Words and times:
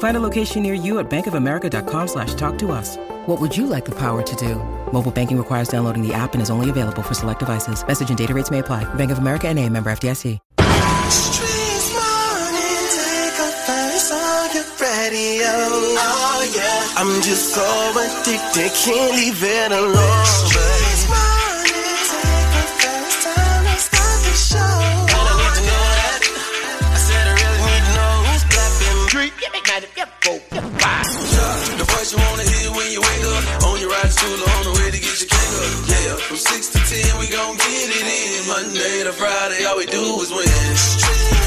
Find 0.00 0.16
a 0.16 0.20
location 0.20 0.62
near 0.62 0.72
you 0.74 0.98
at 0.98 1.10
bankofamerica.com 1.10 2.08
slash 2.08 2.34
talk 2.34 2.58
to 2.58 2.72
us. 2.72 2.96
What 3.26 3.40
would 3.40 3.56
you 3.56 3.66
like 3.66 3.84
the 3.84 3.94
power 3.94 4.22
to 4.22 4.36
do? 4.36 4.56
Mobile 4.92 5.10
banking 5.10 5.38
requires 5.38 5.68
downloading 5.68 6.06
the 6.06 6.12
app 6.12 6.32
and 6.34 6.42
is 6.42 6.50
only 6.50 6.68
available 6.68 7.02
for 7.02 7.14
select 7.14 7.38
devices. 7.38 7.86
Message 7.86 8.08
and 8.10 8.18
data 8.18 8.34
rates 8.34 8.50
may 8.50 8.58
apply. 8.58 8.84
Bank 8.94 9.10
of 9.10 9.18
America 9.18 9.48
and 9.48 9.58
a 9.58 9.68
member 9.68 9.90
FDIC. 9.90 10.38
Streets 11.10 11.92
morning, 11.92 12.84
take 12.96 13.38
a 13.44 13.50
face 13.66 14.10
on 14.12 14.54
your 14.54 14.64
radio. 14.80 15.52
Oh 16.00 16.52
yeah, 16.56 17.00
I'm 17.00 17.20
just 17.20 17.52
so 17.54 17.66
addicted, 17.92 18.72
can't 18.72 19.12
leave 19.12 19.42
it 19.42 19.72
alone. 19.72 20.69
Yeah, 30.26 30.38
wow. 30.52 31.02
The 31.78 31.84
voice 31.84 32.12
you 32.12 32.18
wanna 32.18 32.44
hear 32.44 32.70
when 32.72 32.92
you 32.92 33.00
wake 33.00 33.24
up. 33.24 33.64
On 33.64 33.80
your 33.80 33.90
ride 33.90 34.02
to 34.02 34.12
school 34.12 34.36
on 34.36 34.64
the 34.64 34.72
way 34.80 34.90
to 34.90 35.00
get 35.00 35.20
your 35.20 35.28
cake 35.28 35.54
up. 35.60 35.88
Yeah, 35.88 36.16
from 36.16 36.36
6 36.36 36.68
to 36.68 36.78
10, 36.78 37.18
we 37.18 37.26
gon' 37.28 37.56
get 37.56 37.88
it 37.88 38.06
in. 38.06 38.48
Monday 38.48 39.04
to 39.04 39.12
Friday, 39.12 39.64
all 39.64 39.76
we 39.78 39.86
do 39.86 40.20
is 40.20 40.30
win. 40.30 41.39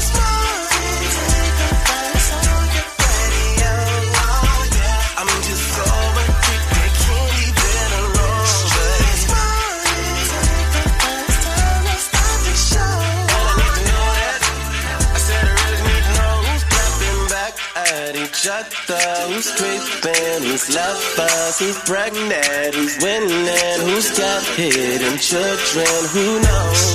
At 18.14 18.20
each 18.20 18.46
other. 18.46 19.32
Who's 19.32 19.50
creeping? 19.56 20.42
Who's 20.42 20.74
lovers? 20.74 21.58
Who's 21.58 21.78
pregnant? 21.78 22.74
Who's 22.74 22.98
winning? 23.02 23.80
Who's 23.80 24.16
got 24.16 24.44
hidden 24.54 25.18
children? 25.18 25.86
Who 26.12 26.40
knows? 26.40 26.94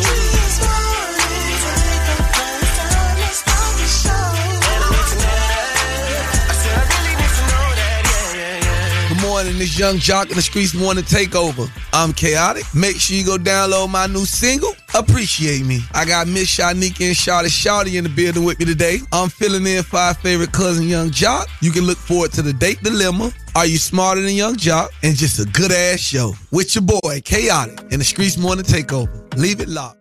Morning, 9.21 9.57
this 9.57 9.77
Yung 9.77 9.97
Joc 9.97 10.29
in 10.29 10.35
the 10.35 10.41
Streetz 10.41 10.79
morning 10.79 11.03
takeover. 11.03 11.69
I'm 11.93 12.13
Khaotic. 12.13 12.73
Make 12.73 12.97
sure 12.97 13.17
you 13.17 13.25
go 13.25 13.37
download 13.37 13.89
my 13.89 14.07
new 14.07 14.25
single. 14.25 14.73
Appreciate 14.95 15.65
me. 15.65 15.79
I 15.93 16.03
got 16.05 16.27
Miss 16.27 16.47
Shanika 16.57 17.05
and 17.07 17.15
Shawty 17.15 17.45
Shawty 17.45 17.97
in 17.97 18.03
the 18.03 18.09
building 18.09 18.43
with 18.43 18.59
me 18.59 18.65
today. 18.65 18.97
I'm 19.11 19.29
filling 19.29 19.65
in 19.67 19.83
for 19.83 19.97
our 19.97 20.13
favorite 20.13 20.51
cousin, 20.51 20.87
Yung 20.87 21.11
Joc. 21.11 21.45
You 21.61 21.71
can 21.71 21.83
look 21.83 21.97
forward 21.97 22.31
to 22.33 22.41
the 22.41 22.53
date 22.53 22.81
dilemma. 22.81 23.31
Are 23.55 23.65
you 23.65 23.77
smarter 23.77 24.21
than 24.21 24.33
Yung 24.33 24.55
Joc? 24.55 24.89
And 25.03 25.15
just 25.15 25.39
a 25.39 25.45
good 25.45 25.71
ass 25.71 25.99
show 25.99 26.33
with 26.51 26.73
your 26.73 26.83
boy 26.83 27.21
Khaotic 27.21 27.93
in 27.93 27.99
the 27.99 28.05
Streetz 28.05 28.37
morning 28.37 28.65
takeover. 28.65 29.35
Leave 29.37 29.61
it 29.61 29.69
locked. 29.69 29.99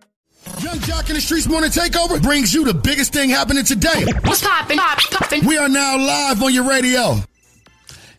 Yung 0.61 0.79
Joc 0.79 1.07
in 1.09 1.15
the 1.15 1.21
Streetz 1.21 1.47
Morning 1.47 1.69
Takeover 1.69 2.21
brings 2.21 2.53
you 2.53 2.65
the 2.65 2.73
biggest 2.73 3.13
thing 3.13 3.29
happening 3.29 3.63
today. 3.63 4.05
What's 4.23 4.41
poppin'? 4.41 4.77
Pop, 4.77 4.97
poppin'? 5.11 5.45
We 5.45 5.57
are 5.57 5.69
now 5.69 5.97
live 5.97 6.41
on 6.41 6.53
your 6.53 6.63
radio. 6.67 7.17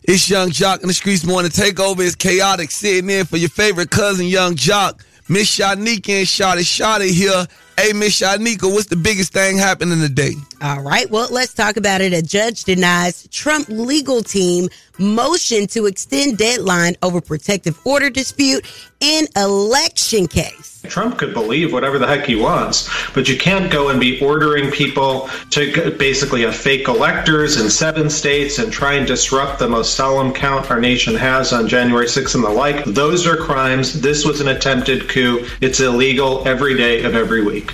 It's 0.03 0.29
Yung 0.29 0.49
Joc 0.49 0.81
in 0.81 0.87
the 0.87 0.93
Streetz 0.93 1.25
morning 1.25 1.51
takeover. 1.51 1.99
It's 1.99 2.15
Khaotic 2.15 2.71
sitting 2.71 3.09
in 3.09 3.25
for 3.25 3.37
your 3.37 3.49
favorite 3.49 3.91
cousin, 3.91 4.25
Yung 4.27 4.55
Joc. 4.55 5.01
Miss 5.31 5.57
Shanika 5.57 6.09
and 6.09 6.27
Shotty 6.27 6.59
Shotty 6.59 7.09
here. 7.09 7.47
Hey, 7.77 7.93
Miss 7.93 8.19
Shanika, 8.19 8.69
what's 8.69 8.87
the 8.87 8.97
biggest 8.97 9.31
thing 9.31 9.57
happening 9.57 10.01
today? 10.01 10.33
All 10.61 10.81
right. 10.81 11.09
Well, 11.09 11.29
let's 11.31 11.53
talk 11.53 11.77
about 11.77 12.01
it. 12.01 12.11
A 12.11 12.21
judge 12.21 12.65
denies 12.65 13.29
Trump 13.29 13.69
legal 13.69 14.23
team 14.23 14.67
motion 15.01 15.67
to 15.67 15.87
extend 15.87 16.37
deadline 16.37 16.95
over 17.01 17.19
protective 17.19 17.79
order 17.85 18.09
dispute 18.09 18.65
in 18.99 19.27
election 19.35 20.27
case. 20.27 20.81
Trump 20.87 21.17
could 21.17 21.33
believe 21.33 21.73
whatever 21.73 21.99
the 21.99 22.07
heck 22.07 22.25
he 22.25 22.35
wants, 22.35 22.89
but 23.13 23.27
you 23.29 23.37
can't 23.37 23.71
go 23.71 23.89
and 23.89 23.99
be 23.99 24.19
ordering 24.21 24.71
people 24.71 25.29
to 25.51 25.91
basically 25.97 26.41
have 26.41 26.55
fake 26.55 26.87
electors 26.87 27.59
in 27.59 27.69
seven 27.69 28.09
states 28.09 28.57
and 28.59 28.71
try 28.71 28.93
and 28.93 29.05
disrupt 29.07 29.59
the 29.59 29.67
most 29.67 29.95
solemn 29.95 30.33
count 30.33 30.69
our 30.71 30.79
nation 30.79 31.15
has 31.15 31.53
on 31.53 31.67
January 31.67 32.07
6th 32.07 32.35
and 32.35 32.43
the 32.43 32.49
like. 32.49 32.83
Those 32.85 33.27
are 33.27 33.37
crimes. 33.37 34.01
This 34.01 34.25
was 34.25 34.41
an 34.41 34.47
attempted 34.47 35.07
coup. 35.07 35.45
It's 35.61 35.79
illegal 35.79 36.47
every 36.47 36.75
day 36.75 37.03
of 37.03 37.15
every 37.15 37.43
week. 37.43 37.73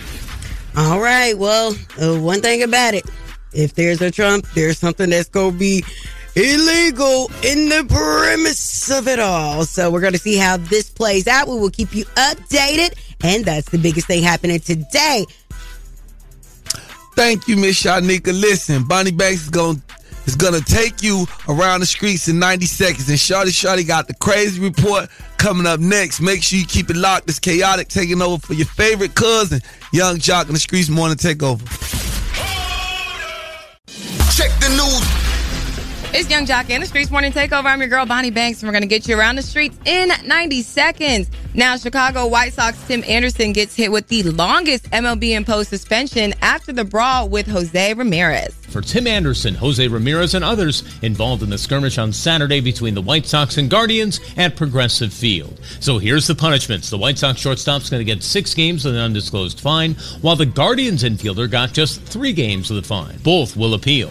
All 0.75 0.99
right. 0.99 1.37
Well, 1.37 1.75
uh, 2.01 2.19
one 2.19 2.41
thing 2.41 2.61
about 2.61 2.93
it, 2.93 3.05
if 3.53 3.73
there's 3.73 4.01
a 4.01 4.11
Trump, 4.11 4.47
there's 4.53 4.77
something 4.77 5.09
that's 5.09 5.29
going 5.29 5.53
to 5.53 5.57
be 5.57 5.83
illegal 6.37 7.31
in 7.43 7.67
the 7.67 7.83
premise 7.89 8.91
of 8.91 9.07
it 9.07 9.19
all. 9.19 9.65
So 9.65 9.89
we're 9.89 10.01
going 10.01 10.13
to 10.13 10.19
see 10.19 10.37
how 10.37 10.57
this 10.57 10.89
plays 10.89 11.27
out. 11.27 11.47
We 11.47 11.59
will 11.59 11.71
keep 11.71 11.95
you 11.95 12.05
updated. 12.05 12.93
And 13.23 13.43
that's 13.43 13.69
the 13.69 13.79
biggest 13.79 14.07
thing 14.07 14.21
happening 14.21 14.59
today. 14.59 15.25
Thank 17.15 17.47
you, 17.47 17.57
Miss 17.57 17.81
Shanika. 17.81 18.39
Listen, 18.39 18.83
Bonnie 18.83 19.11
Banks 19.11 19.43
is 19.43 19.49
going 19.49 19.81
is 20.27 20.35
gonna 20.35 20.59
take 20.59 21.01
you 21.01 21.25
around 21.47 21.79
the 21.79 21.85
streets 21.85 22.27
in 22.27 22.37
90 22.37 22.65
seconds. 22.65 23.09
And 23.09 23.17
Shawty 23.17 23.47
Shawty 23.47 23.87
got 23.87 24.07
the 24.07 24.13
crazy 24.13 24.61
report 24.61 25.09
coming 25.37 25.65
up 25.65 25.79
next. 25.79 26.19
Make 26.21 26.43
sure 26.43 26.59
you 26.59 26.65
keep 26.65 26.89
it 26.91 26.97
locked. 26.97 27.29
It's 27.29 27.39
Khaotic 27.39 27.87
taking 27.87 28.21
over 28.21 28.45
for 28.45 28.53
your 28.53 28.67
favorite 28.67 29.15
cousin, 29.15 29.61
Yung 29.93 30.17
Joc 30.17 30.47
in 30.47 30.53
the 30.53 30.59
Streetz 30.59 30.89
morning 30.89 31.17
takeover. 31.17 31.65
Check 34.35 34.51
the 34.59 34.69
news. 34.69 35.26
It's 36.13 36.29
Yung 36.29 36.45
Joc 36.45 36.69
in 36.69 36.79
the 36.79 36.87
Streetz 36.87 37.11
Morning 37.11 37.33
Takeover. 37.33 37.65
I'm 37.65 37.79
your 37.79 37.89
girl, 37.89 38.05
Bonnie 38.05 38.31
Banks, 38.31 38.61
and 38.61 38.67
we're 38.67 38.71
going 38.71 38.81
to 38.81 38.87
get 38.87 39.09
you 39.09 39.19
around 39.19 39.35
the 39.35 39.41
streets 39.41 39.77
in 39.85 40.09
90 40.25 40.61
seconds. 40.61 41.29
Now, 41.53 41.75
Chicago 41.75 42.25
White 42.27 42.53
Sox 42.53 42.81
Tim 42.87 43.03
Anderson 43.03 43.51
gets 43.51 43.75
hit 43.75 43.91
with 43.91 44.07
the 44.07 44.23
longest 44.23 44.89
MLB 44.91 45.35
imposed 45.35 45.69
suspension 45.69 46.33
after 46.41 46.71
the 46.71 46.85
brawl 46.85 47.27
with 47.27 47.45
Jose 47.45 47.93
Ramirez. 47.93 48.55
For 48.69 48.79
Tim 48.81 49.05
Anderson, 49.05 49.53
Jose 49.55 49.85
Ramirez, 49.85 50.33
and 50.33 50.45
others 50.45 50.83
involved 51.01 51.43
in 51.43 51.49
the 51.49 51.57
skirmish 51.57 51.97
on 51.97 52.13
Saturday 52.13 52.61
between 52.61 52.95
the 52.95 53.01
White 53.01 53.25
Sox 53.25 53.57
and 53.57 53.69
Guardians 53.69 54.21
at 54.37 54.55
Progressive 54.55 55.13
Field. 55.13 55.59
So 55.81 55.97
here's 55.97 56.25
the 56.25 56.35
punishments. 56.35 56.89
The 56.89 56.97
White 56.97 57.17
Sox 57.17 57.39
shortstop's 57.39 57.89
going 57.89 57.99
to 57.99 58.05
get 58.05 58.23
six 58.23 58.53
games 58.53 58.85
with 58.85 58.95
an 58.95 59.01
undisclosed 59.01 59.59
fine, 59.59 59.93
while 60.21 60.37
the 60.37 60.45
Guardians 60.45 61.03
infielder 61.03 61.51
got 61.51 61.73
just 61.73 62.01
three 62.01 62.33
games 62.33 62.71
of 62.71 62.77
the 62.77 62.83
fine. 62.83 63.17
Both 63.19 63.57
will 63.57 63.73
appeal. 63.73 64.09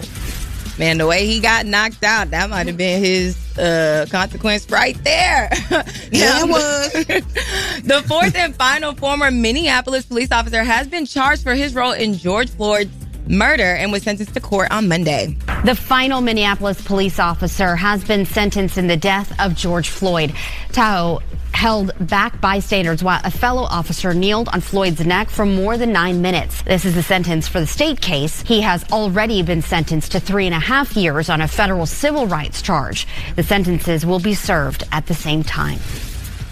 Man, 0.79 0.99
the 0.99 1.07
way 1.07 1.27
he 1.27 1.41
got 1.41 1.65
knocked 1.65 2.05
out, 2.05 2.31
that 2.31 2.51
might 2.51 2.67
have 2.67 2.77
been 2.77 3.03
his 3.03 3.59
uh, 3.59 4.07
consequence 4.11 4.71
right 4.71 5.03
there. 5.05 5.51
Yeah, 6.13 6.45
it 6.45 6.49
was. 6.49 6.93
the 7.83 8.03
fourth 8.07 8.35
and 8.37 8.55
final 8.55 8.95
former 8.95 9.31
Minneapolis 9.31 10.07
police 10.07 10.31
officer 10.33 10.63
has 10.63 10.87
been 10.87 11.05
charged 11.05 11.43
for 11.43 11.55
his 11.55 11.75
role 11.75 11.93
in 11.93 12.15
George 12.15 12.51
Floyd's 12.51 12.91
murder 13.29 13.75
and 13.75 13.93
was 13.93 14.03
sentenced 14.03 14.35
to 14.35 14.41
court 14.41 14.71
on 14.71 14.89
Monday. 14.89 15.37
The 15.65 15.75
final 15.75 16.21
Minneapolis 16.21 16.81
police 16.83 17.19
officer 17.19 17.77
has 17.77 18.05
been 18.05 18.25
sentenced 18.25 18.79
in 18.79 18.87
the 18.87 18.97
death 18.97 19.39
of 19.41 19.55
George 19.55 19.89
Floyd. 19.89 20.35
Tou 20.73 21.19
Thao 21.46 21.46
held 21.57 21.91
back 22.07 22.39
bystanders 22.39 23.03
while 23.03 23.19
a 23.25 23.31
fellow 23.31 23.63
officer 23.63 24.13
kneeled 24.13 24.47
on 24.51 24.61
Floyd's 24.61 25.05
neck 25.07 25.31
for 25.31 25.47
more 25.47 25.79
than 25.79 25.91
nine 25.91 26.21
minutes. 26.21 26.61
This 26.63 26.85
is 26.85 26.95
the 26.95 27.03
sentence 27.03 27.49
for 27.49 27.61
the 27.61 27.67
state 27.67 28.03
case. 28.03 28.43
He 28.43 28.61
has 28.61 28.85
already 28.93 29.43
been 29.43 29.63
sentenced 29.63 30.13
to 30.13 30.21
three 30.21 30.45
and 30.45 30.55
a 30.55 30.61
half 30.61 30.95
years 30.95 31.31
on 31.31 31.41
a 31.41 31.49
federal 31.49 31.87
civil 31.87 32.27
rights 32.27 32.61
charge. 32.61 33.09
The 33.37 33.43
sentences 33.43 34.05
will 34.05 34.21
be 34.21 34.35
served 34.35 34.85
at 34.93 35.07
the 35.07 35.15
same 35.15 35.43
time. 35.43 35.79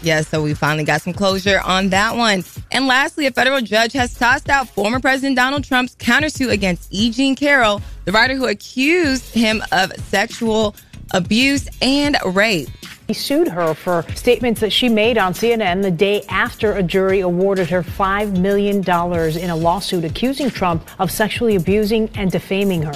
Yeah, 0.03 0.23
so 0.23 0.43
we 0.43 0.55
finally 0.55 0.85
got 0.85 1.03
some 1.03 1.13
closure 1.13 1.61
on 1.63 1.91
that 1.91 2.17
one. 2.17 2.43
And 2.73 2.87
lastly, 2.87 3.27
a 3.27 3.31
federal 3.31 3.61
judge 3.61 3.93
has 3.93 4.15
tossed 4.15 4.49
out 4.49 4.71
former 4.71 5.01
President 5.01 5.37
Donald 5.37 5.65
Trump's 5.65 5.95
countersuit 5.97 6.51
against 6.51 6.89
E. 6.91 7.11
Jean 7.11 7.37
Carroll, 7.37 7.83
the 8.07 8.13
writer 8.13 8.35
who 8.35 8.47
accused 8.47 9.35
him 9.35 9.63
of 9.71 9.93
sexual 10.09 10.75
abuse 11.13 11.69
and 11.83 12.17
rape. 12.25 12.69
He 13.07 13.13
sued 13.13 13.49
her 13.49 13.75
for 13.75 14.05
statements 14.15 14.61
that 14.61 14.73
she 14.73 14.89
made 14.89 15.19
on 15.19 15.35
CNN 15.35 15.83
the 15.83 15.91
day 15.91 16.23
after 16.29 16.73
a 16.73 16.83
jury 16.83 17.21
awarded 17.21 17.69
her 17.69 17.83
$5 17.83 18.39
million 18.39 18.79
in 18.79 19.51
a 19.51 19.57
lawsuit 19.57 20.05
accusing 20.05 20.51
Trump 20.51 20.89
of 20.99 21.11
sexually 21.11 21.57
abusing 21.57 22.09
and 22.15 22.31
defaming 22.31 22.83
her. 22.83 22.95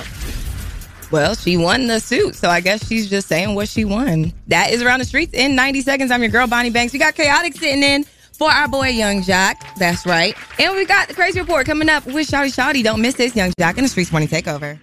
Well, 1.11 1.35
she 1.35 1.57
won 1.57 1.87
the 1.87 2.01
suit, 2.01 2.35
so 2.35 2.49
I 2.49 2.61
guess 2.61 2.87
she's 2.87 3.09
just 3.09 3.29
saying 3.29 3.55
what 3.55 3.69
she 3.69 3.85
won. 3.85 4.33
That 4.49 4.71
is 4.71 4.83
around 4.83 5.01
the 5.01 5.07
streets 5.07 5.35
in 5.35 5.55
90 5.55 5.83
seconds. 5.83 6.11
I'm 6.11 6.23
your 6.23 6.31
girl, 6.31 6.47
Bonnie 6.47 6.71
Banks. 6.71 6.93
We 6.93 6.99
got 6.99 7.15
Khaotic 7.15 7.55
sitting 7.55 7.83
in 7.83 8.05
for 8.33 8.51
our 8.51 8.69
boy 8.69 8.89
Yung 8.89 9.23
Joc. 9.23 9.57
That's 9.77 10.07
right. 10.07 10.35
And 10.59 10.75
we 10.75 10.85
got 10.85 11.09
the 11.09 11.15
crazy 11.15 11.41
report 11.41 11.67
coming 11.67 11.89
up 11.89 12.07
with 12.07 12.29
Shawty 12.29 12.55
Shawty. 12.55 12.83
Don't 12.83 13.01
miss 13.01 13.15
this, 13.15 13.35
Yung 13.37 13.53
Joc 13.53 13.79
in 13.79 13.85
the 13.85 13.91
Streetz 13.91 14.13
Morning 14.13 14.29
Takeover. 14.29 14.79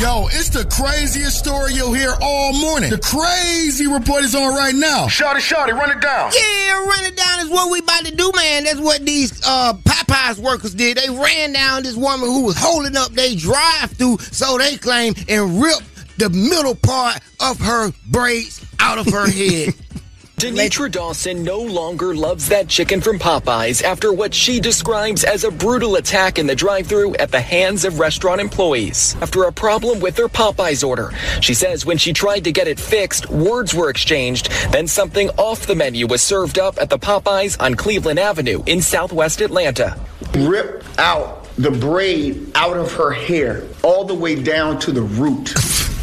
Yo, 0.00 0.28
it's 0.28 0.48
the 0.48 0.64
craziest 0.64 1.38
story 1.38 1.74
you'll 1.74 1.92
hear 1.92 2.14
all 2.22 2.54
morning. 2.54 2.88
The 2.88 2.96
crazy 2.96 3.86
report 3.86 4.24
is 4.24 4.34
on 4.34 4.54
right 4.54 4.74
now. 4.74 5.04
Shotty, 5.08 5.40
shotty, 5.46 5.74
run 5.74 5.90
it 5.90 6.00
down. 6.00 6.30
Yeah, 6.34 6.72
run 6.86 7.04
it 7.04 7.14
down 7.18 7.40
is 7.40 7.50
what 7.50 7.70
we 7.70 7.80
about 7.80 8.06
to 8.06 8.14
do, 8.16 8.32
man. 8.34 8.64
That's 8.64 8.80
what 8.80 9.04
these 9.04 9.42
uh, 9.46 9.74
Popeyes 9.74 10.38
workers 10.38 10.74
did. 10.74 10.96
They 10.96 11.10
ran 11.10 11.52
down 11.52 11.82
this 11.82 11.96
woman 11.96 12.30
who 12.30 12.46
was 12.46 12.56
holding 12.56 12.96
up 12.96 13.12
their 13.12 13.34
drive-through, 13.36 14.18
so 14.20 14.56
they 14.56 14.78
claim, 14.78 15.12
and 15.28 15.60
ripped 15.60 15.82
the 16.16 16.30
middle 16.30 16.76
part 16.76 17.20
of 17.38 17.60
her 17.60 17.92
braids 18.06 18.64
out 18.78 18.96
of 18.96 19.04
her 19.12 19.26
head. 19.30 19.74
Denitra 20.40 20.90
Dawson 20.90 21.42
no 21.44 21.58
longer 21.60 22.14
loves 22.14 22.48
that 22.48 22.66
chicken 22.66 23.02
from 23.02 23.18
Popeyes 23.18 23.82
after 23.82 24.10
what 24.10 24.32
she 24.32 24.58
describes 24.58 25.22
as 25.22 25.44
a 25.44 25.50
brutal 25.50 25.96
attack 25.96 26.38
in 26.38 26.46
the 26.46 26.54
drive 26.54 26.86
thru 26.86 27.14
at 27.16 27.30
the 27.30 27.42
hands 27.42 27.84
of 27.84 27.98
restaurant 27.98 28.40
employees. 28.40 29.14
After 29.20 29.44
a 29.44 29.52
problem 29.52 30.00
with 30.00 30.16
her 30.16 30.28
Popeyes 30.28 30.82
order, 30.82 31.12
she 31.42 31.52
says 31.52 31.84
when 31.84 31.98
she 31.98 32.14
tried 32.14 32.44
to 32.44 32.52
get 32.52 32.68
it 32.68 32.80
fixed, 32.80 33.28
words 33.28 33.74
were 33.74 33.90
exchanged, 33.90 34.50
then 34.72 34.86
something 34.86 35.28
off 35.36 35.66
the 35.66 35.74
menu 35.74 36.06
was 36.06 36.22
served 36.22 36.58
up 36.58 36.78
at 36.80 36.88
the 36.88 36.98
Popeyes 36.98 37.60
on 37.60 37.74
Cleveland 37.74 38.18
Avenue 38.18 38.62
in 38.64 38.80
southwest 38.80 39.42
Atlanta. 39.42 40.00
Rip 40.34 40.82
out 40.96 41.54
the 41.56 41.70
braid 41.70 42.50
out 42.54 42.78
of 42.78 42.90
her 42.94 43.10
hair 43.10 43.64
all 43.82 44.06
the 44.06 44.14
way 44.14 44.42
down 44.42 44.78
to 44.78 44.90
the 44.90 45.02
root. 45.02 45.52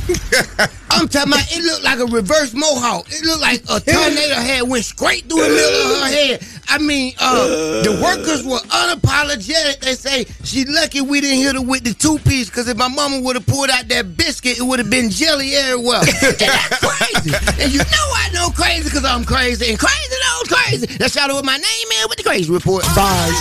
I'm 0.89 1.07
talking 1.07 1.33
about 1.33 1.45
it 1.51 1.63
looked 1.63 1.83
like 1.83 2.00
a 2.00 2.06
reverse 2.06 2.54
mohawk. 2.54 3.07
It 3.09 3.25
looked 3.25 3.42
like 3.42 3.62
a 3.69 3.80
tornado 3.80 4.36
had 4.36 4.63
went 4.63 4.86
straight 4.86 5.27
through 5.27 5.44
the 5.44 5.50
middle 5.50 5.92
of 5.92 6.01
her 6.01 6.07
head. 6.07 6.44
I 6.69 6.77
mean, 6.80 7.13
uh, 7.19 7.83
the 7.83 8.00
workers 8.01 8.45
were 8.45 8.59
unapologetic. 8.71 9.80
They 9.80 9.95
say 9.95 10.25
she 10.44 10.65
lucky 10.65 11.01
we 11.01 11.21
didn't 11.21 11.39
hit 11.39 11.56
her 11.56 11.62
with 11.62 11.83
the 11.83 11.94
two 11.94 12.19
piece 12.19 12.50
because 12.50 12.68
if 12.68 12.77
my 12.77 12.88
mama 12.88 13.19
would 13.19 13.36
have 13.36 13.45
pulled 13.45 13.69
out 13.69 13.88
that 13.89 14.15
biscuit, 14.18 14.59
it 14.59 14.63
would 14.63 14.80
have 14.80 14.89
been 14.89 15.09
jelly 15.09 15.54
everywhere. 15.56 16.00
and 16.00 16.38
that's 16.39 16.80
crazy. 16.80 17.36
And 17.62 17.71
you 17.71 17.80
know 17.80 18.07
I 18.15 18.30
know 18.33 18.50
crazy 18.50 18.83
because 18.86 19.06
I'm 19.06 19.24
crazy 19.24 19.69
and 19.69 19.80
crazy 19.80 20.15
knows 20.24 20.48
crazy. 20.48 20.86
That's 20.98 21.13
shout 21.13 21.30
out 21.30 21.36
what 21.36 21.45
my 21.45 21.57
name 21.57 21.88
is 22.00 22.07
with 22.07 22.18
the 22.18 22.24
crazy 22.24 22.51
report. 22.51 22.83
Bye. 22.95 23.31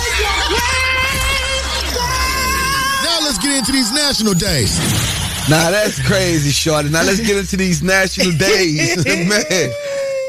Now 3.03 3.19
let's 3.23 3.37
get 3.39 3.57
into 3.57 3.71
these 3.71 3.91
national 3.93 4.33
days. 4.33 5.26
Nah, 5.49 5.71
that's 5.71 6.05
crazy, 6.05 6.51
Shorty. 6.51 6.89
Now 6.89 7.03
let's 7.03 7.19
get 7.25 7.37
into 7.37 7.55
these 7.57 7.81
national 7.81 8.31
days, 8.37 9.05
man. 9.05 9.71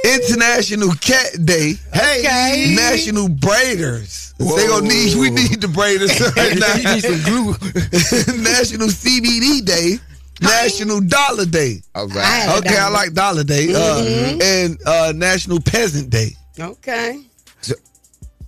International 0.05 0.91
Cat 1.00 1.44
Day. 1.44 1.75
Hey, 1.93 2.20
Okay. 2.20 2.75
National 2.76 3.29
Braiders. 3.29 4.32
They 4.38 4.67
gonna 4.69 4.87
need 4.87 5.17
we 5.19 5.31
need 5.31 5.61
the 5.61 5.67
braiders 5.67 6.15
right 6.37 6.56
now. 6.56 6.93
Need 6.94 7.03
some 7.03 7.23
glue. 7.25 8.43
National 8.43 8.87
CBD 8.88 9.65
Day. 9.65 9.99
National 10.41 11.00
Dollar 11.00 11.44
Day. 11.47 11.82
All 11.97 12.06
right. 12.06 12.56
Okay, 12.59 12.76
I 12.79 12.88
like 12.88 13.12
Dollar 13.12 13.43
Day. 13.43 13.75
Uh, 13.75 14.05
Mhm. 14.05 14.41
and 14.43 14.79
uh, 14.87 15.12
National 15.17 15.61
Peasant 15.61 16.11
Day. 16.11 16.37
Okay. 16.61 17.21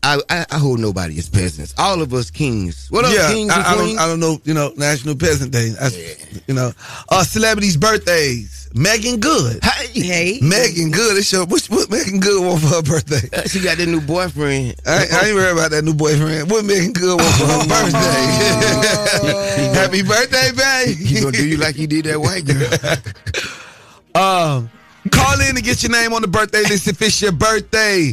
I, 0.02 0.18
I, 0.30 0.46
I 0.50 0.58
hold 0.58 0.80
nobody 0.80 1.18
as 1.18 1.28
peasants. 1.28 1.74
All 1.78 2.00
of 2.00 2.14
us 2.14 2.30
kings. 2.30 2.88
What 2.90 3.04
up, 3.04 3.12
yeah, 3.12 3.30
kings 3.30 3.52
and 3.52 3.62
I, 3.62 3.72
I 3.72 3.74
queens? 3.76 3.90
don't, 3.90 3.98
I 3.98 4.06
don't 4.08 4.20
know. 4.20 4.40
You 4.44 4.54
know, 4.54 4.72
National 4.76 5.14
Peasant 5.14 5.52
Day. 5.52 5.68
That's, 5.70 6.48
You 6.48 6.54
know, 6.54 6.72
uh, 7.10 7.22
celebrities' 7.22 7.76
birthdays. 7.76 8.56
Meagan 8.72 9.18
Good. 9.20 9.62
Hey, 9.64 10.00
hey. 10.00 10.38
Meagan 10.40 10.90
Good. 10.90 11.18
It's 11.18 11.30
your, 11.32 11.44
what, 11.44 11.62
what 11.66 11.90
Meagan 11.90 12.20
Good 12.20 12.42
want 12.46 12.62
for 12.62 12.68
her 12.68 12.82
birthday? 12.82 13.28
Uh, 13.36 13.42
she 13.42 13.60
got 13.60 13.76
that 13.78 13.88
new 13.88 14.00
boyfriend. 14.00 14.76
I, 14.86 15.06
I 15.12 15.26
ain't 15.26 15.34
worried 15.34 15.52
about 15.52 15.70
that 15.72 15.84
new 15.84 15.92
boyfriend. 15.94 16.50
What 16.50 16.64
Meagan 16.64 16.92
Good 16.92 17.20
want 17.20 17.34
for 17.34 17.46
her 17.46 17.66
birthday? 17.68 19.70
Happy 19.74 20.02
birthday, 20.02 20.50
babe. 20.56 20.96
He 20.96 21.20
gonna 21.20 21.32
do 21.32 21.46
you 21.46 21.58
like 21.58 21.74
he 21.74 21.86
did 21.86 22.06
that 22.06 22.18
white 22.20 22.46
girl. 22.46 22.70
Um, 24.12 24.68
call 25.12 25.40
in 25.40 25.54
and 25.56 25.62
get 25.62 25.84
your 25.84 25.92
name 25.92 26.12
on 26.12 26.20
the 26.22 26.26
birthday 26.28 26.62
list 26.62 26.88
if 26.88 27.00
it's 27.00 27.22
your 27.22 27.30
birthday. 27.30 28.12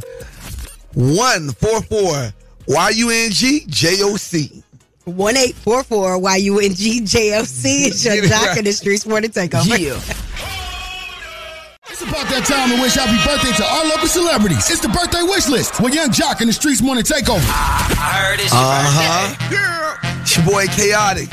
One 0.98 1.52
four 1.52 1.84
four 1.84 2.34
Y 2.68 2.90
U 2.96 3.12
N 3.12 3.30
G 3.30 3.66
J 3.68 4.02
O 4.02 4.16
C. 4.18 4.64
One 5.06 5.38
eight 5.38 5.54
four 5.54 5.84
four 5.84 6.18
Y 6.18 6.36
U 6.38 6.60
N 6.60 6.74
G 6.74 7.02
J 7.02 7.38
O 7.38 7.44
C 7.44 7.86
is 7.90 8.04
your 8.04 8.16
Get 8.16 8.24
it 8.24 8.30
Jock 8.30 8.48
right. 8.48 8.58
in 8.58 8.64
the 8.66 8.72
Streetz 8.72 9.08
Morning 9.08 9.30
Takeover. 9.30 9.78
Yeah. 9.78 10.02
It's 11.90 12.02
about 12.02 12.28
that 12.30 12.46
time 12.46 12.76
to 12.76 12.82
wish 12.82 12.94
happy 12.94 13.18
birthday 13.26 13.56
to 13.58 13.66
our 13.66 13.86
local 13.86 14.08
celebrities. 14.08 14.70
It's 14.70 14.82
the 14.82 14.90
birthday 14.90 15.24
wish 15.24 15.48
list 15.48 15.80
with 15.82 15.96
Yung 15.96 16.10
Joc 16.10 16.42
in 16.42 16.48
the 16.48 16.54
Streetz 16.54 16.82
Morning 16.82 17.04
Takeover. 17.04 17.38
Uh 17.38 18.38
huh. 18.54 19.36
It's 20.22 20.36
your 20.36 20.46
boy 20.46 20.66
Khaotic. 20.66 21.30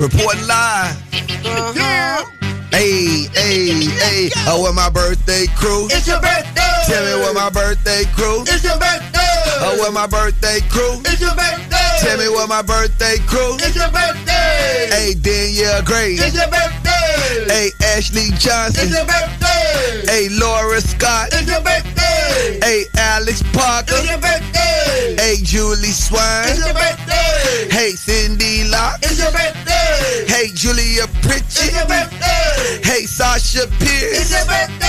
Reporting 0.00 0.46
live. 0.48 2.41
Hey, 2.72 3.28
hey, 3.36 3.84
hey. 4.00 4.30
Oh, 4.48 4.62
what 4.62 4.74
my 4.74 4.88
birthday 4.88 5.46
crew? 5.56 5.86
It's 5.92 6.06
your 6.08 6.20
birthday. 6.20 6.72
Tell 6.88 7.04
me 7.04 7.20
what 7.22 7.34
my 7.34 7.50
birthday 7.50 8.04
crew? 8.16 8.42
It's 8.48 8.64
your 8.64 8.78
birthday. 8.80 9.36
Oh, 9.60 9.76
what 9.78 9.92
my 9.92 10.06
birthday 10.06 10.60
crew? 10.72 10.98
It's 11.04 11.20
your 11.20 11.34
birthday. 11.36 11.92
Tell 12.00 12.16
me 12.18 12.28
what 12.28 12.48
my 12.48 12.62
birthday 12.62 13.18
crew? 13.28 13.54
It's 13.60 13.76
your 13.76 13.90
birthday. 13.92 14.88
Hey, 14.90 15.14
Danielle 15.20 15.82
Gray. 15.82 16.14
It's 16.16 16.34
your 16.34 16.48
birthday. 16.48 17.44
Hey, 17.46 17.70
Ashley 17.94 18.32
Johnson. 18.40 18.88
It's 18.88 18.96
your 18.96 19.04
birthday. 19.04 20.08
Hey, 20.08 20.28
Laura 20.32 20.80
Scott. 20.80 21.28
It's 21.32 21.46
your 21.46 21.60
birthday. 21.60 22.58
Hey, 22.64 22.84
Alex 22.96 23.42
Parker. 23.52 23.94
It's 24.00 24.08
your 24.10 24.18
birthday. 24.18 25.14
Hey, 25.20 25.36
Julie 25.44 25.92
Swine. 25.92 26.48
It's 26.48 26.58
your 26.64 26.72
birthday. 26.74 27.68
Hey, 27.70 27.90
Cindy 27.92 28.64
Locke. 28.68 28.98
It's 29.02 29.18
your 29.20 29.30
birthday. 29.30 30.24
Hey, 30.26 30.48
Julia 30.54 31.06
Pritchett. 31.20 31.68
It's 31.68 31.76
your 31.76 31.86
birthday. 31.86 32.40
Hey, 32.82 33.06
Sasha 33.06 33.66
Pierce. 33.78 34.20
It's 34.20 34.30
your 34.30 34.46
birthday. 34.46 34.86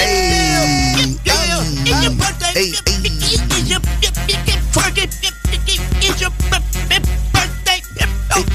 Hey, 0.00 1.16
Yeah, 1.24 1.62
mm. 1.62 1.86
it's 1.86 2.02
your 2.02 2.12
birthday. 2.18 2.52
Hey, 2.54 2.70
hey. 2.70 3.04
It's 3.06 3.70
your 3.70 3.80
birthday. 4.74 5.30
It's 6.02 6.20
your 6.20 6.30
birthday. 6.50 7.80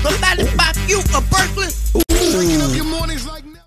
Somebody 0.03 0.43
buy 0.57 0.73
you 0.87 0.99
a 1.15 1.21
Berkeley. 1.31 1.67
Waking 2.37 2.61
up 2.61 2.75
your 2.75 2.85
mornings 2.85 3.25
like 3.27 3.45
never. 3.45 3.59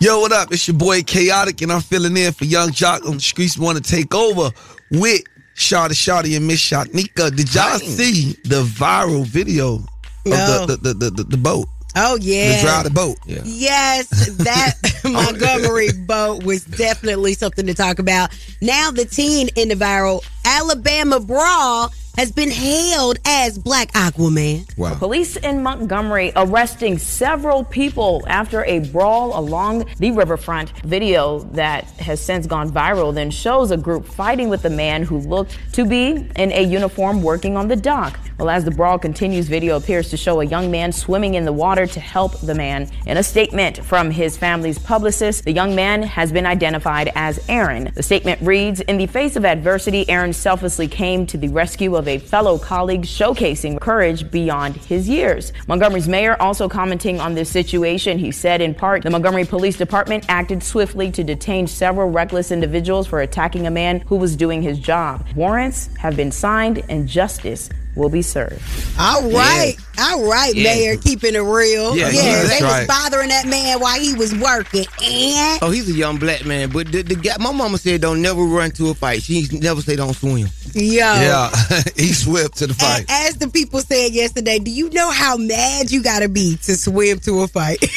Yo, 0.00 0.18
what 0.20 0.32
up? 0.32 0.52
It's 0.52 0.66
your 0.66 0.76
boy 0.76 1.02
Khaotic, 1.02 1.62
and 1.62 1.72
I'm 1.72 1.80
filling 1.80 2.16
in 2.16 2.32
for 2.32 2.44
Yung 2.46 2.70
Joc 2.70 3.06
on 3.06 3.14
the 3.14 3.20
streets. 3.20 3.56
Want 3.56 3.82
to 3.82 3.82
take 3.90 4.14
over 4.14 4.50
with 4.90 5.22
Shawty 5.56 5.90
Shotty 5.92 6.36
and 6.36 6.46
Miss 6.46 6.60
Shotnika. 6.60 7.34
Did 7.34 7.54
y'all 7.54 7.78
see 7.78 8.32
the 8.44 8.62
viral 8.64 9.24
video 9.24 9.74
of 9.76 9.84
No. 10.26 10.66
the, 10.66 10.76
the, 10.76 10.94
the, 10.94 11.10
the, 11.10 11.22
the 11.24 11.36
boat? 11.36 11.66
Oh 11.96 12.16
yeah, 12.20 12.56
yeah. 12.56 12.62
drive 12.62 12.84
the 12.84 12.90
boat. 12.90 13.18
Yes, 13.26 14.08
that 14.38 14.74
Montgomery 15.04 15.92
boat 15.92 16.44
was 16.44 16.64
definitely 16.64 17.34
something 17.34 17.66
to 17.66 17.74
talk 17.74 17.98
about. 17.98 18.30
Now 18.62 18.90
the 18.90 19.04
teen 19.04 19.48
in 19.54 19.68
the 19.68 19.74
viral 19.74 20.24
Alabama 20.44 21.20
brawl 21.20 21.92
has 22.16 22.30
been 22.30 22.50
hailed 22.50 23.18
as 23.24 23.58
Black 23.58 23.92
Aquaman. 23.92 24.76
Wow. 24.78 24.94
Police 24.94 25.36
in 25.36 25.62
Montgomery 25.62 26.32
arresting 26.36 26.98
several 26.98 27.64
people 27.64 28.22
after 28.26 28.64
a 28.64 28.80
brawl 28.90 29.38
along 29.38 29.84
the 29.98 30.10
riverfront. 30.12 30.70
Video 30.82 31.40
that 31.52 31.84
has 32.00 32.20
since 32.20 32.46
gone 32.46 32.70
viral 32.70 33.12
then 33.12 33.30
shows 33.30 33.70
a 33.70 33.76
group 33.76 34.06
fighting 34.06 34.48
with 34.48 34.64
a 34.64 34.70
man 34.70 35.02
who 35.02 35.18
looked 35.18 35.58
to 35.72 35.84
be 35.84 36.28
in 36.36 36.52
a 36.52 36.62
uniform 36.62 37.22
working 37.22 37.56
on 37.56 37.68
the 37.68 37.76
dock. 37.76 38.18
Well, 38.38 38.50
as 38.50 38.64
the 38.64 38.72
brawl 38.72 38.98
continues, 38.98 39.46
video 39.46 39.76
appears 39.76 40.10
to 40.10 40.16
show 40.16 40.40
a 40.40 40.44
young 40.44 40.68
man 40.68 40.90
swimming 40.90 41.34
in 41.34 41.44
the 41.44 41.52
water 41.52 41.86
to 41.86 42.00
help 42.00 42.40
the 42.40 42.54
man. 42.54 42.90
In 43.06 43.16
a 43.16 43.22
statement 43.22 43.78
from 43.78 44.10
his 44.10 44.36
family's 44.36 44.76
publicist, 44.76 45.44
the 45.44 45.52
young 45.52 45.76
man 45.76 46.02
has 46.02 46.32
been 46.32 46.44
identified 46.44 47.12
as 47.14 47.38
Aaron. 47.48 47.92
The 47.94 48.02
statement 48.02 48.40
reads 48.42 48.80
In 48.80 48.96
the 48.98 49.06
face 49.06 49.36
of 49.36 49.44
adversity, 49.44 50.08
Aaron 50.10 50.32
selflessly 50.32 50.88
came 50.88 51.26
to 51.26 51.38
the 51.38 51.48
rescue 51.48 51.94
of 51.94 52.03
of 52.04 52.08
a 52.08 52.18
fellow 52.18 52.58
colleague 52.58 53.00
showcasing 53.00 53.80
courage 53.80 54.30
beyond 54.30 54.76
his 54.76 55.08
years. 55.08 55.54
Montgomery's 55.68 56.06
mayor 56.06 56.36
also 56.38 56.68
commenting 56.68 57.18
on 57.18 57.32
this 57.32 57.48
situation. 57.48 58.18
He 58.18 58.30
said, 58.30 58.60
in 58.60 58.74
part, 58.74 59.02
the 59.02 59.08
Montgomery 59.08 59.46
Police 59.46 59.78
Department 59.78 60.26
acted 60.28 60.62
swiftly 60.62 61.10
to 61.12 61.24
detain 61.24 61.66
several 61.66 62.10
reckless 62.10 62.50
individuals 62.52 63.06
for 63.06 63.22
attacking 63.22 63.66
a 63.66 63.70
man 63.70 64.00
who 64.00 64.16
was 64.16 64.36
doing 64.36 64.60
his 64.60 64.78
job. 64.78 65.26
Warrants 65.34 65.88
have 65.96 66.14
been 66.14 66.30
signed 66.30 66.84
and 66.90 67.08
justice 67.08 67.70
will 67.96 68.08
be 68.08 68.22
served. 68.22 68.60
All 68.98 69.22
right, 69.30 69.76
all 69.98 70.28
right, 70.28 70.54
Yeah. 70.54 70.64
Mayor, 70.64 70.96
keeping 70.96 71.34
it 71.34 71.38
real. 71.40 71.96
Yeah, 71.96 72.10
Yeah, 72.10 72.22
yeah, 72.22 72.42
they 72.42 72.48
that's 72.60 72.62
was 72.62 72.86
bothering 72.86 73.28
that 73.28 73.46
man 73.46 73.80
while 73.80 73.98
he 74.00 74.14
was 74.14 74.34
working, 74.34 74.86
and 75.02 75.58
Oh, 75.62 75.70
he's 75.70 75.88
a 75.88 75.92
young 75.92 76.16
black 76.18 76.44
man, 76.44 76.70
but 76.70 76.90
the, 76.90 77.02
the 77.02 77.14
guy, 77.14 77.36
my 77.40 77.52
mama 77.52 77.78
said 77.78 78.00
don't 78.00 78.20
never 78.22 78.42
run 78.42 78.70
to 78.72 78.90
a 78.90 78.94
fight. 78.94 79.22
She 79.22 79.46
never 79.52 79.80
say 79.80 79.96
don't 79.96 80.14
swim. 80.14 80.48
yo, 80.74 80.82
Yeah, 80.92 81.50
he 81.96 82.12
swept 82.12 82.56
to 82.58 82.66
the 82.66 82.74
fight. 82.74 83.04
a- 83.08 83.12
as 83.28 83.36
the 83.36 83.48
people 83.48 83.80
said 83.80 84.12
yesterday, 84.12 84.58
do 84.58 84.70
you 84.70 84.90
know 84.90 85.10
how 85.10 85.36
mad 85.36 85.90
you 85.90 86.02
got 86.02 86.20
to 86.20 86.28
be 86.28 86.56
to 86.64 86.76
swim 86.76 87.18
to 87.20 87.42
a 87.42 87.48
fight? 87.48 87.78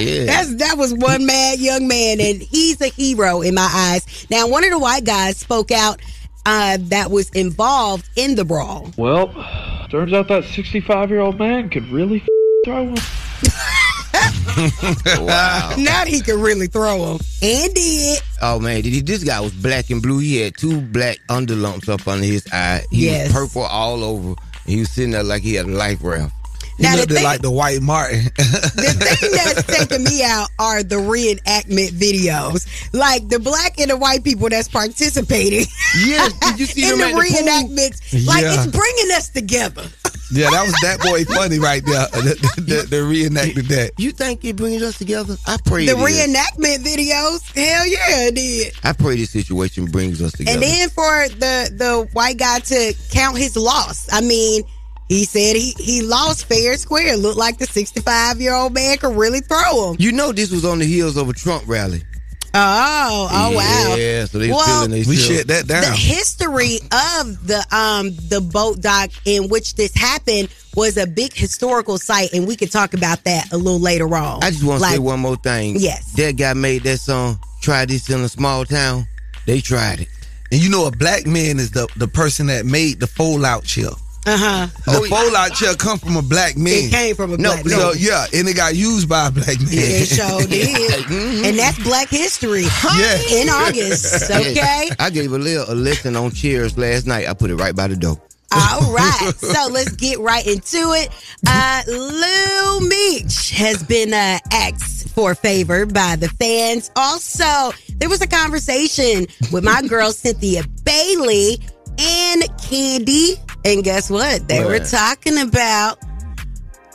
Yeah. 0.00 0.24
That's 0.26 0.54
that 0.56 0.76
was 0.78 0.94
one 0.94 1.26
mad 1.26 1.58
young 1.58 1.88
man, 1.88 2.20
and 2.20 2.40
he's 2.40 2.80
a 2.80 2.86
hero 2.88 3.40
in 3.42 3.54
my 3.54 3.68
eyes. 3.72 4.26
Now, 4.30 4.46
one 4.46 4.62
of 4.62 4.70
the 4.70 4.78
white 4.78 5.04
guys 5.04 5.36
spoke 5.38 5.70
out 5.72 6.00
uh, 6.46 6.78
that 6.80 7.10
was 7.10 7.30
involved 7.30 8.08
in 8.16 8.34
the 8.34 8.44
brawl. 8.44 8.90
Well, 8.96 9.28
turns 9.90 10.12
out 10.12 10.28
that 10.28 10.44
65 10.44 11.10
year 11.10 11.20
old 11.20 11.38
man 11.38 11.68
could 11.70 11.86
really 11.88 12.20
f- 12.20 12.28
throw 12.64 12.84
one. 12.84 12.96
wow. 15.26 15.74
Now 15.78 16.04
he 16.04 16.20
can 16.20 16.40
really 16.40 16.66
throw 16.66 17.12
him, 17.14 17.20
and 17.42 17.74
did. 17.74 18.20
Oh 18.42 18.58
man, 18.58 18.82
did 18.82 18.92
he- 18.92 19.00
this 19.00 19.24
guy 19.24 19.40
was 19.40 19.52
black 19.52 19.90
and 19.90 20.02
blue. 20.02 20.18
He 20.18 20.38
had 20.38 20.56
two 20.56 20.80
black 20.80 21.18
underlumps 21.28 21.88
up 21.88 22.06
under 22.08 22.24
his 22.26 22.46
eye. 22.52 22.82
He 22.90 23.06
Yes. 23.06 23.32
was 23.32 23.48
purple 23.48 23.62
all 23.62 24.02
over. 24.04 24.34
He 24.66 24.80
was 24.80 24.90
sitting 24.90 25.12
there 25.12 25.22
like 25.22 25.42
he 25.42 25.54
had 25.54 25.66
a 25.66 25.70
life 25.70 25.98
raft. 26.02 26.34
He 26.80 26.86
Now, 26.86 26.92
the 26.92 27.00
looked 27.02 27.12
thing- 27.12 27.24
like 27.24 27.42
the 27.42 27.50
white 27.50 27.82
Martin. 27.82 28.24
The 28.24 28.96
thing 29.20 29.30
that's 29.32 29.66
taking 29.78 30.02
me 30.02 30.22
out 30.24 30.48
are 30.58 30.82
the 30.82 30.96
reenactment 30.96 31.90
videos, 31.90 32.66
like 32.94 33.28
the 33.28 33.38
black 33.38 33.78
and 33.78 33.90
the 33.90 33.98
white 33.98 34.24
people 34.24 34.48
that's 34.48 34.66
participating. 34.68 35.66
Yes, 36.02 36.32
did 36.40 36.58
you 36.58 36.64
see 36.66 36.84
in 36.90 36.98
them 36.98 36.98
the 37.00 37.04
at 37.04 37.10
the 37.10 37.14
pool? 37.14 37.46
reenactments? 37.46 38.26
Like 38.26 38.42
Yeah. 38.44 38.54
it's 38.64 38.66
bringing 38.74 39.10
us 39.12 39.28
together. 39.28 39.82
yeah, 40.32 40.48
that 40.50 40.62
was 40.64 40.72
that 40.80 41.00
boy 41.00 41.24
funny 41.26 41.58
right 41.58 41.84
there. 41.84 42.06
The, 42.20 42.34
the, 42.56 42.86
the 42.96 43.02
reenacted 43.04 43.66
that. 43.66 43.92
You 43.98 44.10
think 44.12 44.42
it 44.44 44.56
brings 44.56 44.82
us 44.82 44.96
together? 44.96 45.36
I 45.46 45.58
pray. 45.64 45.84
The 45.86 45.92
it 45.92 45.98
is. 45.98 46.34
reenactment 46.34 46.78
videos, 46.84 47.42
hell 47.54 47.86
yeah, 47.86 48.28
it 48.28 48.34
did. 48.36 48.72
I 48.84 48.92
pray 48.94 49.16
this 49.16 49.30
situation 49.30 49.84
brings 49.86 50.22
us 50.22 50.32
together. 50.32 50.54
And 50.54 50.62
then 50.62 50.88
for 50.90 51.28
the 51.28 51.70
the 51.76 52.08
white 52.14 52.38
guy 52.38 52.60
to 52.60 52.94
count 53.10 53.36
his 53.36 53.54
loss, 53.56 54.08
I 54.12 54.20
mean, 54.22 54.62
he 55.10 55.24
said 55.24 55.56
he 55.56 55.74
he 55.78 56.02
lost 56.02 56.46
fair 56.46 56.70
and 56.70 56.80
square. 56.80 57.16
Looked 57.16 57.36
like 57.36 57.58
the 57.58 57.66
sixty 57.66 58.00
five 58.00 58.40
year 58.40 58.54
old 58.54 58.72
man 58.72 58.96
could 58.96 59.16
really 59.16 59.40
throw 59.40 59.90
him. 59.90 59.96
you 59.98 60.12
know 60.12 60.30
this 60.30 60.52
was 60.52 60.64
on 60.64 60.78
the 60.78 60.86
heels 60.86 61.16
of 61.16 61.28
a 61.28 61.32
Trump 61.32 61.64
rally. 61.66 62.02
Oh, 62.52 63.28
oh 63.30 63.56
wow. 63.56 63.94
Yeah, 63.96 64.24
so 64.24 64.38
they 64.38 64.50
Well, 64.50 64.66
feeling 64.84 64.90
they 64.90 65.08
We 65.08 65.16
shut 65.16 65.46
that 65.48 65.66
down. 65.66 65.82
The 65.82 65.90
history 65.90 66.76
of 66.76 67.46
the 67.46 67.64
um 67.70 68.10
the 68.28 68.40
boat 68.40 68.80
dock 68.80 69.10
in 69.24 69.48
which 69.48 69.74
this 69.74 69.94
happened 69.94 70.48
was 70.76 70.96
a 70.96 71.06
big 71.06 71.32
historical 71.32 71.98
site, 71.98 72.32
and 72.32 72.46
we 72.46 72.54
could 72.56 72.70
talk 72.72 72.94
about 72.94 73.24
that 73.24 73.52
a 73.52 73.56
little 73.56 73.80
later 73.80 74.12
on. 74.14 74.42
I 74.42 74.50
just 74.50 74.64
want 74.64 74.78
to 74.78 74.82
Like, 74.82 74.94
say 74.94 74.98
one 75.00 75.20
more 75.20 75.36
thing. 75.36 75.76
Yes. 75.78 76.12
That 76.12 76.36
guy 76.36 76.54
made 76.54 76.82
that 76.84 76.98
song, 76.98 77.38
Try 77.60 77.84
This 77.84 78.08
in 78.10 78.20
a 78.20 78.28
Small 78.28 78.64
Town. 78.64 79.06
They 79.46 79.60
tried 79.60 80.00
it. 80.00 80.08
And 80.52 80.60
you 80.62 80.70
know, 80.70 80.86
a 80.86 80.90
black 80.90 81.26
man 81.26 81.58
is 81.58 81.70
the, 81.72 81.86
the 81.96 82.08
person 82.08 82.46
that 82.48 82.66
made 82.66 82.98
the 83.00 83.06
fold 83.06 83.44
out 83.44 83.64
chair. 83.64 83.90
Uh 84.26 84.36
huh. 84.36 84.66
The 84.84 85.08
fold 85.08 85.34
out 85.34 85.54
chair 85.54 85.74
come 85.74 85.98
from 85.98 86.16
a 86.16 86.22
black 86.22 86.56
man. 86.56 86.74
It 86.74 86.90
came 86.90 87.16
from 87.16 87.32
a 87.32 87.38
no, 87.38 87.54
black 87.62 87.66
so, 87.68 87.78
man. 87.92 87.94
yeah, 87.98 88.26
and 88.34 88.46
it 88.48 88.54
got 88.54 88.74
used 88.76 89.08
by 89.08 89.28
a 89.28 89.30
black 89.30 89.58
man. 89.60 89.68
It 89.70 90.08
sure 90.08 90.42
did, 90.46 91.46
and 91.46 91.58
that's 91.58 91.78
Black 91.82 92.10
History 92.10 92.64
Yeah. 92.98 93.18
in 93.30 93.48
August. 93.48 94.30
Okay. 94.30 94.90
I 94.98 95.10
gave 95.10 95.32
a 95.32 95.38
little 95.38 95.64
a 95.72 95.74
lesson 95.74 96.16
on 96.16 96.30
chairs 96.32 96.76
last 96.76 97.06
night. 97.06 97.28
I 97.28 97.34
put 97.34 97.50
it 97.50 97.56
right 97.56 97.74
by 97.74 97.86
the 97.88 97.96
door. 97.96 98.20
All 98.52 98.92
right, 98.94 99.32
so 99.38 99.68
let's 99.70 99.92
get 99.92 100.18
right 100.18 100.44
into 100.46 100.92
it. 100.94 101.08
Uh, 101.46 101.82
Lil 101.86 102.80
Meech 102.80 103.50
has 103.50 103.82
been 103.84 104.12
uh, 104.12 104.38
asked 104.52 105.08
for 105.10 105.30
a 105.32 105.34
favor 105.36 105.86
by 105.86 106.16
the 106.16 106.28
fans. 106.28 106.90
Also, 106.96 107.72
there 107.96 108.08
was 108.08 108.20
a 108.22 108.26
conversation 108.26 109.26
with 109.52 109.62
my 109.64 109.82
girl 109.82 110.10
Cynthia 110.12 110.64
Bailey 110.84 111.60
and 111.98 112.42
Kandi, 112.58 113.34
and 113.64 113.82
guess 113.84 114.10
what? 114.10 114.46
They 114.48 114.64
were 114.64 114.78
talking 114.78 115.38
about 115.38 115.98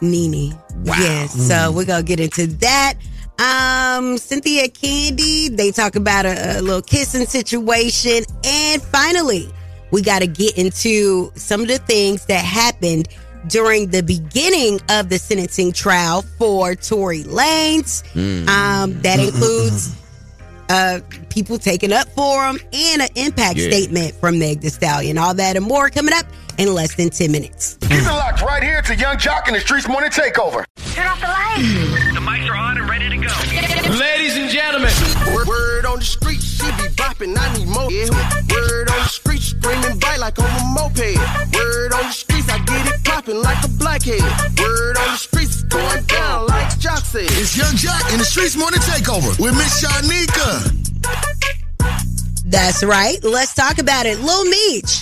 Nene. 0.02 0.58
Yes, 0.84 1.34
so 1.48 1.72
we're 1.72 1.86
gonna 1.86 2.04
get 2.04 2.20
into 2.20 2.48
that. 2.58 2.96
Um, 3.38 4.18
Cynthia 4.18 4.68
Kandi, 4.70 5.56
they 5.56 5.72
talk 5.72 5.96
about 5.96 6.26
a, 6.26 6.60
a 6.60 6.62
little 6.62 6.82
kissing 6.82 7.26
situation, 7.26 8.24
and 8.46 8.82
finally, 8.82 9.50
we 9.92 10.02
got 10.02 10.20
to 10.20 10.28
get 10.28 10.58
into 10.58 11.32
some 11.36 11.62
of 11.62 11.68
the 11.68 11.78
things 11.80 12.26
that 12.28 12.44
happened 12.44 13.08
during 13.48 13.88
the 13.90 14.02
beginning 14.02 14.80
of 14.90 15.10
the 15.10 15.20
sentencing 15.20 15.72
trial 15.72 16.24
for 16.38 16.76
Tory 16.76 17.24
Lanez. 17.24 18.04
Um, 18.48 19.02
that 19.02 19.20
includes 19.20 19.96
uh, 20.70 21.00
people 21.30 21.58
taking 21.58 21.94
up 21.94 22.08
for 22.10 22.46
him 22.46 22.60
and 22.74 23.02
an 23.04 23.10
impact 23.16 23.58
Yeah. 23.58 23.70
statement 23.70 24.16
from 24.16 24.40
Meg 24.40 24.62
Thee 24.62 24.70
Stallion. 24.70 25.18
All 25.18 25.34
that 25.34 25.56
and 25.56 25.66
more 25.66 25.90
coming 25.90 26.14
up 26.14 26.26
in 26.58 26.74
less 26.74 26.96
than 26.96 27.10
10 27.10 27.32
minutes. 27.32 27.78
Keep 27.82 27.92
it 27.92 28.04
locked 28.06 28.42
right 28.42 28.64
here 28.64 28.82
to 28.82 28.96
Yung 28.96 29.18
Joc 29.18 29.48
and 29.48 29.56
the 29.56 29.60
Streetz 29.60 29.88
Morning 29.90 30.10
Takeover. 30.10 30.66
Turn 30.94 31.08
off 31.08 31.20
the 31.20 31.28
lights. 31.28 32.14
The 32.14 32.20
mics 32.22 32.50
are 32.50 32.56
on 32.56 32.78
and 32.78 32.90
ready 32.90 33.10
to 33.10 33.18
go. 33.18 34.00
Ladies 34.00 34.38
and 34.38 34.50
gentlemen. 34.50 34.92
Word, 35.34 35.48
word 35.48 35.86
on 35.86 36.00
the 36.00 36.06
street, 36.06 36.42
she 36.42 36.64
be 36.82 36.88
bopping, 36.96 37.38
I 37.38 37.58
need 37.58 37.68
more. 37.68 37.92
Yeah. 37.92 38.08
Word 38.52 38.90
on 38.90 39.00
the 39.04 39.10
street, 39.10 39.42
screaming 39.42 40.00
bite 40.00 40.20
like 40.20 40.40
on 40.40 40.46
a 40.46 40.64
moped. 40.74 41.54
Word 41.54 41.94
on 41.94 42.04
the 42.04 42.12
streets, 42.12 42.50
I 42.50 42.60
get 42.64 42.88
it 42.88 43.04
popping 43.04 43.42
like 43.42 43.64
a 43.66 43.68
blackhead. 43.70 44.22
Word 44.58 44.98
on 44.98 45.08
the 45.12 45.18
streets, 45.18 45.35
Jock 46.86 47.04
said. 47.04 47.24
It's 47.24 47.58
Yung 47.58 47.74
Joc 47.74 48.14
in 48.14 48.20
the 48.20 48.24
Streetz 48.24 48.56
Morning 48.56 48.80
Takeover 48.80 49.40
with 49.40 49.56
Miss 49.56 49.84
Shanika. 49.84 50.70
That's 52.46 52.84
right. 52.84 53.18
Let's 53.24 53.56
talk 53.56 53.80
about 53.80 54.06
it. 54.06 54.20
Lil 54.20 54.46
Meech. 54.46 55.02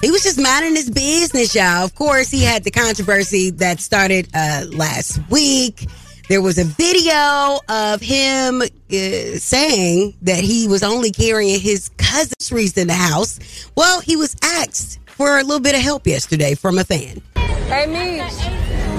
He 0.00 0.10
was 0.10 0.22
just 0.22 0.40
minding 0.40 0.74
his 0.74 0.88
business, 0.88 1.54
y'all. 1.54 1.84
Of 1.84 1.94
course, 1.94 2.30
he 2.30 2.42
had 2.42 2.64
the 2.64 2.70
controversy 2.70 3.50
that 3.50 3.80
started 3.80 4.30
uh, 4.32 4.64
last 4.70 5.20
week. 5.28 5.88
There 6.30 6.40
was 6.40 6.56
a 6.56 6.64
video 6.64 7.58
of 7.68 8.00
him 8.00 8.62
uh, 8.62 9.36
saying 9.36 10.14
that 10.22 10.42
he 10.42 10.68
was 10.68 10.82
only 10.82 11.10
carrying 11.10 11.60
his 11.60 11.90
cousin's 11.98 12.48
groceries 12.48 12.78
in 12.78 12.86
the 12.86 12.94
house. 12.94 13.38
Well, 13.76 14.00
he 14.00 14.16
was 14.16 14.34
asked 14.42 15.00
for 15.04 15.38
a 15.38 15.42
little 15.42 15.60
bit 15.60 15.74
of 15.74 15.82
help 15.82 16.06
yesterday 16.06 16.54
from 16.54 16.78
a 16.78 16.84
fan. 16.84 17.20
Hey, 17.36 17.84
Meech, 17.84 18.38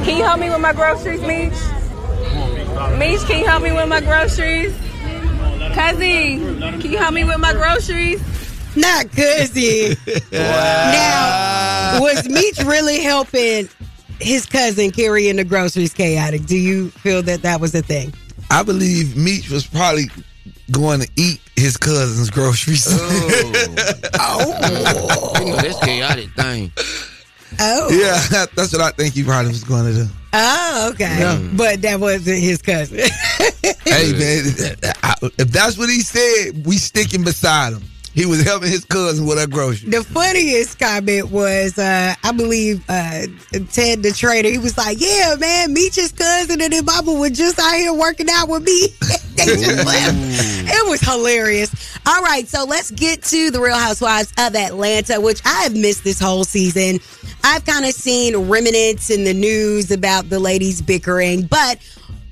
can 0.06 0.20
you 0.20 0.24
help 0.24 0.40
me 0.40 0.52
with 0.52 0.62
my 0.62 0.72
groceries, 0.72 1.22
Meech? 1.24 1.75
Meech, 2.76 3.22
can 3.22 3.40
you 3.40 3.46
help 3.46 3.64
me 3.64 3.72
with 3.72 3.88
my 3.88 4.02
groceries? 4.02 4.76
Cousin, 5.74 6.60
can 6.60 6.92
you 6.92 6.98
help 6.98 7.14
me 7.14 7.24
with 7.24 7.40
my 7.40 7.54
groceries? 7.54 8.22
Not 8.76 9.10
cousin. 9.12 9.96
Now, 10.32 12.00
was 12.02 12.28
Meech 12.28 12.58
really 12.66 13.00
helping 13.00 13.70
his 14.20 14.46
cousin 14.46 14.92
carrying 14.92 15.38
the 15.38 15.46
groceries 15.46 15.94
Khaotic? 15.94 16.48
Do 16.48 16.58
you 16.58 16.90
feel 16.90 17.22
that 17.24 17.44
that 17.44 17.62
was 17.62 17.74
a 17.76 17.82
thing? 17.82 18.14
I 18.52 18.62
believe 18.62 19.16
Meech 19.16 19.50
was 19.50 19.66
probably 19.66 20.08
going 20.72 21.00
to 21.00 21.10
eat 21.16 21.40
his 21.56 21.78
cousin's 21.78 22.30
groceries. 22.30 22.88
Oh, 24.20 25.38
you 25.40 25.46
know, 25.46 25.56
that's 25.56 25.80
chaotic 25.80 26.30
thing. 26.32 26.74
Oh. 27.60 27.90
Yeah, 27.92 28.46
that's 28.56 28.74
what 28.74 28.82
I 28.82 28.92
think 28.92 29.14
he 29.14 29.24
probably 29.24 29.50
was 29.50 29.64
going 29.64 29.94
to 29.94 30.04
do. 30.04 30.10
Oh, 30.34 30.90
okay. 30.94 31.50
But 31.54 31.82
that 31.82 32.00
wasn't 32.00 32.40
his 32.40 32.62
cousin. 32.62 32.98
hey, 33.00 34.12
man, 34.12 34.76
if 35.38 35.48
that's 35.52 35.78
what 35.78 35.90
he 35.90 36.02
said, 36.02 36.66
we 36.66 36.78
sticking 36.78 37.24
beside 37.24 37.74
him. 37.74 37.84
He 38.16 38.26
was 38.26 38.44
helping 38.44 38.72
his 38.72 38.86
cousin 38.86 39.26
with 39.26 39.38
her 39.38 39.46
groceries. 39.46 39.92
The 39.92 40.02
funniest 40.02 40.80
comment 40.80 41.32
was, 41.32 41.78
uh, 41.78 42.16
I 42.24 42.32
believe, 42.32 42.82
uh, 42.88 43.28
Ted 43.74 44.04
the 44.04 44.14
trader. 44.16 44.50
He 44.50 44.58
was 44.58 44.78
like, 44.78 45.02
"Yeah, 45.02 45.36
man, 45.38 45.74
Meech's 45.74 46.14
cousin 46.14 46.62
and 46.62 46.72
his 46.72 46.84
mama 46.84 47.14
were 47.14 47.30
just 47.30 47.60
out 47.60 47.76
here 47.76 47.94
working 47.94 48.28
out 48.32 48.48
with 48.48 48.64
me." 48.64 48.88
they 49.36 49.46
just 49.46 49.86
laughed. 49.86 50.16
It 50.18 50.90
was 50.90 51.02
hilarious. 51.02 51.76
All 52.06 52.22
right, 52.22 52.48
so 52.48 52.64
let's 52.64 52.90
get 52.90 53.22
to 53.24 53.52
the 53.52 53.60
Real 53.60 53.76
Housewives 53.78 54.32
of 54.38 54.56
Atlanta, 54.56 55.20
which 55.20 55.42
I 55.44 55.64
have 55.64 55.76
missed 55.76 56.06
this 56.06 56.20
whole 56.20 56.46
season. 56.46 57.02
I've 57.44 57.66
kind 57.66 57.84
of 57.84 57.92
seen 57.92 58.48
remnants 58.48 59.10
in 59.10 59.26
the 59.26 59.34
news 59.34 59.92
about 59.92 60.30
the 60.30 60.40
ladies 60.40 60.82
bickering, 60.82 61.48
but 61.48 61.80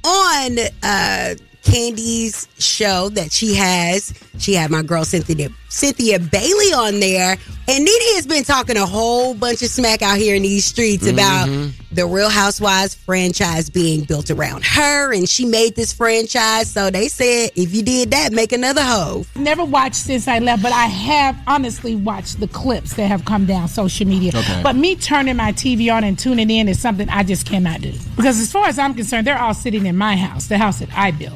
on 0.05 0.59
uh 0.81 1.35
Kandi's 1.63 2.47
show 2.57 3.09
that 3.09 3.33
she 3.33 3.55
has, 3.55 4.13
she 4.37 4.53
had 4.53 4.69
my 4.71 4.81
girl 4.81 5.03
Cynthia 5.05 5.49
Cynthia 5.77 6.19
Bailey 6.19 6.71
on 6.71 6.99
there. 6.99 7.35
And 7.67 7.79
Nene 7.85 8.15
has 8.15 8.27
been 8.27 8.43
talking 8.43 8.77
a 8.77 8.85
whole 8.85 9.33
bunch 9.33 9.61
of 9.63 9.69
smack 9.69 10.01
out 10.03 10.17
here 10.17 10.35
in 10.35 10.43
these 10.43 10.65
streets 10.65 11.07
about 11.07 11.47
Mhm. 11.47 11.71
the 11.93 12.05
Real 12.05 12.29
Housewives 12.29 12.93
franchise 12.93 13.69
being 13.71 14.01
built 14.01 14.29
around 14.29 14.65
her. 14.65 15.13
And 15.13 15.27
she 15.27 15.45
made 15.45 15.75
this 15.75 15.91
franchise. 15.93 16.69
So 16.69 16.91
they 16.91 17.07
said, 17.07 17.51
if 17.55 17.73
you 17.73 17.81
did 17.81 18.11
that, 18.11 18.33
make 18.33 18.51
another 18.51 18.83
hoe. 18.83 19.25
Never 19.35 19.63
watched 19.63 19.95
since 19.95 20.27
I 20.27 20.39
left, 20.39 20.61
but 20.61 20.73
I 20.73 20.85
have 20.85 21.37
honestly 21.47 21.95
watched 21.95 22.39
the 22.39 22.47
clips 22.49 22.93
that 22.93 23.07
have 23.07 23.25
come 23.25 23.45
down 23.45 23.67
social 23.67 24.05
media. 24.05 24.31
Okay. 24.35 24.59
But 24.61 24.75
me 24.75 24.95
turning 24.95 25.37
my 25.37 25.53
TV 25.53 25.89
on 25.89 26.03
and 26.03 26.19
tuning 26.19 26.49
in 26.51 26.67
is 26.67 26.79
something 26.79 27.09
I 27.09 27.23
just 27.23 27.45
cannot 27.47 27.81
do. 27.81 27.93
Because 28.15 28.39
as 28.39 28.51
far 28.51 28.67
as 28.67 28.77
I'm 28.77 28.93
concerned, 28.93 29.25
they're 29.25 29.41
all 29.41 29.53
sitting 29.55 29.85
in 29.87 29.97
my 29.97 30.17
house, 30.17 30.45
the 30.47 30.57
house 30.59 30.79
that 30.79 30.89
I 30.95 31.11
built. 31.11 31.33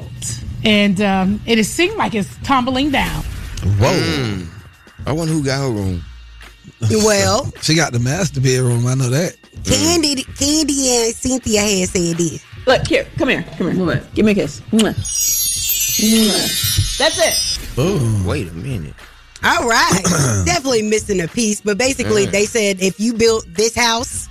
And 0.62 1.00
um, 1.00 1.40
it 1.46 1.56
has 1.58 1.68
seemed 1.68 1.96
like 1.96 2.14
it's 2.14 2.28
tumbling 2.44 2.90
down. 2.90 3.24
Whoa. 3.62 4.42
I 5.06 5.12
wonder 5.12 5.32
who 5.32 5.44
got 5.44 5.60
her 5.60 5.70
room. 5.70 6.02
Well, 6.90 7.50
she 7.60 7.74
got 7.74 7.92
the 7.92 7.98
master 7.98 8.40
bedroom. 8.40 8.86
I 8.86 8.94
know 8.94 9.08
that. 9.10 9.36
Kandi, 9.62 10.16
Kandi 10.36 11.06
and 11.06 11.14
Cynthia 11.14 11.60
had 11.62 11.88
said 11.88 12.16
this. 12.16 12.44
Look, 12.66 12.86
here, 12.86 13.06
come 13.16 13.28
here, 13.30 13.42
come 13.56 13.72
here. 13.72 13.84
Mwah. 13.84 14.14
Give 14.14 14.24
me 14.24 14.32
a 14.32 14.34
kiss. 14.36 14.60
Mwah. 14.70 14.94
Mwah. 14.94 16.98
That's 16.98 17.18
it. 17.18 17.58
Oh, 17.78 18.24
wait 18.26 18.48
a 18.48 18.52
minute. 18.52 18.94
All 19.42 19.68
right. 19.68 20.02
Definitely 20.46 20.82
missing 20.82 21.20
a 21.20 21.26
piece. 21.28 21.60
But 21.60 21.78
basically, 21.78 22.26
Mm. 22.26 22.30
they 22.32 22.46
said 22.46 22.80
if 22.80 23.00
you 23.00 23.14
built 23.14 23.44
this 23.54 23.74
house, 23.74 24.28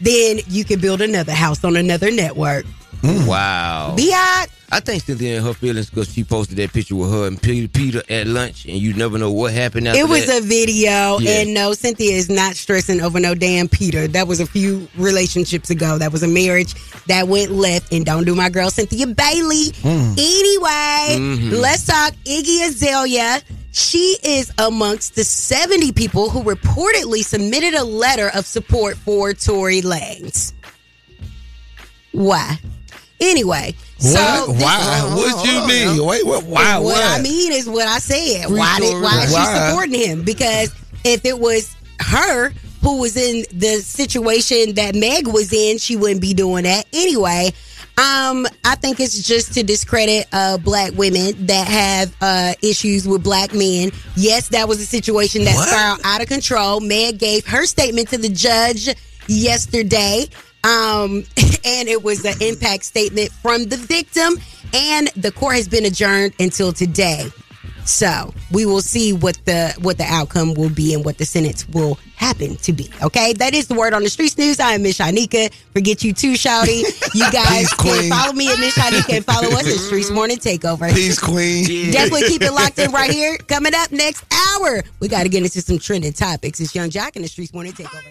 then 0.00 0.40
you 0.48 0.64
can 0.64 0.80
build 0.80 1.00
another 1.00 1.32
house 1.32 1.62
on 1.62 1.76
another 1.76 2.10
network. 2.10 2.64
Wow. 3.04 3.94
Biatch. 3.96 4.48
I 4.72 4.80
think 4.80 5.04
Cynthia 5.04 5.38
in 5.38 5.44
her 5.44 5.54
feelings 5.54 5.88
because 5.90 6.12
she 6.12 6.24
posted 6.24 6.56
that 6.58 6.72
picture 6.72 6.96
with 6.96 7.10
her 7.12 7.28
and 7.28 7.40
Peter, 7.40 8.02
at 8.10 8.26
lunch, 8.26 8.64
and 8.64 8.76
you 8.76 8.94
never 8.94 9.16
know 9.16 9.30
what 9.30 9.52
happened 9.52 9.86
after 9.86 10.00
It 10.00 10.08
was 10.08 10.26
that. 10.26 10.42
a 10.42 10.44
video, 10.44 11.18
Yeah. 11.20 11.40
and 11.40 11.54
no, 11.54 11.72
Cynthia 11.72 12.12
is 12.16 12.28
not 12.28 12.56
stressing 12.56 13.00
over 13.00 13.20
no 13.20 13.36
damn 13.36 13.68
Peter. 13.68 14.08
That 14.08 14.26
was 14.26 14.40
a 14.40 14.46
few 14.46 14.88
relationships 14.96 15.70
ago. 15.70 15.98
That 15.98 16.10
was 16.12 16.24
a 16.24 16.28
marriage 16.28 16.74
that 17.06 17.28
went 17.28 17.52
left, 17.52 17.92
and 17.92 18.04
don't 18.04 18.24
do 18.24 18.34
my 18.34 18.48
girl 18.48 18.68
Cynthia 18.70 19.06
Bailey. 19.06 19.70
Mm. 19.82 20.12
Anyway, 20.18 21.16
Mhm. 21.20 21.52
let's 21.60 21.84
talk 21.84 22.14
Iggy 22.24 22.66
Azalea. 22.66 23.42
She 23.70 24.16
is 24.24 24.50
amongst 24.58 25.14
the 25.14 25.22
70 25.24 25.92
people 25.92 26.28
who 26.30 26.42
reportedly 26.42 27.24
submitted 27.24 27.74
a 27.74 27.84
letter 27.84 28.30
of 28.30 28.46
support 28.46 28.96
for 29.04 29.32
Tory 29.32 29.80
Lanez. 29.82 30.52
Why? 32.12 32.58
Anyway, 33.20 33.74
so 33.98 34.20
What? 34.20 34.54
this- 34.54 34.62
Why? 34.62 35.12
What 35.14 35.46
you 35.46 35.66
mean? 35.66 36.04
Wait, 36.06 36.26
what? 36.26 36.44
Why? 36.44 36.78
what 36.78 36.84
What? 36.94 37.18
I 37.18 37.22
mean 37.22 37.52
is 37.52 37.68
what 37.68 37.86
I 37.86 37.98
said. 37.98 38.46
Free 38.48 38.58
Why 38.58 38.78
did 38.80 39.02
why 39.02 39.22
is 39.24 39.34
she 39.34 39.44
supporting 39.68 40.00
him? 40.00 40.22
Because 40.22 40.74
if 41.04 41.24
it 41.24 41.38
was 41.38 41.74
her 42.00 42.52
who 42.82 42.98
was 43.00 43.16
in 43.16 43.44
the 43.52 43.76
situation 43.82 44.74
that 44.74 44.94
Meg 44.94 45.26
was 45.26 45.52
in, 45.52 45.78
she 45.78 45.96
wouldn't 45.96 46.20
be 46.20 46.34
doing 46.34 46.64
that 46.64 46.86
anyway. 46.92 47.52
Um, 47.98 48.46
I 48.62 48.74
think 48.74 49.00
it's 49.00 49.26
just 49.26 49.54
to 49.54 49.62
discredit 49.62 50.26
uh, 50.30 50.58
black 50.58 50.92
women 50.92 51.46
that 51.46 51.66
have 51.66 52.14
uh, 52.20 52.52
issues 52.62 53.08
with 53.08 53.24
black 53.24 53.54
men. 53.54 53.90
Yes, 54.16 54.48
that 54.50 54.68
was 54.68 54.80
a 54.80 54.84
situation 54.86 55.44
that 55.44 55.56
spiraled 55.56 56.00
out 56.04 56.20
of 56.20 56.28
control. 56.28 56.80
Meg 56.80 57.18
gave 57.18 57.46
her 57.46 57.64
statement 57.64 58.10
to 58.10 58.18
the 58.18 58.28
judge 58.28 58.90
yesterday. 59.28 60.26
Um, 60.66 61.24
and 61.64 61.88
it 61.88 62.02
was 62.02 62.24
an 62.24 62.34
impact 62.40 62.84
statement 62.84 63.30
from 63.30 63.66
the 63.66 63.76
victim, 63.76 64.34
and 64.74 65.08
the 65.16 65.30
court 65.30 65.54
has 65.56 65.68
been 65.68 65.84
adjourned 65.84 66.34
until 66.40 66.72
today. 66.72 67.30
So 67.84 68.34
we 68.50 68.66
will 68.66 68.80
see 68.80 69.12
what 69.12 69.38
the 69.44 69.72
what 69.80 69.96
the 69.96 70.02
outcome 70.04 70.54
will 70.54 70.70
be 70.70 70.92
and 70.92 71.04
what 71.04 71.18
the 71.18 71.24
sentence 71.24 71.68
will 71.68 72.00
happen 72.16 72.56
to 72.56 72.72
be. 72.72 72.90
Okay, 73.00 73.32
that 73.34 73.54
is 73.54 73.68
the 73.68 73.74
word 73.74 73.94
on 73.94 74.02
the 74.02 74.08
streets 74.08 74.36
news. 74.36 74.58
I 74.58 74.72
am 74.72 74.82
Miss 74.82 74.98
Shanika. 74.98 75.54
Forget 75.72 76.02
you 76.02 76.12
too, 76.12 76.32
Shouty. 76.32 76.82
You 77.14 77.30
guys 77.30 77.60
Peace, 77.60 77.74
can 77.74 77.98
queen. 77.98 78.10
follow 78.10 78.32
me 78.32 78.50
at 78.52 78.58
Miss 78.58 78.76
Shanika 78.76 79.14
and 79.14 79.24
follow 79.24 79.48
us 79.50 79.66
at 79.68 79.78
Streetz 79.78 80.12
Morning 80.12 80.36
Takeover. 80.36 80.92
Peace, 80.92 81.20
queen. 81.20 81.92
Definitely 81.92 82.26
keep 82.28 82.42
it 82.42 82.50
locked 82.52 82.78
in 82.80 82.90
right 82.90 83.10
here. 83.20 83.38
Coming 83.46 83.72
up 83.76 83.92
next 83.92 84.24
hour, 84.34 84.82
we 84.98 85.06
got 85.06 85.22
to 85.22 85.28
get 85.28 85.44
into 85.44 85.60
some 85.62 85.78
trending 85.78 86.12
topics. 86.12 86.58
It's 86.58 86.74
Yung 86.74 86.90
Joc 86.90 87.14
and 87.14 87.24
the 87.24 87.28
Streetz 87.28 87.54
Morning 87.54 87.72
Takeover. 87.72 88.02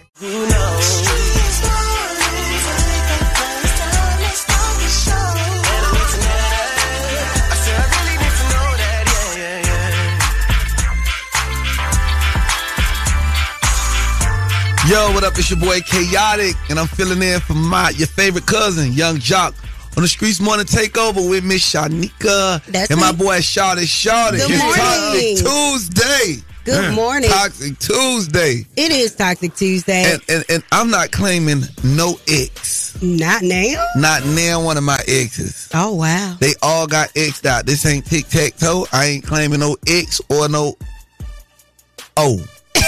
Yo, 14.88 15.12
what 15.14 15.24
up? 15.24 15.34
It's 15.38 15.50
your 15.50 15.60
boy 15.60 15.80
Khaotic, 15.80 16.54
and 16.70 16.80
I'm 16.80 16.86
filling 16.86 17.22
in 17.24 17.40
for 17.40 17.54
my 17.56 17.90
your 17.92 18.06
favorite 18.08 18.46
cousin, 18.46 18.94
Yung 18.94 19.18
Joc. 19.18 19.56
On 19.98 20.04
the 20.04 20.08
Streetz 20.08 20.40
morning 20.40 20.66
takeover 20.68 21.28
with 21.28 21.44
Miss 21.44 21.64
Shanika 21.74 22.64
That's 22.66 22.92
and 22.92 23.00
my 23.00 23.12
me. 23.12 23.18
boy 23.18 23.38
Shawty 23.40 23.86
Shawty. 23.86 24.38
Good 24.38 24.52
It's 24.52 24.62
morning. 24.62 25.38
Toxic 25.38 25.96
Tuesday. 25.98 26.44
Good 26.66 26.94
morning. 26.94 27.30
Toxic 27.32 27.80
Tuesday. 27.80 28.66
It 28.76 28.92
is 28.92 29.16
Toxic 29.16 29.56
Tuesday. 29.56 30.14
And, 30.14 30.22
and 30.30 30.46
and 30.50 30.64
I'm 30.72 30.92
not 30.92 31.12
claiming 31.12 31.64
no 31.84 32.20
ex. 32.28 33.02
Not 33.02 33.42
now. 33.42 33.88
Not 33.96 34.24
now 34.26 34.64
one 34.64 34.78
of 34.78 34.84
my 34.84 35.00
exes. 35.08 35.68
Oh 35.74 35.96
wow. 35.96 36.38
They 36.40 36.54
all 36.62 36.86
got 36.86 37.10
X'd 37.16 37.48
out. 37.48 37.66
This 37.66 37.86
ain't 37.88 38.06
tic 38.06 38.28
tac 38.28 38.58
toe. 38.58 38.86
I 38.94 39.06
ain't 39.06 39.26
claiming 39.26 39.62
no 39.62 39.78
X 39.88 40.22
or 40.30 40.48
no 40.48 40.76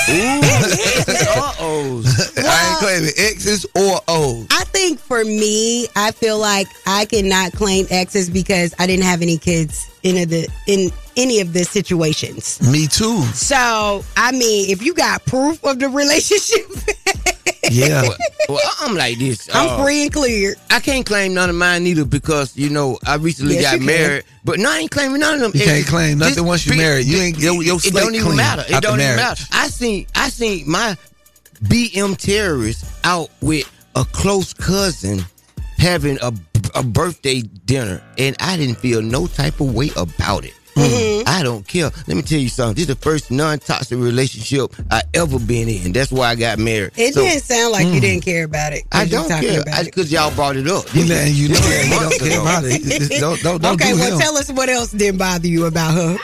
O. 0.09 0.13
Uh-oh. 1.37 2.03
I 2.37 2.69
ain't 2.69 2.79
claiming 2.79 3.11
X's 3.17 3.65
or 3.75 3.99
O's. 4.07 4.47
I 4.51 4.63
think 4.65 4.99
for 4.99 5.23
me, 5.23 5.87
I 5.95 6.11
feel 6.11 6.39
like 6.39 6.67
I 6.85 7.05
cannot 7.05 7.51
claim 7.53 7.87
exes 7.89 8.29
because 8.29 8.73
I 8.79 8.87
didn't 8.87 9.03
have 9.03 9.21
any 9.21 9.37
kids 9.37 9.89
in 10.03 10.29
the 10.29 10.47
in 10.67 10.91
any 11.17 11.41
of 11.41 11.53
the 11.53 11.63
situations. 11.63 12.61
Me 12.71 12.87
too. 12.87 13.21
So 13.33 14.03
I 14.15 14.31
mean, 14.31 14.69
if 14.69 14.81
you 14.81 14.93
got 14.93 15.25
proof 15.25 15.63
of 15.63 15.79
the 15.79 15.89
relationship, 15.89 16.65
Yeah. 17.71 18.01
well, 18.03 18.17
well, 18.49 18.59
I'm 18.81 18.95
like 18.95 19.17
this. 19.17 19.49
I'm 19.53 19.69
uh, 19.69 19.83
free 19.83 20.03
and 20.03 20.13
clear. 20.13 20.55
I 20.69 20.79
can't 20.79 21.05
claim 21.05 21.33
none 21.33 21.49
of 21.49 21.55
mine 21.55 21.85
either 21.87 22.05
because 22.05 22.55
you 22.55 22.69
know 22.69 22.97
I 23.05 23.15
recently 23.15 23.55
Yes, 23.55 23.63
got 23.63 23.71
you 23.73 23.77
can. 23.79 23.85
married. 23.87 24.23
But 24.45 24.59
no, 24.59 24.71
I 24.71 24.77
ain't 24.79 24.91
claiming 24.91 25.19
none 25.19 25.35
of 25.35 25.39
them. 25.41 25.51
You 25.53 25.65
can't 25.65 25.85
claim 25.85 26.17
nothing 26.19 26.45
once 26.45 26.65
you 26.65 26.77
married. 26.77 27.05
You 27.05 27.17
ain't 27.17 27.37
your, 27.39 27.61
your 27.63 27.77
It 27.83 27.93
don't 27.93 28.15
even 28.15 28.35
matter. 28.35 28.63
It 28.67 28.81
don't 28.81 28.99
even 28.99 29.15
matter. 29.17 29.43
I 29.51 29.67
seen 29.67 30.07
I 30.15 30.29
seen 30.29 30.69
my 30.69 30.95
BM 31.63 32.17
terrorist 32.17 32.85
out 33.03 33.29
with 33.41 33.69
a 33.95 34.05
close 34.05 34.53
cousin 34.53 35.25
having 35.77 36.17
a, 36.21 36.31
a 36.75 36.83
birthday 36.83 37.41
dinner, 37.41 38.01
and 38.17 38.35
I 38.39 38.57
didn't 38.57 38.75
feel 38.77 39.01
no 39.01 39.27
type 39.27 39.59
of 39.59 39.73
way 39.73 39.89
about 39.97 40.45
it. 40.45 40.53
Mm-hmm. 40.77 41.23
I 41.27 41.43
don't 41.43 41.67
care. 41.67 41.91
Let 42.07 42.15
me 42.15 42.21
tell 42.21 42.39
you 42.39 42.49
something. 42.49 42.75
This 42.75 42.83
is 42.83 42.87
the 42.87 42.95
first 42.95 43.31
non-toxic 43.31 43.97
relationship 43.97 44.71
I 44.91 45.01
ever 45.13 45.39
been 45.39 45.67
in. 45.67 45.91
That's 45.93 46.11
why 46.11 46.29
I 46.29 46.35
got 46.35 46.59
married. 46.59 46.91
It 46.95 47.13
So, 47.13 47.21
didn't 47.23 47.43
sound 47.43 47.71
like 47.73 47.85
you 47.87 47.93
mm, 47.93 48.01
didn't 48.01 48.23
care 48.25 48.43
about 48.45 48.73
it. 48.73 48.89
'cause 48.89 49.01
I 49.01 49.05
don't 49.05 49.27
talking 49.27 49.49
care 49.49 49.61
about 49.61 49.81
it. 49.81 49.85
because 49.85 50.11
y'all 50.11 50.33
brought 50.35 50.55
it 50.55 50.67
up. 50.67 50.87
He 50.89 51.03
letting 51.03 51.35
you 51.35 51.49
know 51.49 51.55
that 51.55 51.85
he 51.85 51.89
don't 51.91 52.19
care 52.29 52.41
about 52.41 52.63
it. 52.65 52.81
Just 52.83 53.11
don't 53.21 53.41
don't, 53.41 53.61
don't 53.61 53.73
okay, 53.75 53.91
do 53.93 53.97
well, 53.99 54.11
him. 54.13 54.19
tell 54.19 54.37
us 54.37 54.51
what 54.51 54.69
else 54.69 54.91
didn't 54.91 55.17
bother 55.17 55.47
you 55.47 55.65
about 55.65 55.93
her. 55.93 56.17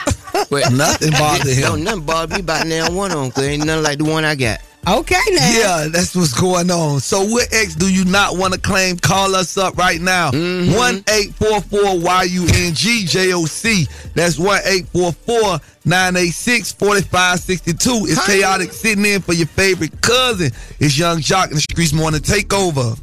But 0.50 0.72
Nothing 0.72 1.10
bothered 1.12 1.46
him. 1.54 1.62
Don't 1.62 1.84
nothing 1.84 2.02
bother 2.06 2.34
me 2.34 2.40
about 2.40 2.66
now 2.66 2.90
one 2.90 3.12
on 3.12 3.28
because 3.28 3.44
ain't 3.44 3.64
nothing 3.64 3.82
like 3.84 3.98
the 3.98 4.04
one 4.04 4.24
I 4.24 4.34
got. 4.34 4.60
Okay, 4.86 5.14
now. 5.30 5.50
Yeah, 5.50 5.88
that's 5.90 6.14
what's 6.14 6.38
going 6.38 6.70
on. 6.70 7.00
So, 7.00 7.24
what 7.24 7.48
ex 7.52 7.74
do 7.74 7.92
you 7.92 8.04
not 8.04 8.36
want 8.36 8.54
to 8.54 8.60
claim? 8.60 8.96
Call 8.96 9.34
us 9.34 9.56
up 9.56 9.76
right 9.76 10.00
now. 10.00 10.30
Mm-hmm. 10.30 10.74
One 10.76 11.04
eight 11.10 11.34
four 11.34 11.60
four 11.62 11.98
Y 11.98 12.22
U 12.24 12.46
N 12.54 12.74
G 12.74 13.06
J 13.06 13.32
O 13.32 13.46
C. 13.46 13.86
That's 14.14 14.38
one 14.38 14.60
eight 14.64 14.86
four 14.88 15.12
four 15.12 15.58
nine 15.84 16.16
eight 16.16 16.34
six 16.34 16.72
forty 16.72 17.02
five 17.02 17.40
sixty 17.40 17.72
two. 17.72 18.04
It's 18.06 18.20
Khaotic 18.20 18.72
sitting 18.72 19.04
in 19.06 19.22
for 19.22 19.32
your 19.32 19.46
favorite 19.46 20.00
cousin. 20.02 20.50
It's 20.78 20.98
Yung 20.98 21.18
Joc 21.18 21.48
in 21.48 21.54
the 21.54 21.60
Streetz 21.60 21.94
morning 21.94 22.20
takeover. 22.20 22.98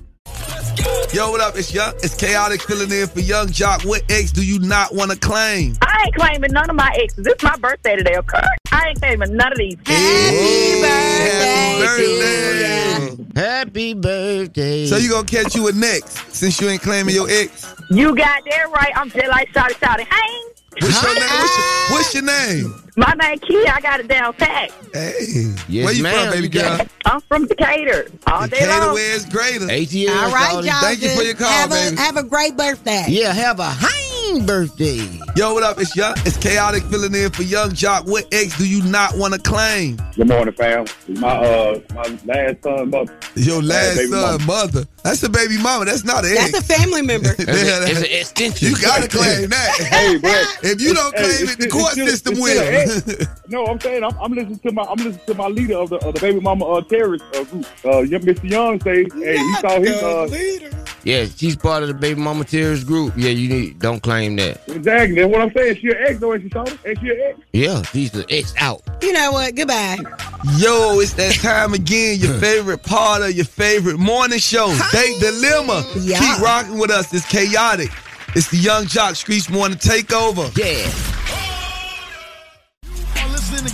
Yo, 1.13 1.29
what 1.29 1.41
up? 1.41 1.57
It's 1.57 1.73
Young. 1.73 1.93
It's 1.97 2.15
Khaotic 2.15 2.61
filling 2.61 2.91
in 2.91 3.07
for 3.07 3.19
Yung 3.19 3.47
Joc. 3.47 3.85
What 3.85 4.03
ex 4.09 4.31
do 4.31 4.45
you 4.45 4.59
not 4.59 4.95
want 4.95 5.11
to 5.11 5.17
claim? 5.17 5.75
I 5.81 6.03
ain't 6.05 6.15
claiming 6.15 6.51
none 6.53 6.69
of 6.69 6.75
my 6.75 6.89
exes. 6.97 7.27
It's 7.27 7.43
my 7.43 7.57
birthday 7.57 7.97
today, 7.97 8.15
okay? 8.17 8.41
I 8.71 8.87
ain't 8.87 8.99
claiming 8.99 9.35
none 9.35 9.51
of 9.51 9.57
these. 9.57 9.75
Happy 9.85 10.81
birthday. 10.81 11.79
Birthday. 11.79 13.41
Happy 13.41 13.93
birthday. 13.93 14.85
So 14.85 14.97
you 14.97 15.09
gonna 15.09 15.27
catch 15.27 15.55
you 15.55 15.67
a 15.67 15.71
next 15.73 16.33
since 16.33 16.59
you 16.61 16.69
ain't 16.69 16.81
claiming 16.81 17.13
your 17.13 17.29
ex? 17.29 17.75
You 17.89 18.15
got 18.15 18.43
that 18.45 18.71
right. 18.71 18.91
I'm 18.95 19.09
just 19.09 19.27
like 19.27 19.51
shouty 19.53 19.73
shouty. 19.73 20.07
Hey, 20.07 20.53
What's 20.79 21.03
your 21.03 21.13
name? 21.15 21.23
What's 21.29 21.57
your, 21.57 21.97
what's 21.97 22.13
your 22.13 22.23
name? 22.23 22.83
my 22.97 23.13
name 23.19 23.39
Kia. 23.39 23.71
I 23.73 23.81
got 23.81 23.99
it 23.99 24.07
down 24.07 24.33
pat. 24.33 24.71
Hey, 24.93 25.53
Yes, 25.67 25.85
where 25.85 25.93
you 25.93 26.03
ma'am, 26.03 26.27
from, 26.31 26.33
baby 26.41 26.47
girl? 26.49 26.79
I'm 27.05 27.21
from 27.21 27.45
Decatur. 27.47 28.07
All 28.27 28.47
day 28.47 28.59
Decatur 28.59 28.85
long. 28.85 28.93
where's 28.93 29.25
greater? 29.25 29.65
ATL. 29.65 30.09
All 30.09 30.31
right, 30.31 30.49
calling. 30.51 30.65
y'all. 30.65 30.81
Thank 30.81 31.01
you 31.01 31.09
for 31.09 31.23
your 31.23 31.35
call, 31.35 31.47
have 31.49 31.69
baby. 31.69 31.95
A, 31.95 31.99
have 31.99 32.17
a 32.17 32.23
great 32.23 32.55
birthday. 32.57 33.05
Yeah, 33.07 33.33
have 33.33 33.59
a 33.59 33.69
hein. 33.69 34.10
Halloween 34.21 34.45
birthday. 34.45 34.97
Yo, 35.35 35.53
what 35.53 35.63
up? 35.63 35.79
It's 35.79 35.95
Young. 35.95 36.13
It's 36.25 36.37
Khaotic 36.37 36.89
filling 36.89 37.13
in 37.15 37.31
for 37.31 37.43
Yung 37.43 37.71
Joc. 37.71 38.05
What 38.05 38.27
ex 38.31 38.57
do 38.57 38.67
you 38.67 38.83
not 38.83 39.15
want 39.17 39.33
to 39.33 39.39
claim? 39.39 39.97
Good 40.15 40.27
morning, 40.27 40.53
fam. 40.53 40.85
My 41.07 41.29
uh, 41.29 41.79
my 41.93 42.19
last 42.25 42.63
son, 42.63 42.89
mother. 42.89 43.17
Your 43.35 43.61
last 43.61 43.97
baby 43.97 44.11
son, 44.11 44.21
mama. 44.39 44.45
mother. 44.45 44.85
That's 45.03 45.23
a 45.23 45.29
baby 45.29 45.57
mama. 45.57 45.85
That's 45.85 46.03
not 46.03 46.23
an 46.25 46.31
ex. 46.37 46.51
That's 46.51 46.69
a 46.69 46.73
family 46.73 47.01
member. 47.01 47.29
Yeah, 47.41 47.85
It's 47.87 47.99
an 47.99 48.05
extension. 48.05 48.69
You 48.69 48.81
gotta 48.81 49.07
claim 49.07 49.49
that. 49.49 49.69
Hey, 49.91 50.17
bro. 50.17 50.31
If 50.71 50.81
you 50.81 50.93
don't 50.93 51.13
claim 51.15 51.25
it's 51.29 51.53
it, 51.53 51.59
the 51.59 51.67
court 51.69 51.93
it's 51.97 52.19
still- 52.19 52.35
system 52.35 52.35
it's 52.37 52.93
still 53.03 53.15
will. 53.17 53.27
an 53.27 53.35
No, 53.49 53.65
I'm 53.65 53.79
saying 53.79 54.03
I'm, 54.03 54.17
I'm 54.19 54.31
listening 54.33 54.59
to 54.59 54.71
my 54.71 54.83
I'm 54.83 54.97
listening 54.97 55.25
to 55.27 55.33
my 55.33 55.47
leader 55.47 55.77
of 55.77 55.89
the 55.89 55.97
of 55.97 56.13
the 56.13 56.19
baby 56.19 56.39
mama 56.39 56.65
uh, 56.65 56.81
terrorist 56.81 57.23
uh, 57.35 57.43
group. 57.45 57.65
Uh, 57.83 57.99
young 58.01 58.21
Mr. 58.21 58.49
Young 58.49 58.79
say, 58.81 59.05
hey, 59.15 59.37
he 59.37 59.53
saw 59.55 59.79
his 59.79 60.01
uh, 60.03 60.27
Yeah, 61.03 61.25
she's 61.35 61.55
part 61.55 61.81
of 61.83 61.87
the 61.89 61.95
baby 61.95 62.19
mama 62.21 62.45
terrorist 62.45 62.85
group. 62.85 63.13
Yeah, 63.17 63.29
you 63.31 63.49
need 63.49 63.79
don't 63.79 63.99
claim 64.01 64.10
that. 64.11 64.61
exactly. 64.67 65.15
That's 65.15 65.31
what 65.31 65.41
I'm 65.41 65.53
saying. 65.53 65.75
She 65.77 65.81
your 65.87 65.97
ex 65.97 66.19
though, 66.19 66.33
ain't 66.33 66.43
she 66.43 66.49
saw 66.49 66.65
Ain't 66.85 66.99
she 66.99 67.09
an 67.09 67.21
ex? 67.23 67.39
Yeah, 67.53 67.81
she's 67.83 68.11
the 68.11 68.25
ex 68.29 68.53
out. 68.57 68.81
You 69.01 69.13
know 69.13 69.31
what? 69.31 69.55
Goodbye. 69.55 69.97
Yo, 70.57 70.99
it's 70.99 71.13
that 71.13 71.35
time 71.41 71.73
again. 71.73 72.19
Your 72.19 72.33
favorite 72.39 72.83
part 72.83 73.21
of 73.21 73.31
your 73.31 73.45
favorite 73.45 73.97
morning 73.97 74.39
show, 74.39 74.67
Date 74.91 75.19
Dilemma. 75.19 75.85
Yeah. 75.99 76.19
Keep 76.19 76.43
rocking 76.43 76.77
with 76.77 76.91
us. 76.91 77.13
It's 77.13 77.25
Khaotic. 77.25 77.91
It's 78.35 78.49
the 78.49 78.57
Yung 78.57 78.85
Joc 78.85 79.11
Streetz 79.11 79.49
Morning 79.51 79.77
Takeover. 79.77 80.55
Yeah. 80.57 81.10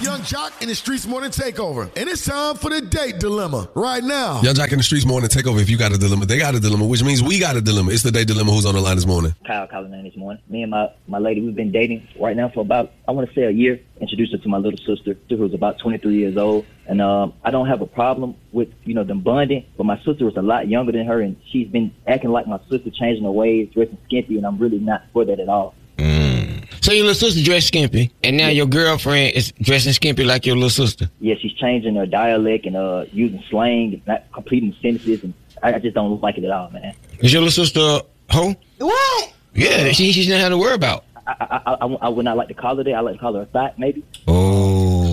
Are 0.07 0.11
listening 0.11 0.25
to 0.25 0.35
Yung 0.35 0.49
Joc 0.49 0.61
in 0.61 0.67
the 0.67 0.73
Streetz 0.73 1.07
Morning 1.07 1.29
Takeover. 1.29 1.91
And 1.95 2.09
it's 2.09 2.25
time 2.25 2.55
for 2.55 2.69
the 2.69 2.81
date 2.81 3.19
dilemma 3.19 3.69
right 3.75 4.03
now. 4.03 4.41
Yung 4.41 4.55
Joc 4.55 4.71
in 4.71 4.77
the 4.77 4.83
Streetz 4.83 5.05
morning 5.05 5.29
take 5.29 5.47
over. 5.47 5.59
If 5.59 5.69
you 5.69 5.77
got 5.77 5.91
a 5.93 5.97
dilemma, 5.97 6.25
they 6.25 6.37
got 6.37 6.55
a 6.55 6.59
dilemma, 6.59 6.85
which 6.85 7.03
means 7.03 7.21
we 7.21 7.39
got 7.39 7.55
a 7.55 7.61
dilemma. 7.61 7.91
It's 7.91 8.03
the 8.03 8.11
day 8.11 8.23
dilemma. 8.23 8.51
Who's 8.51 8.65
on 8.65 8.75
the 8.75 8.81
line 8.81 8.95
this 8.95 9.05
morning? 9.05 9.35
Kyle 9.45 9.67
calling 9.67 9.93
in 9.93 10.03
this 10.03 10.15
morning. 10.15 10.41
Me 10.49 10.63
and 10.63 10.71
my, 10.71 10.89
my 11.07 11.17
lady, 11.17 11.41
we've 11.41 11.55
been 11.55 11.71
dating 11.71 12.07
right 12.19 12.35
now 12.35 12.49
for 12.49 12.61
about, 12.61 12.91
I 13.07 13.11
want 13.11 13.27
to 13.27 13.35
say 13.35 13.43
a 13.43 13.51
year. 13.51 13.79
Introduced 13.99 14.31
her 14.31 14.37
to 14.37 14.49
my 14.49 14.57
little 14.57 14.79
sister, 14.79 15.17
who's 15.29 15.53
about 15.53 15.79
23 15.79 16.15
years 16.15 16.37
old. 16.37 16.65
And 16.87 17.01
um, 17.01 17.33
I 17.43 17.51
don't 17.51 17.67
have 17.67 17.81
a 17.81 17.87
problem 17.87 18.35
with, 18.51 18.69
you 18.85 18.93
know, 18.93 19.03
them 19.03 19.21
bonding, 19.21 19.65
but 19.75 19.85
my 19.85 19.97
sister 20.03 20.25
was 20.25 20.37
a 20.37 20.41
lot 20.41 20.67
younger 20.67 20.91
than 20.91 21.05
her, 21.05 21.19
and 21.19 21.35
she's 21.51 21.67
been 21.67 21.93
acting 22.07 22.29
like 22.29 22.47
my 22.47 22.59
sister, 22.69 22.89
changing 22.91 23.23
her 23.23 23.31
ways, 23.31 23.69
dressing 23.73 23.97
skimpy, 24.05 24.37
and 24.37 24.45
I'm 24.45 24.57
really 24.57 24.79
not 24.79 25.03
for 25.11 25.25
that 25.25 25.39
at 25.39 25.49
all. 25.49 25.75
So 26.87 26.93
your 26.93 27.03
little 27.03 27.19
sister 27.19 27.43
dressed 27.43 27.67
skimpy, 27.67 28.13
and 28.23 28.37
now 28.37 28.47
your 28.47 28.65
girlfriend 28.65 29.35
is 29.35 29.51
dressing 29.61 29.91
skimpy 29.91 30.23
like 30.23 30.45
your 30.45 30.55
little 30.55 30.69
sister. 30.69 31.09
Yeah, 31.19 31.35
she's 31.37 31.51
changing 31.51 31.95
her 31.95 32.05
dialect 32.05 32.65
and 32.65 32.77
uh, 32.77 33.03
using 33.11 33.43
slang, 33.49 33.95
and 33.95 34.07
not 34.07 34.31
completing 34.31 34.73
sentences, 34.81 35.21
and 35.21 35.33
I, 35.61 35.73
I 35.73 35.79
just 35.79 35.95
don't 35.95 36.09
look 36.09 36.21
like 36.21 36.37
it 36.37 36.45
at 36.45 36.51
all, 36.51 36.69
man. 36.69 36.95
Is 37.19 37.33
your 37.33 37.41
little 37.41 37.65
sister 37.65 37.81
a 37.81 38.33
hoe? 38.33 38.55
What? 38.77 39.33
Yeah, 39.53 39.91
she 39.91 40.13
she's 40.13 40.29
not 40.29 40.39
had 40.39 40.47
to 40.47 40.57
worry 40.57 40.75
about. 40.75 41.03
I, 41.27 41.35
I, 41.41 41.61
I, 41.65 41.73
I, 41.73 41.97
I 42.03 42.07
would 42.07 42.23
not 42.23 42.37
like 42.37 42.47
to 42.47 42.53
call 42.53 42.77
her 42.77 42.85
that. 42.85 42.93
I 42.93 43.01
like 43.01 43.15
to 43.15 43.19
call 43.19 43.33
her 43.33 43.41
a 43.41 43.45
thought, 43.47 43.77
maybe. 43.77 44.05
Oh. 44.25 45.06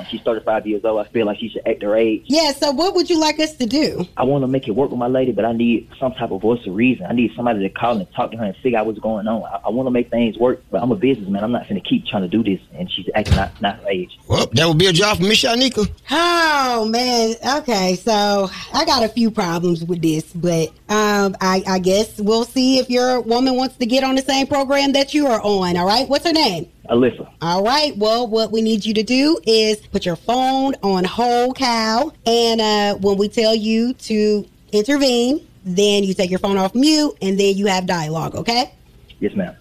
And 0.00 0.06
um, 0.06 0.10
she's 0.10 0.22
35 0.22 0.66
years 0.66 0.84
old. 0.84 1.04
I 1.04 1.08
feel 1.10 1.26
like 1.26 1.38
she 1.38 1.48
should 1.48 1.66
act 1.66 1.82
her 1.82 1.94
age. 1.94 2.24
Yeah, 2.26 2.52
so 2.52 2.70
what 2.70 2.94
would 2.94 3.10
you 3.10 3.18
like 3.18 3.38
us 3.38 3.54
to 3.56 3.66
do? 3.66 4.06
I 4.16 4.24
want 4.24 4.42
to 4.42 4.48
make 4.48 4.66
it 4.66 4.72
work 4.72 4.90
with 4.90 4.98
my 4.98 5.06
lady, 5.06 5.32
but 5.32 5.44
I 5.44 5.52
need 5.52 5.88
some 5.98 6.12
type 6.14 6.30
of 6.30 6.40
voice 6.40 6.66
of 6.66 6.74
reason. 6.74 7.06
I 7.06 7.12
need 7.12 7.32
somebody 7.36 7.60
to 7.60 7.68
call 7.68 7.98
and 7.98 8.10
talk 8.12 8.30
to 8.30 8.36
her 8.38 8.44
and 8.44 8.56
figure 8.56 8.78
out 8.78 8.86
what's 8.86 8.98
going 8.98 9.28
on. 9.28 9.42
I, 9.44 9.60
I 9.66 9.68
want 9.70 9.86
to 9.86 9.90
make 9.90 10.10
things 10.10 10.38
work, 10.38 10.62
but 10.70 10.82
I'm 10.82 10.90
a 10.90 10.96
businessman. 10.96 11.44
I'm 11.44 11.52
not 11.52 11.68
going 11.68 11.80
to 11.80 11.86
keep 11.86 12.06
trying 12.06 12.22
to 12.22 12.28
do 12.28 12.42
this, 12.42 12.60
and 12.74 12.90
she's 12.90 13.08
acting 13.14 13.36
not, 13.36 13.60
not 13.60 13.80
her 13.80 13.88
age. 13.88 14.18
Well, 14.26 14.46
that 14.52 14.66
would 14.66 14.78
be 14.78 14.86
a 14.86 14.92
job 14.92 15.18
for 15.18 15.24
Miss 15.24 15.42
Shanika. 15.42 15.90
Oh 16.10 16.86
man. 16.86 17.34
Okay, 17.58 17.96
so 17.96 18.50
I 18.72 18.84
got 18.84 19.02
a 19.02 19.08
few 19.08 19.30
problems 19.30 19.84
with 19.84 20.02
this, 20.02 20.24
but 20.32 20.68
um, 20.88 21.36
I, 21.40 21.62
I 21.66 21.78
guess 21.78 22.18
we'll 22.20 22.44
see 22.44 22.78
if 22.78 22.88
your 22.88 23.20
woman 23.20 23.56
wants 23.56 23.76
to 23.76 23.86
get 23.86 24.04
on 24.04 24.14
the 24.14 24.22
same 24.22 24.46
program 24.46 24.92
that 24.92 25.14
you 25.14 25.26
are 25.26 25.40
on. 25.42 25.76
All 25.76 25.86
right. 25.86 26.08
What's 26.08 26.26
her 26.26 26.32
name? 26.32 26.70
Alyssa. 26.90 27.30
All 27.40 27.62
right. 27.64 27.96
Well, 27.96 28.26
what 28.26 28.50
we 28.52 28.60
need 28.62 28.84
you 28.84 28.92
to 28.94 29.02
do 29.02 29.38
is 29.46 29.76
put 29.88 30.04
your 30.04 30.16
phone 30.16 30.74
on 30.82 31.04
hold, 31.04 31.56
cow, 31.56 32.12
and 32.26 32.60
uh, 32.60 32.94
when 32.96 33.16
we 33.16 33.28
tell 33.28 33.54
you 33.54 33.94
to 33.94 34.46
intervene, 34.72 35.46
then 35.64 36.04
you 36.04 36.14
take 36.14 36.30
your 36.30 36.38
phone 36.40 36.56
off 36.58 36.74
mute, 36.74 37.16
and 37.22 37.38
then 37.38 37.56
you 37.56 37.66
have 37.66 37.86
dialogue. 37.86 38.34
Okay. 38.34 38.72
Yes, 39.20 39.34
ma'am. 39.34 39.54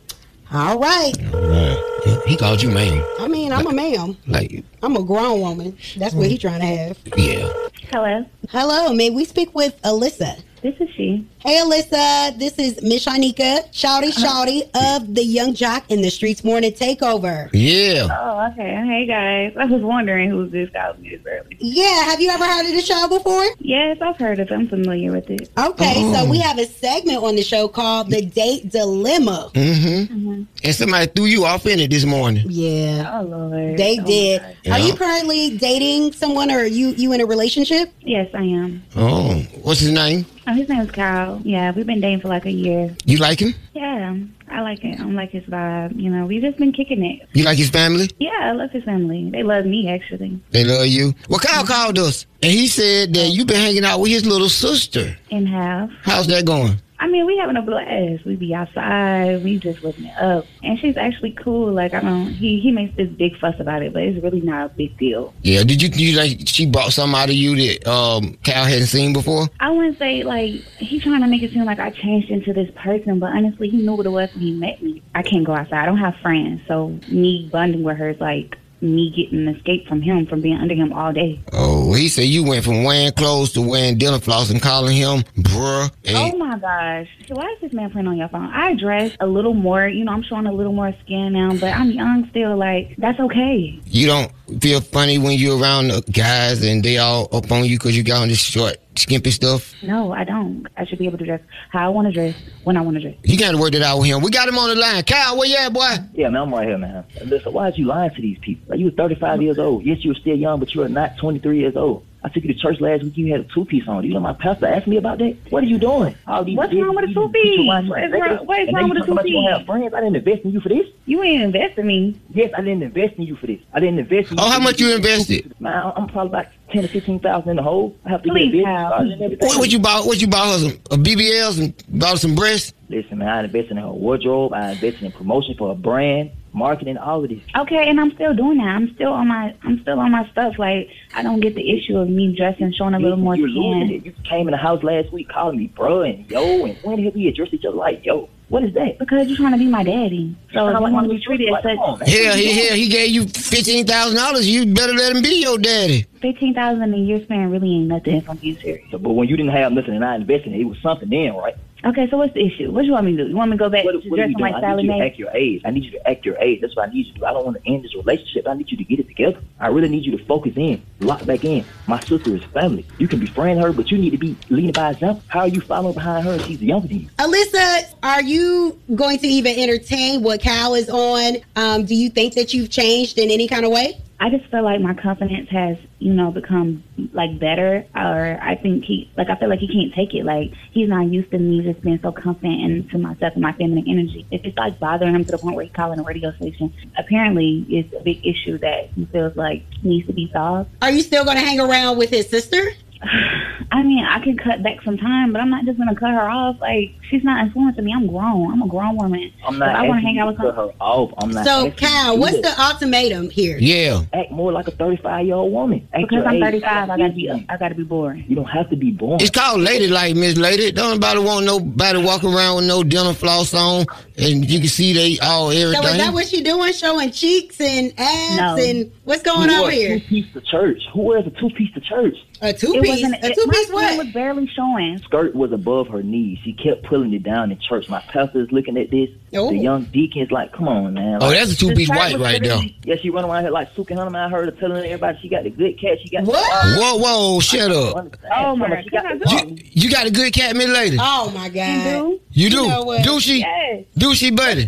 All 0.51 0.79
right. 0.79 1.13
Right. 1.31 2.21
He 2.25 2.35
called 2.35 2.61
you 2.63 2.71
ma'am. 2.71 3.05
I 3.19 3.27
mean, 3.27 3.51
I'm 3.51 3.67
a 3.67 3.73
ma'am. 3.73 4.17
Like, 4.25 4.63
I'm 4.81 4.95
a 4.95 5.03
grown 5.03 5.41
woman. 5.41 5.77
That's 5.97 6.15
what 6.15 6.27
he's 6.27 6.39
trying 6.39 6.61
to 6.61 6.65
have. 6.65 6.97
yeah. 7.17 7.51
Hello. 7.91 8.25
Hello. 8.49 8.93
May 8.93 9.09
we 9.11 9.25
speak 9.25 9.53
with 9.53 9.79
Alyssa? 9.83 10.41
This 10.61 10.75
is 10.81 10.89
she. 10.93 11.25
Hey, 11.39 11.61
Alyssa. 11.61 12.37
This 12.37 12.59
is 12.59 12.81
Miss 12.81 13.05
Shanika, 13.05 13.63
Shouty 13.71 14.11
Shouty 14.11 14.63
of 14.75 15.15
the 15.15 15.23
Yung 15.23 15.53
Joc 15.53 15.83
in 15.87 16.01
the 16.01 16.09
Streetz 16.09 16.43
Morning 16.43 16.73
Takeover. 16.73 17.49
Yeah. 17.53 18.07
Oh, 18.11 18.51
okay. 18.51 18.75
Hey, 18.85 19.05
guys. 19.05 19.53
I 19.57 19.63
was 19.65 19.81
wondering 19.81 20.29
who's 20.29 20.51
this 20.51 20.69
calling 20.71 21.01
me 21.01 21.15
this 21.15 21.21
early. 21.25 21.55
Yeah. 21.59 22.03
Have 22.03 22.19
you 22.19 22.29
ever 22.29 22.43
heard 22.45 22.65
of 22.65 22.73
the 22.73 22.81
show 22.81 23.07
before? 23.07 23.45
Yes, 23.59 23.99
I've 24.01 24.17
heard 24.17 24.39
of 24.41 24.51
it. 24.51 24.53
I'm 24.53 24.67
familiar 24.67 25.13
with 25.13 25.29
it. 25.29 25.49
Okay. 25.57 25.93
Oh. 25.95 26.13
So 26.13 26.29
we 26.29 26.39
have 26.39 26.59
a 26.59 26.65
segment 26.65 27.23
on 27.23 27.37
the 27.37 27.41
show 27.43 27.69
called 27.69 28.09
The 28.11 28.25
Date 28.25 28.69
Dilemma. 28.69 29.51
Mm-hmm. 29.53 30.43
And 30.61 30.75
somebody 30.75 31.07
threw 31.07 31.25
you 31.25 31.45
off 31.45 31.65
in 31.67 31.79
it 31.79 31.89
this 31.89 32.03
morning. 32.03 32.43
Yeah. 32.49 33.17
Oh, 33.17 33.23
Lord. 33.23 33.77
They 33.77 33.97
Oh, 33.97 34.05
did. 34.05 34.41
Yeah. 34.63 34.73
Are 34.73 34.79
you 34.79 34.93
currently 34.93 35.57
dating 35.57 36.11
someone 36.13 36.51
or 36.51 36.59
are 36.59 36.65
you, 36.65 36.89
you 36.89 37.13
in 37.13 37.21
a 37.21 37.25
relationship? 37.25 37.93
Yes, 38.01 38.29
I 38.33 38.43
am. 38.43 38.83
Oh, 38.97 39.35
what's 39.61 39.79
his 39.79 39.91
name? 39.91 40.25
Oh, 40.47 40.53
his 40.53 40.69
name 40.69 40.81
is 40.81 40.91
Kyle. 40.91 41.41
Yeah, 41.43 41.71
we've 41.71 41.85
been 41.85 42.01
dating 42.01 42.21
for 42.21 42.27
like 42.27 42.45
a 42.45 42.51
year. 42.51 42.95
You 43.05 43.17
like 43.17 43.39
him? 43.39 43.53
Yeah, 43.73 44.15
I 44.49 44.61
like 44.61 44.83
it. 44.83 44.99
I 44.99 45.05
like 45.05 45.31
his 45.31 45.43
vibe. 45.43 45.99
You 45.99 46.09
know, 46.09 46.25
we've 46.25 46.41
just 46.41 46.57
been 46.57 46.73
kicking 46.73 47.03
it. 47.03 47.27
You 47.33 47.43
like 47.43 47.57
his 47.57 47.69
family? 47.69 48.09
Yeah, 48.19 48.31
I 48.41 48.51
love 48.53 48.71
his 48.71 48.83
family. 48.83 49.29
They 49.29 49.43
love 49.43 49.65
me, 49.65 49.89
actually. 49.89 50.39
They 50.51 50.63
love 50.63 50.87
you. 50.87 51.13
Well, 51.29 51.39
Kyle 51.39 51.65
called 51.65 51.99
us, 51.99 52.25
and 52.41 52.51
he 52.51 52.67
said 52.67 53.13
that 53.13 53.27
oh. 53.27 53.33
you've 53.33 53.47
been 53.47 53.61
hanging 53.61 53.85
out 53.85 53.99
with 53.99 54.11
his 54.11 54.25
little 54.25 54.49
sister. 54.49 55.15
In 55.29 55.45
half. 55.45 55.91
How's 56.03 56.27
that 56.27 56.45
going? 56.45 56.81
I 57.01 57.07
mean, 57.07 57.25
we 57.25 57.37
having 57.37 57.55
a 57.55 57.61
blast. 57.61 58.25
We 58.25 58.35
be 58.35 58.53
outside. 58.53 59.43
We 59.43 59.57
just 59.57 59.83
living 59.83 60.05
it 60.05 60.17
up. 60.17 60.45
And 60.63 60.77
she's 60.79 60.97
actually 60.97 61.31
cool. 61.31 61.71
Like, 61.71 61.93
I 61.93 62.01
don't, 62.01 62.27
he, 62.27 62.59
he 62.59 62.71
makes 62.71 62.95
this 62.97 63.09
big 63.09 63.37
fuss 63.39 63.55
about 63.59 63.81
it, 63.81 63.93
but 63.93 64.03
it's 64.03 64.21
really 64.21 64.41
not 64.41 64.65
a 64.65 64.69
big 64.69 64.97
deal. 64.97 65.33
Yeah. 65.41 65.63
Did 65.63 65.81
you, 65.81 65.89
you 65.93 66.17
like 66.17 66.41
she 66.45 66.65
brought 66.65 66.91
something 66.91 67.17
out 67.17 67.29
of 67.29 67.35
you 67.35 67.55
that 67.55 67.87
um 67.87 68.37
Kyle 68.43 68.65
hadn't 68.65 68.87
seen 68.87 69.13
before? 69.13 69.47
I 69.59 69.71
wouldn't 69.71 69.97
say, 69.97 70.23
like, 70.23 70.51
he's 70.77 71.03
trying 71.03 71.21
to 71.21 71.27
make 71.27 71.41
it 71.41 71.51
seem 71.51 71.65
like 71.65 71.79
I 71.79 71.89
changed 71.91 72.29
into 72.29 72.51
this 72.53 72.69
person, 72.75 73.19
but 73.19 73.27
honestly, 73.27 73.69
he 73.69 73.77
knew 73.77 73.93
what 73.93 74.05
it 74.05 74.09
was 74.09 74.29
when 74.33 74.41
he 74.41 74.53
met 74.53 74.81
me. 74.83 75.01
I 75.15 75.21
can't 75.21 75.45
go 75.45 75.53
outside. 75.53 75.83
I 75.83 75.85
don't 75.85 75.97
have 75.97 76.15
friends. 76.17 76.61
So, 76.67 76.99
me 77.07 77.49
bonding 77.51 77.83
with 77.83 77.97
her 77.97 78.09
is 78.09 78.19
like 78.19 78.57
me 78.81 79.11
getting 79.15 79.47
an 79.47 79.55
escape 79.55 79.87
from 79.87 80.01
him, 80.01 80.25
from 80.25 80.41
being 80.41 80.57
under 80.57 80.75
him 80.75 80.93
all 80.93 81.11
day. 81.13 81.39
Oh, 81.53 81.93
he 81.93 82.07
said 82.07 82.23
you 82.23 82.43
went 82.43 82.63
from 82.63 82.83
wearing 82.83 83.11
clothes 83.13 83.53
to 83.53 83.61
wearing 83.61 83.97
dinner 83.97 84.19
floss 84.19 84.49
and 84.49 84.61
calling 84.61 84.95
him 84.95 85.23
bruh. 85.37 85.91
Oh 86.09 86.37
my 86.37 86.57
gosh. 86.57 87.07
Why 87.29 87.51
is 87.53 87.61
this 87.61 87.73
man 87.73 87.91
playing 87.91 88.07
on 88.07 88.17
your 88.17 88.29
phone? 88.29 88.49
I 88.53 88.75
dress 88.75 89.15
a 89.19 89.27
little 89.27 89.53
more, 89.53 89.87
you 89.87 90.05
know, 90.05 90.11
I'm 90.11 90.23
showing 90.23 90.45
a 90.47 90.51
little 90.53 90.73
more 90.73 90.93
skin 91.03 91.33
now, 91.33 91.51
but 91.55 91.75
I'm 91.75 91.91
young 91.91 92.27
still. 92.29 92.57
Like, 92.57 92.95
that's 92.97 93.19
okay. 93.19 93.79
you 93.85 94.07
don't 94.07 94.31
feel 94.61 94.81
funny 94.81 95.17
when 95.17 95.37
you're 95.37 95.59
around 95.59 95.89
the 95.89 96.01
guys 96.11 96.63
and 96.63 96.83
they 96.83 96.97
all 96.97 97.27
up 97.35 97.51
on 97.51 97.65
you 97.65 97.77
because 97.77 97.95
you 97.95 98.03
got 98.03 98.21
on 98.21 98.27
this 98.29 98.41
short, 98.41 98.77
skimpy 98.95 99.31
stuff. 99.31 99.73
No, 99.81 100.11
I 100.11 100.23
don't. 100.23 100.67
I 100.77 100.85
should 100.85 100.99
be 100.99 101.05
able 101.05 101.17
to 101.19 101.25
dress 101.25 101.41
how 101.69 101.85
I 101.85 101.89
want 101.89 102.07
to 102.07 102.11
dress 102.13 102.35
when 102.63 102.77
I 102.77 102.81
want 102.81 102.95
to 102.95 103.01
dress. 103.01 103.15
You 103.23 103.37
got 103.37 103.51
to 103.51 103.57
work 103.57 103.73
it 103.73 103.81
out 103.81 103.99
with 103.99 104.07
him. 104.07 104.21
We 104.21 104.29
got 104.31 104.47
him 104.47 104.57
on 104.57 104.69
the 104.69 104.75
line. 104.75 105.03
Kyle, 105.03 105.37
where 105.37 105.47
you 105.47 105.55
at, 105.55 105.73
boy? 105.73 105.95
Yeah, 106.13 106.29
man, 106.29 106.43
I'm 106.43 106.53
right 106.53 106.67
here, 106.67 106.77
man. 106.77 107.05
Listen, 107.25 107.53
why 107.53 107.69
is 107.69 107.77
you 107.77 107.85
lying 107.85 108.13
to 108.13 108.21
these 108.21 108.37
people? 108.39 108.65
Like, 108.69 108.79
you 108.79 108.85
were 108.85 108.91
35 108.91 109.41
years 109.41 109.57
old. 109.57 109.85
Yes, 109.85 110.03
you 110.03 110.11
were 110.11 110.15
still 110.15 110.35
young, 110.37 110.59
but 110.59 110.73
you 110.73 110.83
are 110.83 110.89
not 110.89 111.17
23 111.17 111.59
years 111.59 111.75
old. 111.75 112.05
I 112.21 112.27
took 112.29 112.43
you 112.43 112.53
to 112.53 112.59
church 112.59 112.81
last 112.81 113.03
week. 113.03 113.15
You 113.17 113.31
had 113.31 113.41
a 113.41 113.43
two 113.45 113.63
piece 113.63 113.87
on. 113.87 114.03
You 114.03 114.13
know 114.13 114.19
my 114.19 114.33
pastor 114.33 114.65
asked 114.67 114.87
me 114.87 114.97
about 114.97 115.19
that. 115.19 115.37
What 115.51 115.63
are 115.63 115.67
you 115.67 115.77
doing? 115.77 116.15
All 116.27 116.43
these 116.43 116.57
What's 116.57 116.71
big- 116.73 116.83
wrong 116.83 116.93
with 116.95 117.09
a 117.09 117.13
two-piece? 117.13 117.41
people 117.43 117.67
want 117.67 117.85
you 117.85 117.91
What 117.91 118.03
is 118.03 118.11
to 118.11 118.17
wrong- 118.17 118.23
invest- 118.31 118.45
what 118.45 118.59
is 118.59 118.67
and 118.67 118.75
wrong 118.75 118.83
then 118.83 118.89
with 118.89 118.97
you 118.97 119.03
a 119.03 119.05
talking 119.07 119.13
about 119.13 119.27
you 119.29 119.33
don't 119.35 119.43
two-piece? 119.43 119.57
have 119.57 119.65
friends. 119.65 119.93
I 119.93 119.99
didn't 120.01 120.15
invest 120.17 120.43
in 120.45 120.51
you 120.51 120.59
for 120.59 120.69
this. 120.69 120.87
You 121.05 121.23
ain't 121.23 121.43
invest 121.43 121.77
in 121.77 121.87
me. 121.87 122.15
Yes, 122.33 122.51
I 122.57 122.61
didn't 122.61 122.83
invest 122.83 123.13
in 123.15 123.23
you 123.23 123.35
for 123.37 123.47
this. 123.47 123.59
I 123.73 123.79
didn't 123.79 123.99
invest 123.99 124.31
in 124.31 124.37
you. 124.37 124.43
Oh, 124.43 124.49
how 124.51 124.59
much 124.59 124.81
you 124.81 124.93
invested? 124.93 125.53
Man, 125.61 125.73
I- 125.73 125.91
I'm 125.95 126.07
probably 126.07 126.29
about 126.29 126.47
ten 126.71 126.81
to 126.81 126.87
fifteen 126.89 127.19
thousand 127.19 127.51
in 127.51 127.55
the 127.55 127.63
hole. 127.63 127.95
I 128.05 128.09
have 128.09 128.21
to 128.23 128.29
Please, 128.29 128.51
get 128.51 128.59
a 128.59 128.63
business 128.63 128.65
Kyle. 128.65 128.87
started 128.89 129.11
and 129.13 129.21
everything. 129.21 129.47
What, 129.47 129.57
what 129.59 129.71
you 129.71 129.79
buy? 129.79 130.01
What 130.03 130.21
you 130.21 130.27
buy 130.27 130.47
her 130.51 130.57
some 130.57 130.79
uh, 130.91 130.95
BBLs 130.97 131.59
and 131.59 131.99
bought 131.99 132.11
her 132.11 132.17
some 132.17 132.35
breasts? 132.35 132.73
Listen, 132.89 133.19
man, 133.19 133.29
I 133.29 133.43
invested 133.45 133.71
in 133.71 133.77
her 133.77 133.87
wardrobe. 133.91 134.53
I 134.53 134.71
invested 134.71 135.03
in 135.03 135.11
promotion 135.13 135.55
for 135.57 135.71
a 135.71 135.75
brand, 135.75 136.31
marketing, 136.53 136.97
all 136.97 137.23
of 137.23 137.29
this. 137.29 137.41
Okay, 137.55 137.87
and 137.89 137.99
I'm 137.99 138.11
still 138.13 138.33
doing 138.33 138.57
that. 138.57 138.67
I'm 138.67 138.93
still 138.95 139.13
on 139.13 139.27
my 139.27 139.53
I'm 139.63 139.81
still 139.81 139.99
on 139.99 140.11
my 140.11 140.29
stuff. 140.31 140.57
Like 140.57 140.89
I 141.13 141.21
don't 141.23 141.39
get 141.39 141.55
the 141.55 141.71
issue 141.77 141.97
of 141.97 142.09
me 142.09 142.35
dressing, 142.35 142.71
showing 142.73 142.93
a 142.93 142.99
little 142.99 143.17
more 143.17 143.35
You're 143.35 143.47
losing 143.49 143.87
skin. 143.87 143.95
it. 143.97 144.05
You 144.05 144.13
came 144.23 144.47
in 144.47 144.51
the 144.51 144.57
house 144.57 144.83
last 144.83 145.11
week 145.11 145.29
calling 145.29 145.57
me 145.57 145.67
bro 145.67 146.01
and 146.01 146.29
yo, 146.29 146.65
and 146.65 146.77
when 146.83 147.03
have 147.03 147.15
we 147.15 147.27
addressed 147.27 147.53
each 147.53 147.65
other 147.65 147.75
like 147.77 148.05
yo? 148.05 148.29
What 148.49 148.63
is 148.63 148.73
that? 148.73 148.97
Because 148.97 149.27
you're 149.27 149.37
trying 149.37 149.51
to 149.51 149.59
be 149.59 149.67
my 149.67 149.83
daddy. 149.83 150.35
So 150.53 150.69
if 150.69 150.73
you 150.73 150.81
want 150.91 151.07
to 151.07 151.13
be 151.13 151.23
treated 151.23 151.53
as 151.53 151.61
such, 151.61 151.77
Hell, 152.09 152.35
he, 152.35 152.51
hell, 152.51 152.75
he 152.75 152.87
gave 152.87 153.09
you 153.11 153.27
fifteen 153.27 153.85
thousand 153.85 154.17
dollars. 154.17 154.49
You 154.49 154.65
better 154.73 154.93
let 154.93 155.15
him 155.15 155.21
be 155.21 155.41
your 155.43 155.59
daddy. 155.59 156.07
fifteen 156.19 156.55
thousand 156.55 156.91
a 156.91 156.97
year 156.97 157.21
span 157.23 157.51
really 157.51 157.75
ain't 157.75 157.89
nothing 157.89 158.15
if 158.15 158.27
I'm 158.27 158.37
being 158.37 158.57
serious. 158.57 158.89
So, 158.89 158.97
but 158.97 159.11
when 159.11 159.27
you 159.27 159.37
didn't 159.37 159.51
have 159.51 159.71
nothing 159.71 159.93
and 159.95 160.03
I 160.03 160.15
invested 160.15 160.47
in 160.47 160.53
it, 160.55 160.61
it 160.61 160.63
was 160.63 160.79
something 160.81 161.09
then, 161.09 161.35
right? 161.35 161.55
Okay, 161.85 162.09
so 162.09 162.17
what's 162.17 162.33
the 162.33 162.45
issue? 162.45 162.71
What 162.71 162.81
do 162.81 162.87
you 162.87 162.93
want 162.93 163.05
me 163.05 163.15
to 163.15 163.23
do? 163.23 163.29
You 163.29 163.35
want 163.37 163.51
me 163.51 163.57
to 163.57 163.63
go 163.63 163.69
back 163.69 163.85
What, 163.85 163.93
to 163.93 164.09
what 164.09 164.19
are 164.19 164.25
you 164.25 164.35
dressing 164.35 164.55
like 164.55 164.63
I 164.63 164.75
need 164.75 164.85
you 164.85 164.91
to 164.91 165.05
act 165.05 165.17
your 165.17 165.31
age. 165.31 165.61
I 165.63 165.71
need 165.71 165.85
you 165.85 165.91
to 165.91 166.09
act 166.09 166.25
your 166.25 166.37
age. 166.37 166.59
That's 166.61 166.75
what 166.75 166.89
I 166.89 166.91
need 166.91 167.07
you 167.07 167.13
to 167.13 167.19
do. 167.19 167.25
I 167.25 167.31
don't 167.31 167.45
want 167.45 167.63
to 167.63 167.71
end 167.71 167.85
this 167.85 167.95
relationship. 167.95 168.47
I 168.47 168.53
need 168.55 168.69
you 168.69 168.77
to 168.77 168.83
get 168.83 168.99
it 168.99 169.07
together. 169.07 169.39
I 169.59 169.67
really 169.67 169.87
need 169.87 170.05
you 170.05 170.17
to 170.17 170.25
focus 170.25 170.53
in, 170.57 170.81
lock 170.99 171.25
back 171.25 171.45
in. 171.45 171.63
My 171.87 171.99
sister 172.01 172.35
is 172.35 172.43
family. 172.45 172.85
You 172.97 173.07
can 173.07 173.19
befriend 173.19 173.61
her, 173.61 173.71
but 173.71 173.91
you 173.91 173.97
need 173.97 174.09
to 174.09 174.17
be 174.17 174.35
leading 174.49 174.73
by 174.73 174.91
example. 174.91 175.23
How 175.27 175.41
are 175.41 175.47
you 175.47 175.61
following 175.61 175.93
behind 175.93 176.25
her? 176.25 176.33
And 176.33 176.41
she's 176.41 176.61
younger 176.61 176.89
than 176.89 177.01
you. 177.01 177.09
Alyssa, 177.17 177.93
are 178.03 178.23
you 178.23 178.77
going 178.95 179.19
to 179.19 179.27
even 179.27 179.57
entertain 179.57 180.21
what 180.21 180.41
Cal 180.41 180.75
is 180.75 180.89
on? 180.89 181.37
Um, 181.55 181.85
do 181.85 181.95
you 181.95 182.09
think 182.09 182.33
that 182.33 182.53
you've 182.53 182.69
changed 182.69 183.17
in 183.17 183.31
any 183.31 183.47
kind 183.47 183.65
of 183.65 183.71
way? 183.71 184.01
I 184.21 184.29
just 184.29 184.49
feel 184.51 184.63
like 184.63 184.81
my 184.81 184.93
confidence 184.93 185.49
has, 185.49 185.77
you 185.99 186.13
know, 186.13 186.31
become 186.31 186.83
like 187.13 187.39
better. 187.39 187.85
Or 187.95 188.39
I 188.41 188.55
think 188.55 188.83
he, 188.83 189.09
like, 189.17 189.29
I 189.29 189.35
feel 189.37 189.49
like 189.49 189.59
he 189.59 189.67
can't 189.67 189.93
take 189.93 190.13
it. 190.13 190.25
Like 190.25 190.51
he's 190.71 190.89
not 190.89 191.07
used 191.07 191.31
to 191.31 191.37
me 191.37 191.61
just 191.61 191.81
being 191.81 191.99
so 192.01 192.11
confident 192.11 192.61
and 192.61 192.89
to 192.91 192.97
myself 192.97 193.33
and 193.33 193.41
my 193.41 193.53
feminine 193.53 193.85
energy. 193.87 194.25
It's 194.31 194.57
like 194.57 194.79
bothering 194.79 195.15
him 195.15 195.25
to 195.25 195.31
the 195.31 195.37
point 195.37 195.55
where 195.55 195.65
he's 195.65 195.73
calling 195.73 195.99
a 195.99 196.03
radio 196.03 196.31
station, 196.33 196.73
apparently 196.97 197.65
it's 197.69 197.93
a 197.93 198.03
big 198.03 198.25
issue 198.25 198.57
that 198.59 198.89
he 198.95 199.05
feels 199.05 199.35
like 199.35 199.63
needs 199.83 200.07
to 200.07 200.13
be 200.13 200.29
solved. 200.33 200.69
Are 200.81 200.91
you 200.91 201.01
still 201.01 201.23
going 201.23 201.37
to 201.37 201.43
hang 201.43 201.59
around 201.59 201.97
with 201.97 202.09
his 202.09 202.29
sister? 202.29 202.73
I 203.01 203.83
mean, 203.83 204.03
I 204.03 204.19
can 204.19 204.37
cut 204.37 204.61
back 204.61 204.81
some 204.83 204.97
time, 204.97 205.31
but 205.31 205.41
I'm 205.41 205.49
not 205.49 205.63
just 205.65 205.77
gonna 205.77 205.95
cut 205.95 206.09
her 206.11 206.29
off. 206.29 206.57
Like 206.59 206.91
she's 207.09 207.23
not 207.23 207.45
influencing 207.45 207.85
me. 207.85 207.93
I'm 207.95 208.07
grown. 208.07 208.51
I'm 208.51 208.61
a 208.61 208.67
grown 208.67 208.97
woman. 208.97 209.31
I'm 209.47 209.57
not 209.57 209.69
If 209.69 209.75
I 209.75 209.87
want 209.87 210.01
to 210.01 210.05
hang 210.05 210.19
out 210.19 210.27
with 210.29 210.37
her. 210.39 210.51
her 210.51 210.69
off. 210.81 211.11
I'm 211.21 211.31
not. 211.31 211.45
So, 211.45 211.51
asking 211.51 211.65
you 211.65 211.71
to 211.71 211.77
Cal, 211.77 212.17
what's 212.17 212.41
that. 212.41 212.55
the 212.57 212.61
ultimatum 212.61 213.29
here? 213.29 213.57
Yeah. 213.59 214.03
Act 214.13 214.31
more 214.31 214.51
like 214.51 214.67
a 214.67 214.71
35 214.71 215.25
year 215.25 215.35
old 215.35 215.53
woman. 215.53 215.87
Act 215.93 216.09
Because 216.09 216.25
I'm 216.25 216.35
age. 216.35 216.43
35, 216.43 216.89
I 216.89 216.97
gotta 216.97 217.13
be. 217.13 217.45
I 217.49 217.57
gotta 217.57 217.75
be 217.75 217.83
boring. 217.83 218.25
You 218.27 218.35
don't 218.35 218.45
have 218.45 218.69
to 218.69 218.75
be 218.75 218.91
born. 218.91 219.21
It's 219.21 219.29
called 219.29 219.61
ladylike, 219.61 220.15
Miss 220.15 220.37
Lady. 220.37 220.71
Don't 220.71 220.99
nobody 220.99 221.19
want 221.19 221.45
nobody 221.45 222.03
walking 222.03 222.33
around 222.33 222.57
with 222.57 222.65
no 222.65 222.83
dental 222.83 223.13
floss 223.13 223.53
on, 223.53 223.85
and 224.17 224.49
you 224.49 224.59
can 224.59 224.67
see 224.67 224.93
they 224.93 225.19
all 225.19 225.51
everything. 225.51 225.83
So 225.83 225.89
is 225.89 225.97
that 225.97 226.13
what 226.13 226.27
she 226.27 226.41
doing? 226.41 226.73
Showing 226.73 227.11
cheeks 227.11 227.61
and 227.61 227.93
abs 227.97 228.37
No. 228.37 228.57
and 228.57 228.91
what's 229.05 229.23
going 229.23 229.49
Who 229.49 229.63
on 229.65 229.71
here? 229.71 229.95
A 229.95 229.99
two 229.99 230.05
piece 230.07 230.33
to 230.33 230.41
church. 230.41 230.81
Who 230.93 231.01
wears 231.03 231.25
a 231.25 231.29
two 231.31 231.49
piece 231.51 231.73
to 231.75 231.79
church? 231.79 232.15
A 232.41 232.53
two 232.53 232.73
It 232.73 232.81
piece. 232.95 233.05
A 233.05 233.33
two 233.33 233.45
my 233.45 233.53
piece 233.53 233.67
friend 233.67 233.97
what? 233.97 234.05
was 234.05 234.13
barely 234.13 234.47
showing. 234.47 234.97
Skirt 234.99 235.35
was 235.35 235.51
above 235.51 235.87
her 235.89 236.03
knees. 236.03 236.39
She 236.43 236.53
kept 236.53 236.83
pulling 236.83 237.13
it 237.13 237.23
down 237.23 237.51
in 237.51 237.59
church. 237.59 237.89
My 237.89 238.01
pastor's 238.01 238.51
looking 238.51 238.77
at 238.77 238.91
this. 238.91 239.09
Oh. 239.33 239.49
The 239.49 239.57
young 239.57 239.83
deacon's 239.85 240.31
like, 240.31 240.51
"Come 240.53 240.67
on, 240.67 240.93
man!" 240.95 241.19
Oh, 241.21 241.29
that's 241.29 241.51
a 241.53 241.55
two-piece 241.55 241.89
white 241.89 242.17
right 242.17 242.41
there. 242.41 242.61
Yeah, 242.83 242.95
she 242.95 243.09
run 243.09 243.25
around 243.25 243.43
here 243.43 243.51
like 243.51 243.73
Suki 243.75 243.95
Hunter. 243.95 244.17
I 244.17 244.29
heard 244.29 244.45
her 244.45 244.59
telling 244.59 244.83
everybody 244.83 245.19
she 245.21 245.29
got 245.29 245.45
a 245.45 245.49
good 245.49 245.79
cat. 245.79 245.97
She 246.01 246.09
got 246.09 246.23
what? 246.23 246.49
Oh, 246.51 246.97
whoa, 246.97 247.33
whoa, 247.33 247.39
shut 247.39 247.71
up. 247.71 248.15
Oh 248.35 248.55
my 248.55 248.81
She 248.81 248.89
got 248.89 249.19
god. 249.19 249.49
You, 249.49 249.57
you 249.71 249.91
got 249.91 250.07
a 250.07 250.11
good 250.11 250.33
cat, 250.33 250.55
Miss 250.55 250.69
Lady. 250.69 250.97
Oh 250.99 251.31
my 251.31 251.49
god. 251.49 252.19
You 252.31 252.49
do? 252.49 252.67
know 252.67 252.83
what? 252.83 253.03
do 253.03 253.19
she? 253.19 253.39
Yes. 253.39 253.85
Do 253.97 254.13
she, 254.15 254.31
buddy? 254.31 254.67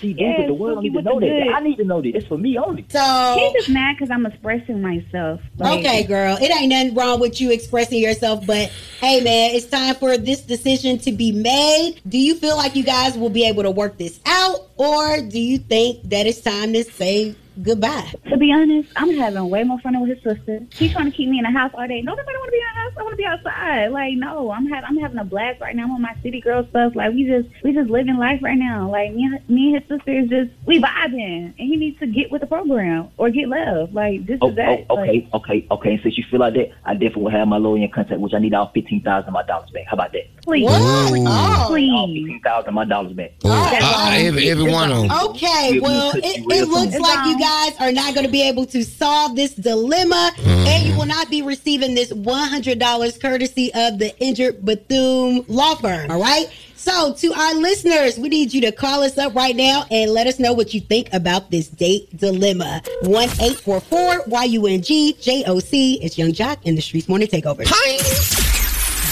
She 0.00 0.12
do, 0.12 0.34
but 0.36 0.46
the 0.46 0.54
world 0.54 0.76
don't 0.76 0.84
need 0.84 0.92
to 0.92 1.02
know 1.02 1.20
the 1.20 1.26
that. 1.26 1.44
good. 1.44 1.54
I 1.54 1.60
need 1.60 1.76
to 1.76 1.84
know 1.84 2.02
this. 2.02 2.12
It's 2.16 2.26
for 2.26 2.36
me 2.36 2.58
only. 2.58 2.84
So 2.90 3.36
He's 3.38 3.52
just 3.54 3.70
mad 3.70 3.96
because 3.96 4.10
I'm 4.10 4.26
expressing 4.26 4.82
myself. 4.82 5.40
Like, 5.56 5.78
Okay, 5.80 6.02
girl. 6.04 6.36
It 6.40 6.50
ain't 6.54 6.68
nothing 6.68 6.94
wrong 6.94 7.18
with 7.20 7.40
you 7.40 7.50
expressing 7.50 8.02
yourself, 8.02 8.46
but 8.46 8.70
hey, 9.00 9.20
man, 9.22 9.54
it's 9.54 9.66
time 9.66 9.94
for 9.94 10.18
this 10.18 10.42
decision 10.42 10.98
to 10.98 11.12
be 11.12 11.32
made. 11.32 12.00
Do 12.06 12.18
you 12.18 12.34
feel 12.34 12.56
like 12.56 12.76
you 12.76 12.84
guys 12.84 13.16
will 13.16 13.30
be 13.30 13.44
able 13.46 13.62
to 13.62 13.70
work 13.70 13.96
this 13.96 14.20
out, 14.26 14.68
or 14.76 15.22
do 15.22 15.38
you 15.40 15.58
think 15.58 16.02
that 16.10 16.26
it's 16.26 16.40
time 16.42 16.74
to 16.74 16.84
say 16.84 17.34
goodbye? 17.62 18.12
To 18.28 18.36
be 18.36 18.52
honest, 18.52 18.88
I'm 18.96 19.10
having 19.16 19.48
way 19.50 19.64
more 19.64 19.78
fun 19.80 20.00
with 20.00 20.10
his 20.10 20.22
sister. 20.22 20.60
He's 20.74 20.92
trying 20.92 21.10
to 21.10 21.16
keep 21.16 21.28
me 21.28 21.38
in 21.38 21.44
the 21.44 21.50
house 21.58 21.72
all 21.74 21.86
day. 21.86 22.00
No, 22.02 22.14
nobody 22.14 22.36
want 22.38 22.48
to 22.48 22.52
be 22.52 22.58
in 22.58 22.64
the 22.74 22.80
house. 22.80 22.92
I 22.98 23.02
want 23.02 23.12
to 23.12 23.16
be 23.16 23.24
outside. 23.24 23.86
Like, 23.92 24.14
no, 24.16 24.50
I'm 24.50 24.66
having 24.66 24.84
I'm 24.88 24.98
having 24.98 25.18
a 25.18 25.24
blast 25.24 25.60
right 25.60 25.74
now. 25.74 25.84
I'm 25.84 25.90
on 25.92 26.02
my 26.02 26.14
city 26.22 26.40
girl 26.40 26.66
stuff. 26.70 26.94
Like, 26.94 27.12
we 27.14 27.24
just 27.24 27.48
we 27.64 27.72
just 27.72 27.90
living 27.90 28.16
life 28.16 28.40
right 28.42 28.58
now. 28.58 28.90
Like, 28.90 29.12
me, 29.14 29.24
and- 29.24 29.48
me 29.48 29.74
and 29.74 29.82
his 29.82 29.88
sister 29.98 30.18
is 30.18 30.28
just 30.28 30.50
we 30.66 30.80
vibing, 30.80 31.54
and 31.58 31.68
he 31.68 31.76
needs 31.76 31.98
to 32.00 32.06
get 32.06 32.30
with 32.30 32.40
the 32.40 32.46
program 32.46 33.08
or 33.16 33.30
get 33.30 33.48
left. 33.48 33.92
Like, 33.92 34.26
this 34.26 34.38
Oh, 34.42 34.50
is 34.50 34.56
that. 34.56 34.86
oh, 34.90 34.94
Like, 34.94 35.08
okay, 35.08 35.28
okay, 35.34 35.66
okay. 35.70 35.90
And 35.94 36.02
since 36.02 36.18
you 36.18 36.24
feel 36.30 36.40
like 36.40 36.54
that, 36.54 36.70
I 36.84 36.94
definitely 36.94 37.22
will 37.24 37.30
have 37.30 37.48
my 37.48 37.58
lawyer 37.58 37.82
in 37.82 37.90
contact, 37.90 38.20
which 38.20 38.34
I 38.34 38.38
need 38.38 38.54
all 38.54 38.70
fifteen 38.74 39.02
thousand 39.02 39.28
of 39.28 39.34
my 39.34 39.42
dollars 39.44 39.70
back. 39.70 39.84
How 39.86 39.94
about 39.94 40.12
that? 40.12 40.22
please, 40.42 40.64
Whoa. 40.64 40.76
Oh. 40.78 41.26
All 41.26 41.68
please. 41.68 41.90
fifteen 42.22 42.40
thousand 42.42 42.68
of 42.68 42.74
my 42.74 42.84
dollars 42.84 43.12
back. 43.12 43.32
Oh, 43.44 43.50
I- 43.50 44.22
every, 44.26 44.50
every 44.50 44.70
one 44.70 44.90
of 44.92 45.08
them. 45.08 45.10
Okay, 45.30 45.78
well, 45.80 46.12
it, 46.16 46.24
it 46.24 46.68
looks 46.68 46.98
like 46.98 47.26
you 47.26 47.38
guys 47.46 47.76
are 47.78 47.92
not 47.92 48.12
going 48.12 48.26
to 48.26 48.32
be 48.32 48.42
able 48.42 48.66
to 48.66 48.82
solve 48.82 49.36
this 49.36 49.54
dilemma, 49.54 50.32
and 50.38 50.84
you 50.84 50.96
will 50.96 51.06
not 51.06 51.30
be 51.30 51.42
receiving 51.42 51.94
this 51.94 52.12
$100 52.12 53.20
courtesy 53.20 53.72
of 53.72 54.00
the 54.00 54.12
Injured 54.18 54.64
Bethune 54.64 55.44
Law 55.46 55.76
Firm. 55.76 56.10
All 56.10 56.20
right. 56.20 56.48
So, 56.74 57.14
to 57.14 57.32
our 57.32 57.54
listeners, 57.54 58.18
we 58.18 58.28
need 58.28 58.52
you 58.52 58.60
to 58.62 58.72
call 58.72 59.02
us 59.02 59.16
up 59.18 59.34
right 59.34 59.54
now 59.54 59.84
and 59.90 60.10
let 60.10 60.26
us 60.26 60.38
know 60.38 60.52
what 60.52 60.74
you 60.74 60.80
think 60.80 61.12
about 61.12 61.50
this 61.50 61.68
date 61.68 62.16
dilemma. 62.16 62.82
1 63.02 63.22
844 63.40 64.24
YUNG 64.26 65.14
JOC. 65.20 66.02
It's 66.02 66.18
Yung 66.18 66.32
Joc 66.32 66.58
in 66.64 66.74
the 66.74 66.80
Streetz 66.80 67.08
Morning 67.08 67.28
Takeover. 67.28 67.64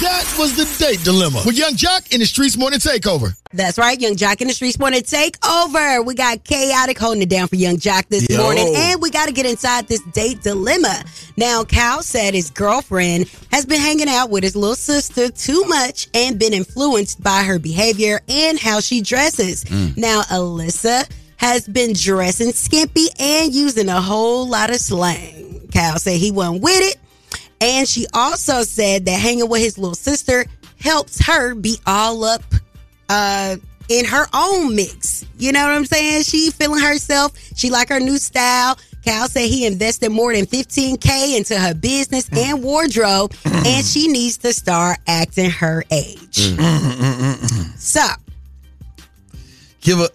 That 0.04 0.36
was 0.38 0.54
the 0.54 0.84
date 0.84 1.02
dilemma 1.02 1.40
with 1.46 1.56
Yung 1.56 1.76
Joc 1.76 2.12
in 2.12 2.20
the 2.20 2.26
Streetz 2.26 2.58
Morning 2.58 2.78
Takeover. 2.78 3.34
That's 3.54 3.78
right, 3.78 3.98
Yung 3.98 4.16
Joc 4.16 4.42
in 4.42 4.48
the 4.48 4.52
Streetz 4.52 4.78
Morning 4.78 5.00
Takeover. 5.00 6.04
We 6.04 6.14
got 6.14 6.44
Khaotic 6.44 6.98
holding 6.98 7.22
it 7.22 7.30
down 7.30 7.48
for 7.48 7.56
Yung 7.56 7.78
Joc 7.78 8.08
this 8.08 8.28
Yo. 8.28 8.36
morning, 8.36 8.70
and 8.76 9.00
we 9.00 9.08
got 9.08 9.28
to 9.28 9.32
get 9.32 9.46
inside 9.46 9.88
this 9.88 10.02
date 10.12 10.42
dilemma. 10.42 11.02
Now, 11.38 11.64
Cal 11.64 12.02
said 12.02 12.34
his 12.34 12.50
girlfriend 12.50 13.30
has 13.50 13.64
been 13.64 13.80
hanging 13.80 14.10
out 14.10 14.28
with 14.28 14.42
his 14.42 14.54
little 14.54 14.76
sister 14.76 15.30
too 15.30 15.64
much 15.68 16.08
and 16.12 16.38
been 16.38 16.52
influenced 16.52 17.22
by 17.22 17.42
her 17.42 17.58
behavior 17.58 18.20
and 18.28 18.60
how 18.60 18.80
she 18.80 19.00
dresses. 19.00 19.64
Mm. 19.64 19.96
Now, 19.96 20.20
Alyssa 20.24 21.10
has 21.38 21.66
been 21.66 21.94
dressing 21.94 22.52
skimpy 22.52 23.06
and 23.18 23.54
using 23.54 23.88
a 23.88 24.02
whole 24.02 24.46
lot 24.46 24.68
of 24.68 24.76
slang. 24.76 25.66
Cal 25.72 25.98
said 25.98 26.18
he 26.18 26.30
wasn't 26.30 26.62
with 26.62 26.82
it. 26.82 26.98
And 27.64 27.88
she 27.88 28.06
also 28.12 28.62
said 28.62 29.06
that 29.06 29.18
hanging 29.18 29.48
with 29.48 29.62
his 29.62 29.78
little 29.78 29.94
sister 29.94 30.44
helps 30.78 31.24
her 31.24 31.54
be 31.54 31.78
all 31.86 32.22
up 32.24 32.42
uh 33.08 33.56
in 33.88 34.04
her 34.04 34.26
own 34.34 34.76
mix. 34.76 35.24
You 35.38 35.52
know 35.52 35.62
what 35.62 35.72
I'm 35.72 35.86
saying? 35.86 36.24
She 36.24 36.50
feeling 36.50 36.82
herself. 36.82 37.32
She 37.56 37.70
like 37.70 37.88
her 37.88 38.00
new 38.00 38.18
style. 38.18 38.78
Cal 39.02 39.28
said 39.28 39.48
he 39.48 39.66
invested 39.66 40.10
more 40.10 40.34
than 40.34 40.44
15K 40.44 41.36
into 41.36 41.58
her 41.58 41.74
business 41.74 42.28
mm. 42.28 42.38
and 42.38 42.62
wardrobe, 42.62 43.34
and 43.44 43.84
she 43.84 44.08
needs 44.08 44.38
to 44.38 44.52
start 44.52 44.98
acting 45.06 45.50
her 45.50 45.84
age. 45.90 46.54
Mm, 46.54 46.56
mm, 46.56 47.78
so, 47.78 48.06
give 49.80 50.00
a 50.00 50.08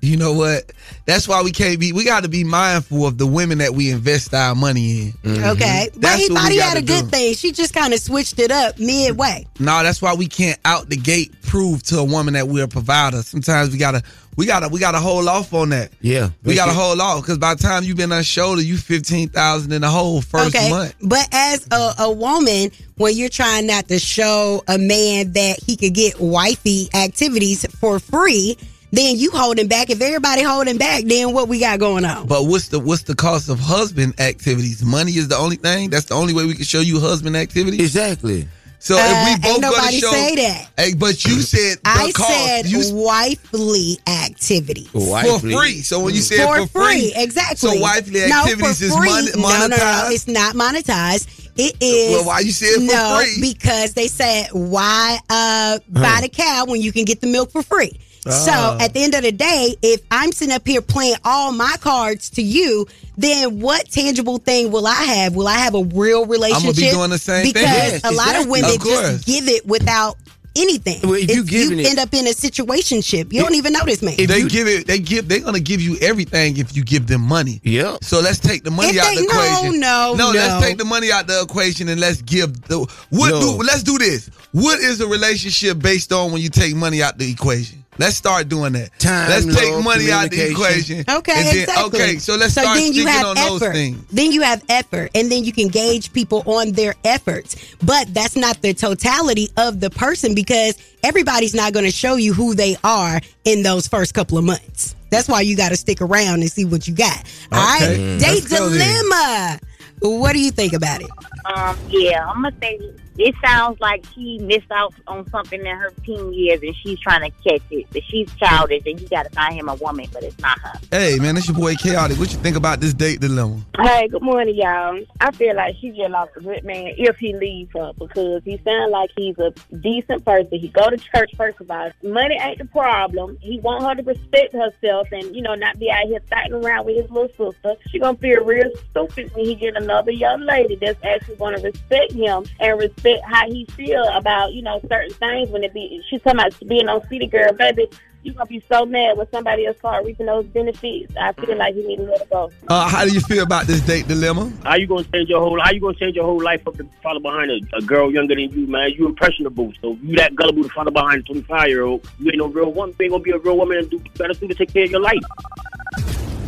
you 0.00 0.16
know 0.16 0.32
what 0.32 0.72
that's 1.04 1.26
why 1.26 1.42
we 1.42 1.50
can't 1.50 1.80
be 1.80 1.92
we 1.92 2.04
got 2.04 2.22
to 2.22 2.28
be 2.28 2.44
mindful 2.44 3.06
of 3.06 3.18
the 3.18 3.26
women 3.26 3.58
that 3.58 3.74
we 3.74 3.90
invest 3.90 4.32
our 4.34 4.54
money 4.54 5.00
in 5.00 5.12
mm-hmm. 5.12 5.44
okay. 5.50 5.88
But 5.92 6.00
That's 6.02 6.22
he 6.22 6.28
thought 6.28 6.50
he 6.52 6.58
had 6.58 6.76
a 6.76 6.82
good 6.82 7.04
do. 7.04 7.10
thing. 7.10 7.34
She 7.34 7.52
just 7.52 7.74
kind 7.74 7.92
of 7.92 8.00
switched 8.00 8.38
it 8.38 8.50
up 8.50 8.78
midway. 8.78 9.46
no 9.58 9.82
that's 9.82 10.00
why 10.00 10.14
we 10.14 10.26
can't 10.28 10.58
out 10.64 10.88
the 10.88 10.96
gate 10.96 11.32
prove 11.42 11.82
to 11.84 11.98
a 11.98 12.04
woman 12.04 12.34
that 12.34 12.48
we're 12.48 12.64
a 12.64 12.68
provider 12.68 13.22
sometimes 13.22 13.70
we 13.70 13.78
gotta 13.78 14.02
we 14.36 14.46
gotta 14.46 14.68
we 14.68 14.80
gotta 14.80 14.98
hold 14.98 15.28
off 15.28 15.52
on 15.52 15.68
that 15.70 15.90
Yeah. 16.00 16.30
we 16.44 16.54
gotta 16.54 16.70
That's 16.70 16.78
it. 16.78 16.82
hold 16.82 17.00
off 17.00 17.20
because 17.22 17.36
by 17.38 17.54
the 17.54 17.62
time 17.62 17.84
you've 17.84 17.96
been 17.98 18.12
on 18.12 18.22
shoulder 18.22 18.62
you 18.62 18.78
15000 18.78 19.72
in 19.72 19.82
the 19.82 19.90
whole 19.90 20.22
first 20.22 20.54
okay. 20.56 20.70
month 20.70 20.94
But 21.02 21.28
as 21.32 21.66
a, 21.70 21.94
a 21.98 22.10
woman, 22.12 22.70
when 22.96 23.14
you're 23.16 23.28
trying 23.28 23.66
not 23.66 23.88
to 23.88 23.98
show 23.98 24.62
a 24.68 24.78
man 24.78 25.32
that 25.32 25.58
he 25.66 25.76
could 25.76 25.92
get 25.94 26.18
wifey 26.20 26.88
activities 26.94 27.66
for 27.78 27.98
free, 27.98 28.56
then 28.92 29.16
you 29.18 29.30
holding 29.32 29.68
back. 29.68 29.90
If 29.90 30.00
everybody 30.00 30.42
holding 30.42 30.78
back, 30.78 31.04
then 31.04 31.32
what 31.32 31.48
we 31.48 31.58
got 31.58 31.78
going 31.80 32.04
on? 32.04 32.26
but 32.26 32.44
what's 32.44 32.68
the 32.68 32.78
what's 32.78 33.02
the 33.02 33.14
cost 33.14 33.48
of 33.48 33.58
husband 33.58 34.20
activities 34.20 34.84
money 34.84 35.12
is 35.12 35.28
the 35.28 35.36
only 35.36 35.56
thing 35.56 35.90
that's 35.90 36.06
the 36.06 36.14
only 36.14 36.34
way 36.34 36.44
we 36.46 36.54
can 36.54 36.64
show 36.64 36.80
you 36.80 37.00
husband 37.00 37.36
activities 37.36 37.80
Exactly. 37.80 38.46
so 38.78 38.96
Uh, 38.96 39.00
if 39.02 39.28
we 39.42 39.48
both 39.48 39.60
gonna 39.62 39.76
nobody 39.76 39.98
show 39.98 40.10
say 40.12 40.34
that. 40.36 40.68
Hey, 40.76 40.94
but 40.94 41.24
you 41.24 41.40
said 41.40 41.78
the 41.78 41.90
I 41.90 42.12
cost. 42.12 42.28
said 42.32 42.66
you 42.66 42.94
wifely 42.94 43.98
activities. 44.06 44.88
for 44.88 45.38
free. 45.40 45.82
So 45.82 46.00
when 46.00 46.14
you 46.14 46.20
said 46.20 46.46
for, 46.46 46.66
for, 46.66 46.84
free, 46.88 47.12
exactly. 47.16 47.56
So 47.56 47.80
wifely 47.80 48.22
activities 48.24 48.78
for 48.78 48.84
is 48.84 48.96
free. 48.96 49.08
mon- 49.08 49.24
No, 49.24 49.66
no, 49.66 49.66
no, 49.68 49.76
monetized. 49.76 50.12
it's 50.12 50.28
not 50.28 50.54
monetized. 50.54 51.38
It 51.56 51.76
is. 51.80 52.10
Well, 52.14 52.24
why 52.26 52.40
you 52.40 52.50
say 52.52 52.66
it 52.66 52.88
for 52.88 52.94
no, 52.94 53.20
free? 53.22 53.52
because 53.52 53.92
they 53.94 54.08
said 54.08 54.48
why 54.52 55.18
uh, 55.28 55.78
buy 55.88 56.20
the 56.22 56.28
cow 56.30 56.64
when 56.66 56.80
you 56.80 56.92
can 56.92 57.04
get 57.04 57.20
the 57.20 57.26
milk 57.26 57.50
for 57.52 57.62
free. 57.62 57.98
So 58.28 58.52
Ah. 58.52 58.76
at 58.80 58.94
the 58.94 59.02
end 59.02 59.14
of 59.14 59.22
the 59.22 59.32
day, 59.32 59.76
if 59.82 60.00
I'm 60.10 60.30
sitting 60.32 60.54
up 60.54 60.66
here 60.66 60.80
playing 60.80 61.16
all 61.24 61.50
my 61.52 61.76
cards 61.80 62.30
to 62.30 62.42
you, 62.42 62.86
then 63.16 63.58
what 63.60 63.90
tangible 63.90 64.38
thing 64.38 64.70
will 64.70 64.86
I 64.86 64.94
have? 65.02 65.34
Will 65.34 65.48
I 65.48 65.58
have 65.58 65.74
a 65.74 65.82
real 65.82 66.24
relationship? 66.26 66.68
I'm 66.68 66.74
gonna 66.74 66.86
be 66.86 66.90
doing 66.92 67.10
the 67.10 67.18
same 67.18 67.42
thing. 67.44 67.52
because 67.54 67.64
Yes, 67.64 68.00
a 68.04 68.12
lot 68.12 68.36
of 68.36 68.46
women 68.46 68.70
Of 68.76 68.84
just 68.84 69.26
give 69.26 69.48
it 69.48 69.66
without 69.66 70.16
anything. 70.54 71.00
Well, 71.02 71.14
if 71.14 71.30
you 71.34 71.42
giving 71.44 71.80
it- 71.80 71.86
end 71.86 71.98
up 71.98 72.14
in 72.14 72.26
a 72.28 72.30
situationship, 72.30 73.32
you 73.32 73.40
don't 73.42 73.54
even 73.56 73.72
know 73.72 73.84
this 73.86 74.02
man. 74.02 74.14
If 74.18 74.28
they 74.28 74.42
give 74.44 74.68
it, 74.68 74.86
they 74.86 74.98
give. 75.00 75.26
They're 75.26 75.40
gonna 75.40 75.58
give 75.60 75.80
you 75.80 75.96
everything 76.00 76.58
if 76.58 76.76
you 76.76 76.84
give 76.84 77.08
them 77.08 77.22
money. 77.22 77.60
Yeah. 77.64 77.96
So 78.02 78.20
let's 78.20 78.38
take 78.38 78.62
the 78.62 78.70
money 78.70 78.90
If 78.90 78.98
out 79.02 79.08
they- 79.08 79.16
the 79.16 79.22
no, 79.32 79.42
equation. 79.42 79.80
no, 79.80 80.14
no. 80.14 80.30
Let's 80.30 80.64
take 80.64 80.78
the 80.78 80.84
money 80.84 81.10
out 81.10 81.26
the 81.26 81.40
equation 81.40 81.88
and 81.88 82.00
let's 82.00 82.22
give 82.22 82.52
the. 82.68 82.86
What 83.10 83.30
No. 83.30 83.40
do? 83.40 83.62
Let's 83.64 83.82
do 83.82 83.98
this. 83.98 84.30
What 84.52 84.78
is 84.80 85.00
a 85.00 85.06
relationship 85.06 85.80
based 85.80 86.12
on 86.12 86.30
when 86.32 86.40
you 86.40 86.50
take 86.50 86.74
money 86.76 87.02
out 87.02 87.18
the 87.18 87.28
equation? 87.28 87.81
Let's 87.98 88.16
start 88.16 88.48
doing 88.48 88.72
that. 88.72 88.98
Time, 88.98 89.28
let's 89.28 89.44
take 89.54 89.70
love, 89.70 89.84
money 89.84 90.10
out 90.10 90.24
of 90.24 90.30
the 90.30 90.50
equation. 90.50 91.00
Okay, 91.08 91.32
and 91.36 91.46
then, 91.46 91.56
exactly. 91.58 92.00
Okay, 92.00 92.16
so 92.18 92.36
let's 92.36 92.54
so 92.54 92.62
start 92.62 92.78
then 92.78 92.86
you 92.94 93.02
speaking 93.02 93.08
have 93.08 93.26
on 93.26 93.36
effort. 93.38 93.58
those 93.60 93.72
things. 93.72 94.04
Then 94.10 94.32
you 94.32 94.40
have 94.42 94.64
effort, 94.70 95.10
and 95.14 95.30
then 95.30 95.44
you 95.44 95.52
can 95.52 95.68
gauge 95.68 96.10
people 96.12 96.42
on 96.46 96.72
their 96.72 96.94
efforts. 97.04 97.54
But 97.84 98.12
that's 98.14 98.34
not 98.34 98.62
the 98.62 98.72
totality 98.72 99.50
of 99.58 99.80
the 99.80 99.90
person 99.90 100.34
because 100.34 100.74
everybody's 101.02 101.54
not 101.54 101.74
going 101.74 101.84
to 101.84 101.90
show 101.92 102.16
you 102.16 102.32
who 102.32 102.54
they 102.54 102.76
are 102.82 103.20
in 103.44 103.62
those 103.62 103.86
first 103.88 104.14
couple 104.14 104.38
of 104.38 104.44
months. 104.44 104.94
That's 105.10 105.28
why 105.28 105.42
you 105.42 105.54
got 105.56 105.68
to 105.68 105.76
stick 105.76 106.00
around 106.00 106.40
and 106.40 106.50
see 106.50 106.64
what 106.64 106.88
you 106.88 106.94
got. 106.94 107.22
All 107.52 107.58
right, 107.62 107.82
Okay. 107.82 108.18
date 108.18 108.26
Let's 108.42 108.48
go 108.48 108.70
then. 108.70 109.04
dilemma. 109.04 109.60
What 110.00 110.32
do 110.32 110.40
you 110.40 110.50
think 110.50 110.72
about 110.72 111.02
it? 111.02 111.10
Um, 111.44 111.76
yeah, 111.88 112.26
I'm 112.26 112.42
gonna 112.42 112.56
say 112.60 112.80
it 113.18 113.34
sounds 113.44 113.78
like 113.80 114.04
she 114.14 114.38
missed 114.38 114.70
out 114.70 114.94
on 115.06 115.28
something 115.30 115.60
in 115.60 115.76
her 115.76 115.92
teen 116.04 116.32
years 116.32 116.62
and 116.62 116.74
she's 116.76 116.98
trying 117.00 117.20
to 117.20 117.30
catch 117.42 117.62
it. 117.70 117.86
But 117.92 118.02
she's 118.04 118.32
childish 118.36 118.82
and 118.86 119.00
you 119.00 119.08
gotta 119.08 119.30
find 119.30 119.54
him 119.54 119.68
a 119.68 119.74
woman, 119.74 120.06
but 120.12 120.22
it's 120.22 120.38
not 120.38 120.58
her. 120.60 120.72
Hey 120.90 121.18
man, 121.18 121.34
that's 121.34 121.48
your 121.48 121.56
boy 121.56 121.74
Khaotic. 121.74 122.18
What 122.18 122.32
you 122.32 122.38
think 122.38 122.56
about 122.56 122.80
this 122.80 122.94
date 122.94 123.20
dilemma? 123.20 123.60
Hey, 123.78 124.08
good 124.08 124.22
morning, 124.22 124.54
y'all. 124.54 125.00
I 125.20 125.30
feel 125.32 125.54
like 125.54 125.76
she 125.80 125.90
just 125.90 126.10
lost 126.10 126.32
a 126.36 126.40
good 126.40 126.64
man 126.64 126.94
if 126.96 127.16
he 127.18 127.34
leaves 127.34 127.70
her 127.74 127.92
because 127.98 128.42
he 128.44 128.60
sounds 128.64 128.90
like 128.90 129.10
he's 129.16 129.38
a 129.38 129.52
decent 129.76 130.24
person. 130.24 130.58
He 130.58 130.68
go 130.68 130.88
to 130.88 130.96
church 130.96 131.32
first 131.36 131.60
of 131.60 131.70
all. 131.70 131.90
Money 132.02 132.38
ain't 132.40 132.58
the 132.58 132.64
problem. 132.66 133.36
He 133.40 133.60
want 133.60 133.84
her 133.84 133.94
to 133.94 134.02
respect 134.02 134.54
herself 134.54 135.08
and 135.12 135.34
you 135.34 135.42
know 135.42 135.54
not 135.54 135.78
be 135.78 135.90
out 135.90 136.06
here 136.06 136.20
fighting 136.30 136.54
around 136.54 136.86
with 136.86 136.96
his 136.96 137.10
little 137.10 137.28
sister. 137.52 137.74
She 137.90 137.98
gonna 137.98 138.16
feel 138.16 138.44
real 138.44 138.70
stupid 138.90 139.34
when 139.34 139.44
he 139.44 139.54
get 139.54 139.76
another 139.76 140.12
young 140.12 140.40
lady 140.40 140.76
that's 140.76 141.02
actually 141.04 141.36
gonna 141.36 141.60
respect 141.60 142.12
him 142.12 142.44
and 142.58 142.78
respect 142.78 143.01
how 143.24 143.46
he 143.46 143.64
feel 143.66 144.04
about 144.14 144.52
you 144.52 144.62
know 144.62 144.80
certain 144.88 145.12
things. 145.14 145.50
When 145.50 145.64
it 145.64 145.74
be 145.74 146.02
she's 146.08 146.22
talking 146.22 146.40
about 146.40 146.68
being 146.68 146.88
on 146.88 147.06
city 147.08 147.26
girl, 147.26 147.52
baby. 147.52 147.88
You 148.24 148.32
gonna 148.34 148.46
be 148.46 148.62
so 148.70 148.86
mad 148.86 149.18
when 149.18 149.28
somebody 149.32 149.66
else 149.66 149.78
start 149.78 150.04
reaping 150.04 150.26
those 150.26 150.46
benefits. 150.46 151.12
I 151.16 151.32
feel 151.32 151.56
like 151.56 151.74
you 151.74 151.88
need 151.88 151.96
to 151.96 152.04
let 152.04 152.20
it 152.20 152.30
go. 152.30 152.52
Uh, 152.68 152.88
how 152.88 153.04
do 153.04 153.12
you 153.12 153.20
feel 153.20 153.42
about 153.42 153.66
this 153.66 153.80
date 153.80 154.06
dilemma? 154.06 154.52
How 154.62 154.76
you 154.76 154.86
gonna 154.86 155.02
change 155.02 155.28
your 155.28 155.40
whole? 155.40 155.60
How 155.60 155.72
you 155.72 155.80
gonna 155.80 155.96
change 155.96 156.14
your 156.14 156.24
whole 156.24 156.40
life 156.40 156.64
up 156.68 156.76
to 156.76 156.88
follow 157.02 157.18
behind 157.18 157.50
a, 157.50 157.76
a 157.76 157.80
girl 157.80 158.12
younger 158.12 158.36
than 158.36 158.52
you, 158.52 158.68
man? 158.68 158.92
You 158.92 159.06
impressionable, 159.08 159.72
so 159.80 159.98
you 160.02 160.14
that 160.18 160.36
gullible 160.36 160.62
to 160.62 160.68
follow 160.68 160.92
behind 160.92 161.22
a 161.22 161.22
twenty 161.24 161.42
five 161.42 161.66
year 161.66 161.82
old. 161.82 162.08
You 162.20 162.28
ain't 162.28 162.38
no 162.38 162.46
real 162.46 162.72
woman. 162.72 162.94
You 163.00 163.06
ain't 163.06 163.12
gonna 163.12 163.24
be 163.24 163.32
a 163.32 163.38
real 163.38 163.56
woman 163.56 163.78
and 163.78 163.90
do 163.90 164.00
better 164.16 164.34
thing 164.34 164.48
to 164.50 164.54
take 164.54 164.72
care 164.72 164.84
of 164.84 164.90
your 164.92 165.00
life. 165.00 165.18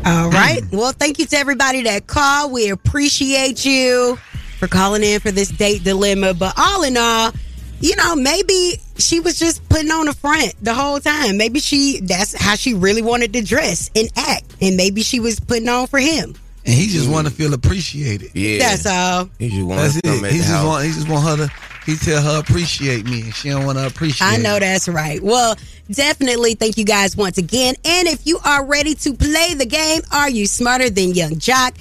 All 0.06 0.30
right. 0.30 0.62
Well, 0.70 0.92
thank 0.92 1.18
you 1.18 1.26
to 1.26 1.36
everybody 1.36 1.82
that 1.82 2.06
called. 2.06 2.52
We 2.52 2.68
appreciate 2.68 3.64
you 3.64 4.16
for 4.58 4.68
calling 4.68 5.02
in 5.02 5.20
for 5.20 5.30
this 5.30 5.48
date 5.48 5.84
dilemma. 5.84 6.34
But 6.34 6.54
all 6.56 6.82
in 6.84 6.96
all, 6.96 7.32
you 7.80 7.96
know, 7.96 8.16
maybe 8.16 8.74
she 8.96 9.20
was 9.20 9.38
just 9.38 9.66
putting 9.68 9.90
on 9.90 10.08
a 10.08 10.12
front 10.14 10.54
the 10.62 10.74
whole 10.74 11.00
time. 11.00 11.36
Maybe 11.36 11.60
she 11.60 12.00
that's 12.00 12.34
how 12.40 12.54
she 12.54 12.74
really 12.74 13.02
wanted 13.02 13.32
to 13.34 13.42
dress 13.42 13.90
and 13.94 14.08
act. 14.16 14.44
And 14.60 14.76
maybe 14.76 15.02
she 15.02 15.20
was 15.20 15.40
putting 15.40 15.68
on 15.68 15.86
for 15.86 15.98
him. 15.98 16.34
And 16.66 16.72
he 16.74 16.86
just 16.86 17.10
want 17.10 17.26
to 17.26 17.32
feel 17.32 17.52
appreciated. 17.52 18.30
Yeah. 18.34 18.58
That's 18.58 18.86
all. 18.86 19.28
He 19.38 19.50
just 19.50 19.62
want 19.66 19.80
That's 19.82 19.94
to 19.94 19.98
it. 19.98 20.04
come 20.20 20.24
He 20.30 20.38
just 20.38 20.48
house. 20.48 20.64
want. 20.64 20.84
He 20.86 20.92
just 20.92 21.08
want 21.10 21.26
her 21.40 21.46
to. 21.46 21.52
He 21.84 21.96
tell 21.96 22.22
her 22.22 22.40
appreciate 22.40 23.04
me, 23.04 23.20
and 23.20 23.34
she 23.34 23.50
don't 23.50 23.66
want 23.66 23.76
to 23.76 23.86
appreciate. 23.86 24.26
I 24.26 24.38
know 24.38 24.54
him. 24.54 24.60
that's 24.60 24.88
right. 24.88 25.22
Well, 25.22 25.54
definitely 25.90 26.54
thank 26.54 26.78
you 26.78 26.84
guys 26.86 27.14
once 27.14 27.36
again. 27.36 27.74
And 27.84 28.08
if 28.08 28.26
you 28.26 28.38
are 28.42 28.64
ready 28.64 28.94
to 28.94 29.12
play 29.12 29.52
the 29.52 29.66
game, 29.66 30.00
Are 30.10 30.30
You 30.30 30.46
Smarter 30.46 30.88
Than 30.88 31.12
Yung 31.12 31.32
Joc? 31.32 31.74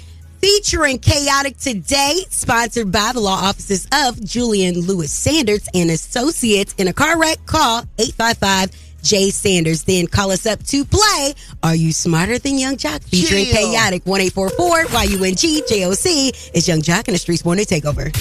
Featuring 0.44 1.00
Khaotic 1.00 1.58
Today, 1.58 2.20
sponsored 2.30 2.92
by 2.92 3.12
the 3.14 3.22
law 3.22 3.48
offices 3.48 3.88
of 3.94 4.22
Julian 4.22 4.78
Lewis 4.82 5.10
Sanders 5.10 5.70
and 5.74 5.90
Associates 5.90 6.76
in 6.78 6.90
a 6.90 6.94
car 6.94 7.18
wreck, 7.18 7.38
call 7.46 7.86
855 7.98 8.72
J 9.02 9.30
Sanders. 9.30 9.84
Then 9.84 10.06
call 10.06 10.32
us 10.32 10.46
up 10.46 10.62
to 10.64 10.84
play 10.84 11.34
Are 11.64 11.74
You 11.74 11.94
Smarter 11.94 12.40
Than 12.40 12.58
Yung 12.58 12.76
Joc? 12.76 13.06
Featuring 13.06 13.46
Chill. 13.46 13.74
Khaotic 13.74 14.06
1844 14.06 14.88
Y 14.94 15.04
U 15.18 15.24
N 15.24 15.36
G 15.38 15.64
J 15.66 15.86
O 15.86 15.94
C. 15.94 16.34
It's 16.54 16.68
Yung 16.68 16.82
Joc 16.82 17.08
in 17.08 17.14
the 17.14 17.20
Streetz 17.22 17.46
Morning 17.46 17.64
Takeover. 17.64 18.12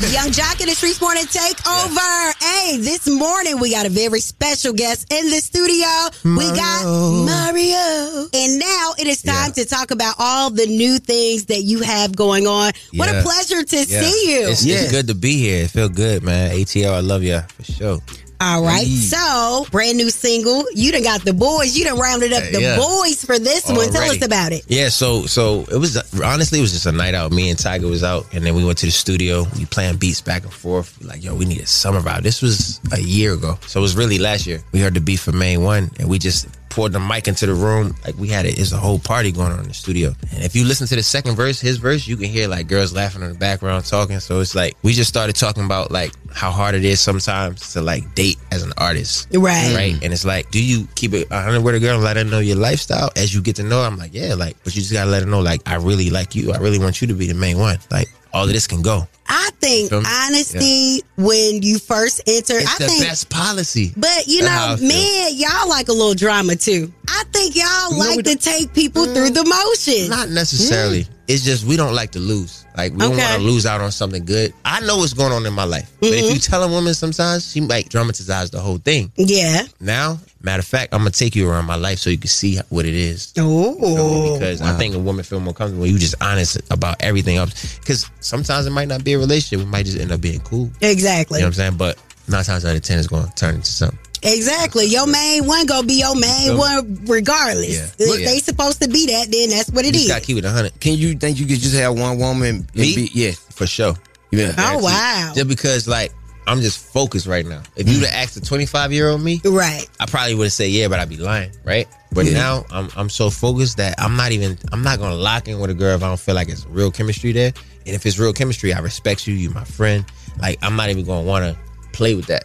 Yung 0.10 0.32
Joc 0.32 0.58
in 0.60 0.66
the 0.66 0.72
Streetz 0.74 1.00
Morning 1.00 1.24
Takeover. 1.24 2.32
Hey, 2.42 2.78
this 2.78 3.06
morning 3.06 3.60
we 3.60 3.70
got 3.70 3.84
a 3.84 3.90
very 3.90 4.20
special 4.20 4.72
guest 4.72 5.12
in 5.12 5.26
the 5.28 5.36
studio. 5.40 5.86
We 6.24 6.46
got 6.56 6.84
Mario. 6.84 8.26
And 8.32 8.58
now 8.58 8.94
it 8.98 9.06
is 9.06 9.20
time 9.22 9.52
to 9.52 9.64
talk 9.66 9.90
about 9.90 10.14
all 10.18 10.48
the 10.50 10.66
new 10.66 10.98
things 10.98 11.44
that 11.46 11.62
you 11.62 11.82
have 11.82 12.16
going 12.16 12.46
on. 12.46 12.72
What 12.96 13.10
a 13.10 13.22
pleasure 13.22 13.62
to 13.62 13.76
Yeah. 13.76 14.00
see 14.00 14.32
you. 14.32 14.48
It's, 14.48 14.64
it's 14.64 14.90
good 14.90 15.06
to 15.08 15.14
be 15.14 15.36
here. 15.36 15.64
It 15.64 15.70
feel 15.70 15.90
good, 15.90 16.22
man. 16.22 16.56
ATL, 16.56 16.94
I 16.94 17.00
love 17.00 17.22
ya 17.22 17.42
for 17.42 17.64
sure. 17.64 17.98
All 18.40 18.64
right. 18.64 18.86
So, 18.86 19.66
brand 19.70 19.98
new 19.98 20.08
single. 20.08 20.64
You 20.74 20.92
done 20.92 21.02
got 21.02 21.24
the 21.24 21.34
boys. 21.34 21.76
You 21.76 21.84
done 21.84 21.98
rounded 21.98 22.32
up 22.32 22.42
the 22.50 22.60
Yeah. 22.60 22.76
boys 22.76 23.22
for 23.22 23.38
this 23.38 23.66
one. 23.66 23.90
Tell 23.92 24.10
us 24.10 24.24
about 24.24 24.52
it. 24.52 24.64
Yeah, 24.66 24.88
so 24.88 25.26
so 25.26 25.66
it 25.70 25.76
was 25.76 25.96
honestly 26.22 26.58
it 26.58 26.62
was 26.62 26.72
just 26.72 26.86
a 26.86 26.92
night 26.92 27.14
out. 27.14 27.32
Me 27.32 27.50
and 27.50 27.58
Tyga 27.58 27.88
was 27.88 28.02
out, 28.02 28.26
and 28.32 28.44
then 28.44 28.54
we 28.54 28.64
went 28.64 28.78
to 28.78 28.86
the 28.86 28.92
studio. 28.92 29.46
We 29.58 29.66
playing 29.66 29.96
beats 29.96 30.22
back 30.22 30.44
and 30.44 30.52
forth. 30.52 30.96
Like, 31.02 31.22
yo, 31.22 31.34
we 31.34 31.44
need 31.44 31.60
a 31.60 31.66
summer 31.66 32.00
vibe. 32.00 32.22
This 32.22 32.40
was 32.40 32.80
a 32.92 33.00
year 33.00 33.34
ago, 33.34 33.58
so 33.66 33.80
it 33.80 33.82
was 33.82 33.94
really 33.94 34.18
last 34.18 34.46
year. 34.46 34.62
We 34.72 34.80
heard 34.80 34.94
the 34.94 35.00
beat 35.00 35.20
for 35.20 35.32
Main 35.32 35.62
One, 35.62 35.90
and 35.98 36.08
we 36.08 36.18
just 36.18 36.46
poured 36.80 36.92
the 36.92 36.98
mic 36.98 37.28
into 37.28 37.44
the 37.44 37.52
room. 37.52 37.94
Like 38.06 38.16
we 38.16 38.28
had 38.28 38.46
it. 38.46 38.58
It's 38.58 38.72
a 38.72 38.78
whole 38.78 38.98
party 38.98 39.32
going 39.32 39.52
on 39.52 39.58
in 39.58 39.68
the 39.68 39.74
studio. 39.74 40.14
And 40.32 40.42
if 40.42 40.56
you 40.56 40.64
listen 40.64 40.86
to 40.86 40.96
the 40.96 41.02
second 41.02 41.36
verse, 41.36 41.60
his 41.60 41.76
verse, 41.76 42.08
you 42.08 42.16
can 42.16 42.30
hear 42.30 42.48
like 42.48 42.68
girls 42.68 42.94
laughing 42.94 43.20
in 43.20 43.28
the 43.28 43.38
background 43.38 43.84
talking. 43.84 44.18
So 44.18 44.40
it's 44.40 44.54
like 44.54 44.78
we 44.82 44.94
just 44.94 45.10
started 45.10 45.36
talking 45.36 45.66
about 45.66 45.90
like 45.90 46.12
how 46.32 46.50
hard 46.50 46.74
it 46.74 46.82
is 46.82 46.98
sometimes 46.98 47.74
to 47.74 47.82
like 47.82 48.14
date 48.14 48.38
as 48.50 48.62
an 48.62 48.72
artist. 48.78 49.28
Right. 49.34 49.74
Right. 49.76 49.98
And 50.02 50.10
it's 50.10 50.24
like, 50.24 50.50
do 50.50 50.64
you 50.64 50.88
keep 50.94 51.12
it 51.12 51.28
100 51.28 51.60
with 51.60 51.74
a 51.74 51.80
girl 51.80 51.96
and 51.96 52.04
let 52.04 52.16
her 52.16 52.24
know 52.24 52.38
your 52.38 52.56
lifestyle 52.56 53.10
as 53.14 53.34
you 53.34 53.42
get 53.42 53.56
to 53.56 53.62
know 53.62 53.82
her? 53.82 53.86
I'm 53.86 53.98
like, 53.98 54.14
yeah, 54.14 54.32
like, 54.32 54.56
but 54.64 54.74
you 54.74 54.80
just 54.80 54.94
gotta 54.94 55.10
let 55.10 55.22
her 55.22 55.28
know, 55.28 55.40
like, 55.40 55.60
I 55.66 55.74
really 55.74 56.08
like 56.08 56.34
you. 56.34 56.50
I 56.52 56.56
really 56.56 56.78
want 56.78 57.02
you 57.02 57.08
to 57.08 57.14
be 57.14 57.26
the 57.26 57.34
main 57.34 57.58
one. 57.58 57.78
Like, 57.90 58.08
all 58.32 58.44
of 58.44 58.52
this 58.52 58.66
can 58.66 58.82
go. 58.82 59.06
I 59.28 59.50
think 59.60 59.92
honesty 59.92 61.02
when 61.16 61.62
you 61.62 61.78
first 61.78 62.20
enter, 62.26 62.58
It's 62.58 62.74
I 62.74 62.78
the 62.78 62.86
think 62.90 63.04
best 63.04 63.30
policy. 63.30 63.92
But 63.96 64.26
you 64.26 64.42
know, 64.42 64.76
man, 64.80 65.30
y'all 65.34 65.68
like 65.68 65.88
a 65.88 65.92
little 65.92 66.14
drama 66.14 66.56
too. 66.56 66.92
I 67.08 67.24
think 67.32 67.54
y'all 67.56 67.96
like 67.96 68.24
to 68.24 68.36
take 68.36 68.74
people 68.74 69.04
through 69.04 69.30
mm. 69.30 69.34
the 69.34 69.44
motions. 69.44 70.08
Not 70.08 70.30
necessarily. 70.30 71.06
It's 71.30 71.44
just 71.44 71.64
we 71.64 71.76
don't 71.76 71.94
like 71.94 72.10
to 72.12 72.18
lose. 72.18 72.64
Like 72.76 72.90
we 72.92 72.98
don't 72.98 73.16
want 73.16 73.36
to 73.36 73.38
lose 73.38 73.64
out 73.66 73.80
on 73.80 73.92
something 73.92 74.24
good. 74.24 74.52
I 74.64 74.80
know 74.80 74.96
what's 74.98 75.12
going 75.12 75.32
on 75.32 75.46
in 75.46 75.52
my 75.52 75.62
life, 75.64 75.88
but 76.00 76.10
if 76.10 76.24
Mhm. 76.24 76.32
you 76.34 76.38
tell 76.40 76.62
a 76.64 76.68
woman 76.68 76.92
sometimes, 76.94 77.50
she 77.52 77.60
might 77.60 77.88
dramatize 77.88 78.50
the 78.50 78.60
whole 78.60 78.78
thing. 78.78 79.12
Yeah. 79.16 79.62
Now, 79.78 80.18
matter 80.42 80.58
of 80.60 80.66
fact, 80.66 80.92
I'm 80.92 81.00
gonna 81.00 81.10
take 81.10 81.36
you 81.36 81.48
around 81.48 81.66
my 81.66 81.76
life 81.76 82.00
so 82.00 82.10
you 82.10 82.18
can 82.18 82.30
see 82.30 82.58
what 82.68 82.84
it 82.84 82.94
is. 82.94 83.32
Oh, 83.38 84.38
because 84.38 84.60
I 84.60 84.76
think 84.76 84.94
a 84.96 84.98
woman 84.98 85.24
feel 85.24 85.38
more 85.40 85.54
comfortable 85.54 85.82
when 85.82 85.92
you 85.92 85.98
just 86.00 86.16
honest 86.20 86.58
about 86.70 86.96
everything 87.00 87.36
else. 87.36 87.52
Because 87.78 88.06
sometimes 88.20 88.66
it 88.66 88.70
might 88.70 88.88
not 88.88 89.04
be 89.04 89.12
a 89.12 89.18
relationship; 89.18 89.64
it 89.64 89.68
might 89.70 89.86
just 89.86 89.98
end 89.98 90.10
up 90.10 90.20
being 90.20 90.40
cool. 90.40 90.68
Exactly. 90.80 91.38
You 91.38 91.42
know 91.42 91.48
what 91.48 91.54
I'm 91.54 91.54
saying? 91.54 91.76
But 91.76 91.96
nine 92.26 92.44
times 92.44 92.64
out 92.64 92.74
of 92.74 92.82
ten, 92.82 92.98
it's 92.98 93.06
going 93.08 93.26
to 93.26 93.34
turn 93.36 93.54
into 93.56 93.70
something. 93.70 93.98
Exactly. 94.22 94.86
Your 94.86 95.06
main 95.06 95.46
one 95.46 95.66
gonna 95.66 95.86
be 95.86 95.94
your 95.94 96.14
main 96.14 96.46
So- 96.48 96.56
one 96.56 97.00
regardless. 97.06 97.68
Yeah. 97.68 97.86
If 97.98 98.20
Yeah. 98.20 98.26
they 98.26 98.38
supposed 98.40 98.82
to 98.82 98.88
be 98.88 99.06
that, 99.06 99.30
then 99.30 99.50
that's 99.50 99.70
what 99.70 99.84
it 99.84 99.94
you 99.94 100.02
is. 100.02 100.08
gotta 100.08 100.20
keep 100.20 100.36
it 100.38 100.44
100. 100.44 100.78
Can 100.80 100.94
you 100.96 101.14
think 101.14 101.38
you 101.38 101.46
could 101.46 101.60
just 101.60 101.74
have 101.74 101.98
one 101.98 102.18
woman? 102.18 102.68
Me? 102.74 102.94
Be, 102.94 103.10
yeah. 103.14 103.32
For 103.54 103.66
sure. 103.66 103.96
Yeah. 104.30 104.54
Oh, 104.58 104.78
wow. 104.78 105.32
Just 105.34 105.48
because, 105.48 105.88
like, 105.88 106.12
I'm 106.46 106.60
just 106.60 106.78
focused 106.78 107.26
right 107.26 107.46
now. 107.46 107.62
If 107.76 107.88
you'd 107.88 108.02
have 108.04 108.12
asked 108.12 108.36
a 108.36 108.40
25 108.40 108.92
year 108.92 109.08
old 109.08 109.22
me, 109.22 109.40
right, 109.44 109.86
I 110.00 110.06
probably 110.06 110.34
would 110.34 110.44
have 110.44 110.52
said 110.52 110.70
yeah, 110.70 110.88
but 110.88 110.98
I'd 110.98 111.08
be 111.08 111.16
lying, 111.16 111.50
right? 111.64 111.86
But 112.12 112.26
Yeah. 112.26 112.32
now 112.34 112.66
I'm 112.70 112.88
I'm 112.96 113.08
so 113.08 113.30
focused 113.30 113.76
that 113.76 113.94
I'm 113.98 114.16
not 114.16 114.32
even 114.32 114.58
I'm 114.72 114.82
not 114.82 114.98
gonna 114.98 115.14
lock 115.14 115.46
in 115.48 115.60
with 115.60 115.70
a 115.70 115.74
girl 115.74 115.94
if 115.94 116.02
I 116.02 116.08
don't 116.08 116.18
feel 116.18 116.34
like 116.34 116.48
it's 116.48 116.66
real 116.68 116.90
chemistry 116.90 117.30
there. 117.32 117.52
And 117.86 117.94
if 117.94 118.04
it's 118.04 118.18
real 118.18 118.32
chemistry, 118.32 118.72
I 118.72 118.80
respect 118.80 119.26
you. 119.28 119.34
You're 119.34 119.52
my 119.52 119.64
friend. 119.64 120.04
Like 120.40 120.58
I'm 120.62 120.74
not 120.76 120.90
even 120.90 121.04
gonna 121.04 121.22
want 121.22 121.44
to 121.44 121.56
play 121.92 122.14
with 122.14 122.26
that. 122.26 122.44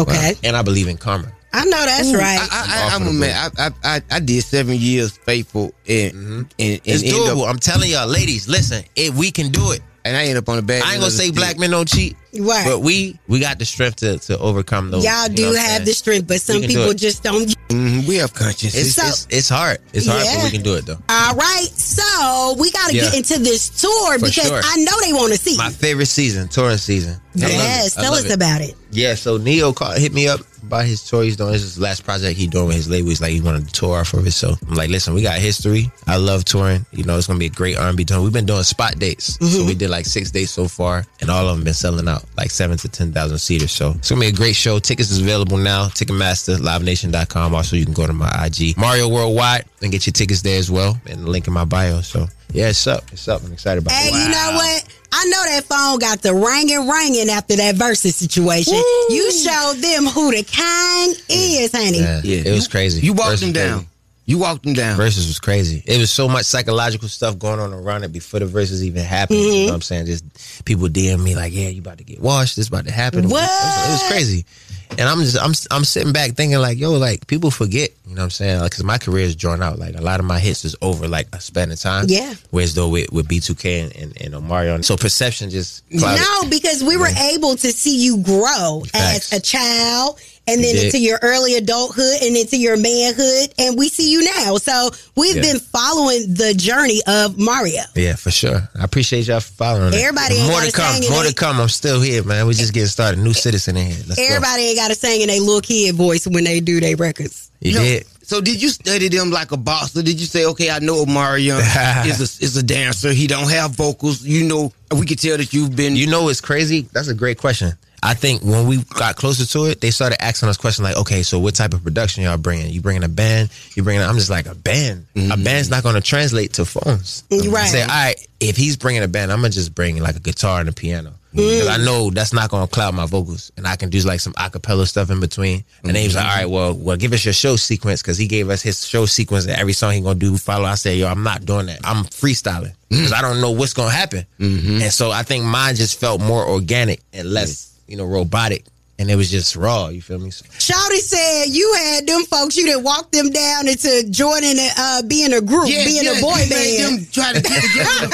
Okay. 0.00 0.34
And 0.44 0.56
I 0.56 0.62
believe 0.62 0.88
in 0.88 0.96
karma. 0.96 1.32
I 1.52 1.64
know 1.66 1.84
that's 1.84 2.08
Ooh, 2.08 2.16
right. 2.18 2.38
I, 2.40 2.44
I, 2.50 2.84
off 2.86 2.92
I, 2.92 2.96
I'm 2.96 3.06
a 3.06 3.12
man. 3.12 3.50
I, 3.56 3.66
I, 3.66 3.96
I, 3.96 4.02
I 4.10 4.20
did 4.20 4.42
seven 4.42 4.74
years 4.76 5.16
faithful 5.16 5.72
and 5.88 6.12
mm-hmm. 6.12 6.38
and, 6.40 6.48
and 6.58 6.80
It's 6.84 7.02
doable. 7.04 7.44
up- 7.44 7.48
I'm 7.50 7.58
telling 7.58 7.90
y'all, 7.90 8.08
ladies, 8.08 8.48
listen, 8.48 8.84
if 8.96 9.14
we 9.14 9.30
can 9.30 9.50
do 9.50 9.70
it. 9.72 9.80
And 10.06 10.14
I 10.16 10.26
end 10.26 10.36
up 10.36 10.48
on 10.50 10.56
the 10.56 10.62
bad. 10.62 10.82
I 10.82 10.92
ain't 10.92 11.00
gonna 11.00 11.10
say 11.10 11.24
stick. 11.28 11.36
black 11.36 11.58
men 11.58 11.70
don't 11.70 11.88
cheat, 11.88 12.14
Right. 12.38 12.66
but 12.66 12.80
we 12.80 13.18
we 13.26 13.40
got 13.40 13.58
the 13.58 13.64
strength 13.64 13.96
to 13.96 14.18
to 14.18 14.38
overcome 14.38 14.90
those. 14.90 15.02
Y'all 15.02 15.28
you 15.30 15.34
do 15.34 15.42
know 15.52 15.58
have 15.58 15.86
the 15.86 15.94
strength, 15.94 16.28
but 16.28 16.42
some 16.42 16.56
We 16.56 16.62
can 16.62 16.70
do 16.70 16.76
people 16.76 16.92
just 16.94 17.22
don't 17.22 17.46
get 17.48 17.56
Mhm, 17.68 18.06
we 18.06 18.16
have 18.16 18.34
conscience. 18.34 18.74
It's, 18.74 18.94
So- 18.94 19.06
it's, 19.06 19.26
it's 19.30 19.48
hard. 19.48 19.78
It's 19.94 20.06
hard, 20.06 20.22
Yeah. 20.24 20.36
but 20.36 20.44
we 20.44 20.50
can 20.50 20.62
do 20.62 20.74
it 20.74 20.84
though. 20.86 20.98
All 21.08 21.34
right, 21.34 21.68
so 21.74 22.54
we 22.58 22.70
got 22.70 22.90
to 22.90 22.94
Yeah. 22.94 23.02
get 23.04 23.14
into 23.14 23.38
this 23.38 23.68
tour 23.70 24.18
For 24.18 24.26
because 24.26 24.46
sure. 24.46 24.60
I 24.62 24.76
know 24.76 24.92
they 25.00 25.12
want 25.14 25.32
to 25.32 25.38
see. 25.38 25.56
My 25.56 25.70
favorite 25.70 26.06
season, 26.08 26.48
touring 26.48 26.76
season. 26.78 27.18
I 27.36 27.40
love 27.40 27.50
it. 27.50 27.54
yes, 27.54 27.94
tell 27.94 28.12
us 28.14 28.24
it. 28.24 28.32
about 28.32 28.60
it. 28.60 28.74
Yeah, 28.92 29.14
so 29.14 29.38
Ne-Yo 29.38 29.72
called, 29.72 29.96
hit 29.98 30.12
me 30.12 30.28
up 30.28 30.40
about 30.66 30.84
his 30.86 31.02
tour 31.08 31.22
he's 31.24 31.36
doing. 31.36 31.52
This 31.52 31.62
is 31.62 31.74
his 31.74 31.80
last 31.80 32.04
project 32.04 32.36
he 32.36 32.46
doing 32.46 32.66
with 32.68 32.76
his 32.76 32.88
label. 32.88 33.08
He's 33.08 33.20
like 33.20 33.32
he 33.32 33.40
wanted 33.40 33.66
to 33.68 33.72
tour 33.72 33.98
off 34.00 34.14
of 34.14 34.26
it. 34.26 34.32
So 34.32 34.54
I'm 34.68 34.74
like, 34.74 34.90
listen, 34.90 35.14
we 35.14 35.22
got 35.22 35.38
history. 35.38 35.90
I 36.06 36.16
love 36.16 36.44
touring. 36.44 36.84
You 36.92 37.04
know, 37.04 37.16
it's 37.16 37.26
gonna 37.26 37.38
be 37.38 37.46
a 37.46 37.50
great 37.50 37.76
R&B 37.76 38.04
tour. 38.04 38.20
We've 38.22 38.32
been 38.32 38.46
doing 38.46 38.62
spot 38.62 38.98
dates, 38.98 39.36
Mm-hmm. 39.38 39.46
so 39.56 39.64
we 39.64 39.74
did 39.74 39.90
like 39.90 40.06
six 40.06 40.30
dates 40.30 40.50
so 40.52 40.68
far, 40.68 41.04
and 41.20 41.30
all 41.30 41.48
of 41.48 41.56
them 41.56 41.64
been 41.64 41.74
selling 41.74 42.08
out 42.08 42.24
like 42.36 42.50
seven 42.50 42.76
to 42.78 42.88
ten 42.88 43.12
thousand 43.12 43.38
seaters. 43.38 43.72
So 43.72 43.90
it's 43.92 44.10
gonna 44.10 44.20
be 44.20 44.26
a 44.28 44.32
great 44.32 44.56
show. 44.56 44.78
Tickets 44.78 45.10
is 45.10 45.20
available 45.20 45.56
now. 45.56 45.86
Ticketmaster, 45.88 46.56
LiveNation.com. 46.58 47.54
Also, 47.54 47.76
you 47.76 47.84
can 47.84 47.94
go 47.94 48.06
to 48.06 48.12
my 48.12 48.30
IG, 48.46 48.76
Mario 48.76 49.08
Worldwide, 49.08 49.64
and 49.82 49.90
get 49.92 50.06
your 50.06 50.12
tickets 50.12 50.42
there 50.42 50.58
as 50.58 50.70
well. 50.70 50.98
And 51.06 51.24
the 51.24 51.30
link 51.30 51.46
in 51.46 51.52
my 51.52 51.64
bio. 51.64 52.00
So 52.00 52.26
yeah, 52.52 52.68
it's 52.68 52.86
up. 52.86 53.04
It's 53.12 53.26
up. 53.28 53.42
I'm 53.44 53.52
excited 53.52 53.82
about 53.82 53.92
Hey, 53.94 54.08
it. 54.08 54.12
you 54.14 54.28
know 54.30 54.50
what? 54.54 54.84
I 55.24 55.28
know 55.28 55.44
that 55.46 55.64
phone 55.64 55.98
got 55.98 56.20
the 56.22 56.34
ringing, 56.34 56.88
ringing 56.88 57.30
after 57.30 57.56
that 57.56 57.76
versus 57.76 58.16
situation. 58.16 58.74
You 59.08 59.32
showed 59.32 59.76
them 59.80 60.04
who 60.06 60.30
the 60.32 60.42
king 60.42 61.14
is, 61.28 61.72
honey. 61.72 61.98
Yeah, 61.98 62.50
it 62.50 62.54
was 62.54 62.68
crazy. 62.68 63.00
You 63.06 63.12
walked 63.14 63.30
Versus 63.30 63.40
them 63.40 63.52
down. 63.52 63.78
crazy. 63.78 63.88
You 64.26 64.38
walked 64.38 64.62
them 64.64 64.72
down. 64.72 64.96
Versus 64.96 65.26
was 65.26 65.38
crazy. 65.38 65.82
It 65.86 65.98
was 65.98 66.10
so 66.10 66.28
much 66.28 66.44
psychological 66.46 67.08
stuff 67.08 67.38
going 67.38 67.60
on 67.60 67.72
around 67.74 68.04
it 68.04 68.12
before 68.12 68.40
the 68.40 68.46
verses 68.46 68.82
even 68.84 69.02
happened. 69.02 69.38
Mm-hmm. 69.38 69.52
You 69.54 69.60
know 69.62 69.66
what 69.68 69.74
I'm 69.74 69.82
saying? 69.82 70.06
Just 70.06 70.64
people 70.64 70.88
DM 70.88 71.22
me 71.22 71.36
like, 71.36 71.52
"Yeah, 71.52 71.68
you 71.68 71.80
about 71.82 71.98
to 71.98 72.04
get 72.04 72.20
washed. 72.20 72.56
This 72.56 72.68
about 72.68 72.86
to 72.86 72.90
happen." 72.90 73.20
It 73.20 73.28
was, 73.30 73.32
it 73.32 73.44
was- 73.44 73.86
it 73.88 73.92
was 73.92 74.02
crazy. 74.10 74.46
And 74.90 75.08
I'm 75.08 75.18
just 75.20 75.38
I'm 75.38 75.52
I'm 75.76 75.84
sitting 75.84 76.12
back 76.12 76.32
thinking 76.32 76.58
like, 76.58 76.78
yo, 76.78 76.92
like 76.92 77.26
people 77.26 77.50
forget. 77.50 77.90
You 78.06 78.14
know 78.14 78.20
what 78.20 78.24
I'm 78.24 78.30
saying? 78.30 78.60
Like, 78.60 78.72
cause 78.72 78.84
my 78.84 78.98
career 78.98 79.24
is 79.24 79.34
drawn 79.34 79.62
out. 79.62 79.78
Like 79.78 79.96
a 79.96 80.00
lot 80.00 80.20
of 80.20 80.26
my 80.26 80.38
hits 80.38 80.64
is 80.64 80.76
over 80.82 81.08
like 81.08 81.26
a 81.32 81.40
span 81.40 81.70
of 81.72 81.80
time. 81.80 82.04
Yeah. 82.08 82.34
Whereas 82.50 82.74
though 82.74 82.88
with, 82.88 83.10
with 83.12 83.26
B2K 83.28 83.84
and, 83.84 83.96
and, 83.96 84.22
and 84.22 84.34
Omarion, 84.34 84.84
so 84.84 84.96
perception 84.96 85.50
just 85.50 85.88
clouded. 85.90 86.22
No, 86.22 86.48
because 86.48 86.84
we 86.84 86.96
were 86.96 87.08
able 87.32 87.56
to 87.56 87.72
see 87.72 88.04
you 88.04 88.22
grow 88.22 88.82
Facts. 88.86 89.32
as 89.32 89.38
a 89.38 89.42
child 89.42 90.20
and 90.46 90.62
then 90.62 90.74
You 90.76 90.82
into 90.82 90.98
your 90.98 91.18
early 91.22 91.54
adulthood 91.56 92.22
and 92.22 92.36
into 92.36 92.56
your 92.58 92.76
manhood. 92.76 93.52
And 93.58 93.78
we 93.78 93.88
see 93.88 94.10
you 94.10 94.24
now. 94.24 94.56
So 94.58 94.90
we've 95.16 95.36
Yeah. 95.36 95.42
been 95.42 95.58
following 95.60 96.34
the 96.34 96.54
journey 96.54 97.00
of 97.06 97.38
Mario. 97.38 97.82
Yeah, 97.94 98.16
for 98.16 98.30
sure. 98.30 98.68
I 98.78 98.84
appreciate 98.84 99.26
y'all 99.26 99.40
for 99.40 99.52
following. 99.52 99.94
it. 99.94 100.00
Everybody 100.00 100.34
ain't 100.36 100.48
more 100.50 100.60
to 100.60 100.66
gotta 100.70 100.72
come. 100.72 100.94
sing 100.94 101.04
in 101.04 101.10
More 101.10 101.22
they- 101.22 101.28
to 101.30 101.34
come. 101.34 101.60
I'm 101.60 101.68
still 101.68 102.00
here, 102.00 102.22
man. 102.24 102.46
We 102.46 102.54
just 102.54 102.72
getting 102.74 102.88
started. 102.88 103.20
New 103.20 103.32
citizen 103.34 103.76
in 103.76 103.86
here. 103.86 103.96
Let's 104.06 104.20
go. 104.20 104.26
Everybody 104.26 104.62
ain't 104.62 104.76
got 104.78 104.88
to 104.88 104.94
sing 104.94 105.20
in 105.22 105.30
a 105.30 105.40
little 105.40 105.60
kid 105.60 105.94
voice 105.94 106.26
when 106.26 106.44
they 106.44 106.60
do 106.60 106.80
their 106.80 106.96
records. 106.96 107.48
You 107.60 107.74
No. 107.74 107.80
did. 107.82 108.04
So 108.26 108.40
did 108.40 108.60
you 108.62 108.70
study 108.70 109.08
them 109.08 109.30
like 109.30 109.52
a 109.52 109.56
boss, 109.58 109.94
or 109.96 110.02
did 110.02 110.18
you 110.18 110.26
say, 110.26 110.46
okay, 110.46 110.70
I 110.70 110.78
know 110.78 111.04
Omarion 111.04 111.60
is 112.06 112.20
a 112.40 112.44
is 112.44 112.56
a 112.56 112.62
dancer. 112.62 113.12
He 113.12 113.26
don't 113.26 113.50
have 113.50 113.72
vocals. 113.72 114.22
You 114.22 114.44
know, 114.44 114.72
we 114.94 115.04
could 115.06 115.18
tell 115.18 115.36
that 115.36 115.52
you've 115.52 115.76
been. 115.76 115.94
You 115.96 116.06
know 116.06 116.28
it's 116.28 116.40
crazy? 116.40 116.86
That's 116.92 117.08
a 117.08 117.14
great 117.14 117.38
question. 117.38 117.74
I 118.04 118.12
think 118.14 118.42
when 118.42 118.66
we 118.66 118.82
got 118.82 119.16
closer 119.16 119.46
to 119.46 119.64
it, 119.70 119.80
they 119.80 119.90
started 119.90 120.22
asking 120.22 120.50
us 120.50 120.58
questions 120.58 120.84
like, 120.84 120.96
okay, 120.98 121.22
so 121.22 121.38
what 121.38 121.54
type 121.54 121.72
of 121.72 121.82
production 121.82 122.22
y'all 122.22 122.36
bringing? 122.36 122.70
You 122.70 122.82
bringing 122.82 123.02
a 123.02 123.08
band? 123.08 123.50
You 123.74 123.82
bringing? 123.82 124.02
I'm 124.02 124.16
just 124.16 124.28
like 124.28 124.46
a 124.46 124.54
band. 124.54 125.06
A 125.16 125.18
mm-hmm. 125.18 125.42
band's 125.42 125.70
not 125.70 125.82
going 125.82 125.94
to 125.94 126.02
translate 126.02 126.52
to 126.54 126.66
phones. 126.66 127.24
Mm, 127.30 127.50
right. 127.50 127.66
Say, 127.66 127.80
all 127.80 127.88
right, 127.88 128.28
if 128.48 128.56
he's 128.56 128.76
bringing 128.76 129.02
a 129.02 129.08
band, 129.08 129.32
I'm 129.32 129.38
gonna 129.38 129.50
just 129.50 129.74
bring 129.74 129.98
like 130.00 130.16
a 130.16 130.20
guitar 130.20 130.60
and 130.60 130.68
a 130.68 130.72
piano. 130.72 131.14
Mm. 131.34 131.36
Because 131.36 131.68
I 131.68 131.76
know 131.78 132.10
that's 132.10 132.32
not 132.32 132.50
gonna 132.50 132.66
cloud 132.66 132.94
my 132.94 133.06
vocals, 133.06 133.50
and 133.56 133.66
I 133.66 133.76
can 133.76 133.90
do 133.90 133.98
like 134.00 134.20
some 134.20 134.32
acapella 134.34 134.86
stuff 134.86 135.10
in 135.10 135.20
between. 135.20 135.64
And 135.82 135.94
then 135.94 135.96
he 135.96 136.06
was 136.06 136.14
like, 136.14 136.24
"All 136.24 136.36
right, 136.36 136.50
well, 136.50 136.74
well, 136.74 136.96
give 136.96 137.12
us 137.12 137.24
your 137.24 137.34
show 137.34 137.56
sequence," 137.56 138.02
because 138.02 138.18
he 138.18 138.26
gave 138.26 138.50
us 138.50 138.62
his 138.62 138.86
show 138.86 139.06
sequence 139.06 139.46
and 139.46 139.54
every 139.54 139.72
song 139.72 139.92
he 139.92 140.00
gonna 140.00 140.18
do 140.18 140.36
follow. 140.36 140.64
I 140.64 140.74
said, 140.74 140.96
"Yo, 140.96 141.08
I'm 141.08 141.22
not 141.22 141.44
doing 141.44 141.66
that. 141.66 141.80
I'm 141.84 142.04
freestyling 142.04 142.74
because 142.88 143.12
mm. 143.12 143.18
I 143.18 143.22
don't 143.22 143.40
know 143.40 143.50
what's 143.50 143.72
gonna 143.72 143.90
happen." 143.90 144.26
Mm-hmm. 144.38 144.82
And 144.82 144.92
so 144.92 145.10
I 145.10 145.22
think 145.22 145.44
mine 145.44 145.76
just 145.76 145.98
felt 145.98 146.20
more 146.20 146.46
organic 146.46 147.00
and 147.12 147.30
less, 147.30 147.73
you 147.88 147.96
know, 147.96 148.04
robotic, 148.04 148.64
and 148.98 149.10
it 149.10 149.16
was 149.16 149.30
just 149.30 149.56
raw. 149.56 149.88
You 149.88 150.00
feel 150.02 150.18
me? 150.18 150.30
So, 150.30 150.44
Shawty 150.46 150.98
said 150.98 151.46
you 151.46 151.74
had 151.78 152.06
them 152.06 152.22
folks, 152.24 152.56
you 152.56 152.64
didn't 152.66 152.84
walk 152.84 153.10
them 153.10 153.30
down 153.30 153.68
into 153.68 154.04
joining, 154.10 154.56
a, 154.58 154.68
uh, 154.78 155.02
being 155.02 155.32
a 155.32 155.40
group, 155.40 155.68
Yes, 155.68 155.84
being 155.86 156.04
yes, 156.04 156.18
a 156.18 156.22
boy 156.22 156.36
you 156.38 156.48
made 156.50 156.78
band. 156.78 156.98
them 156.98 157.06
try 157.12 157.32
to 157.32 157.40
get 157.42 157.62
together 157.62 158.08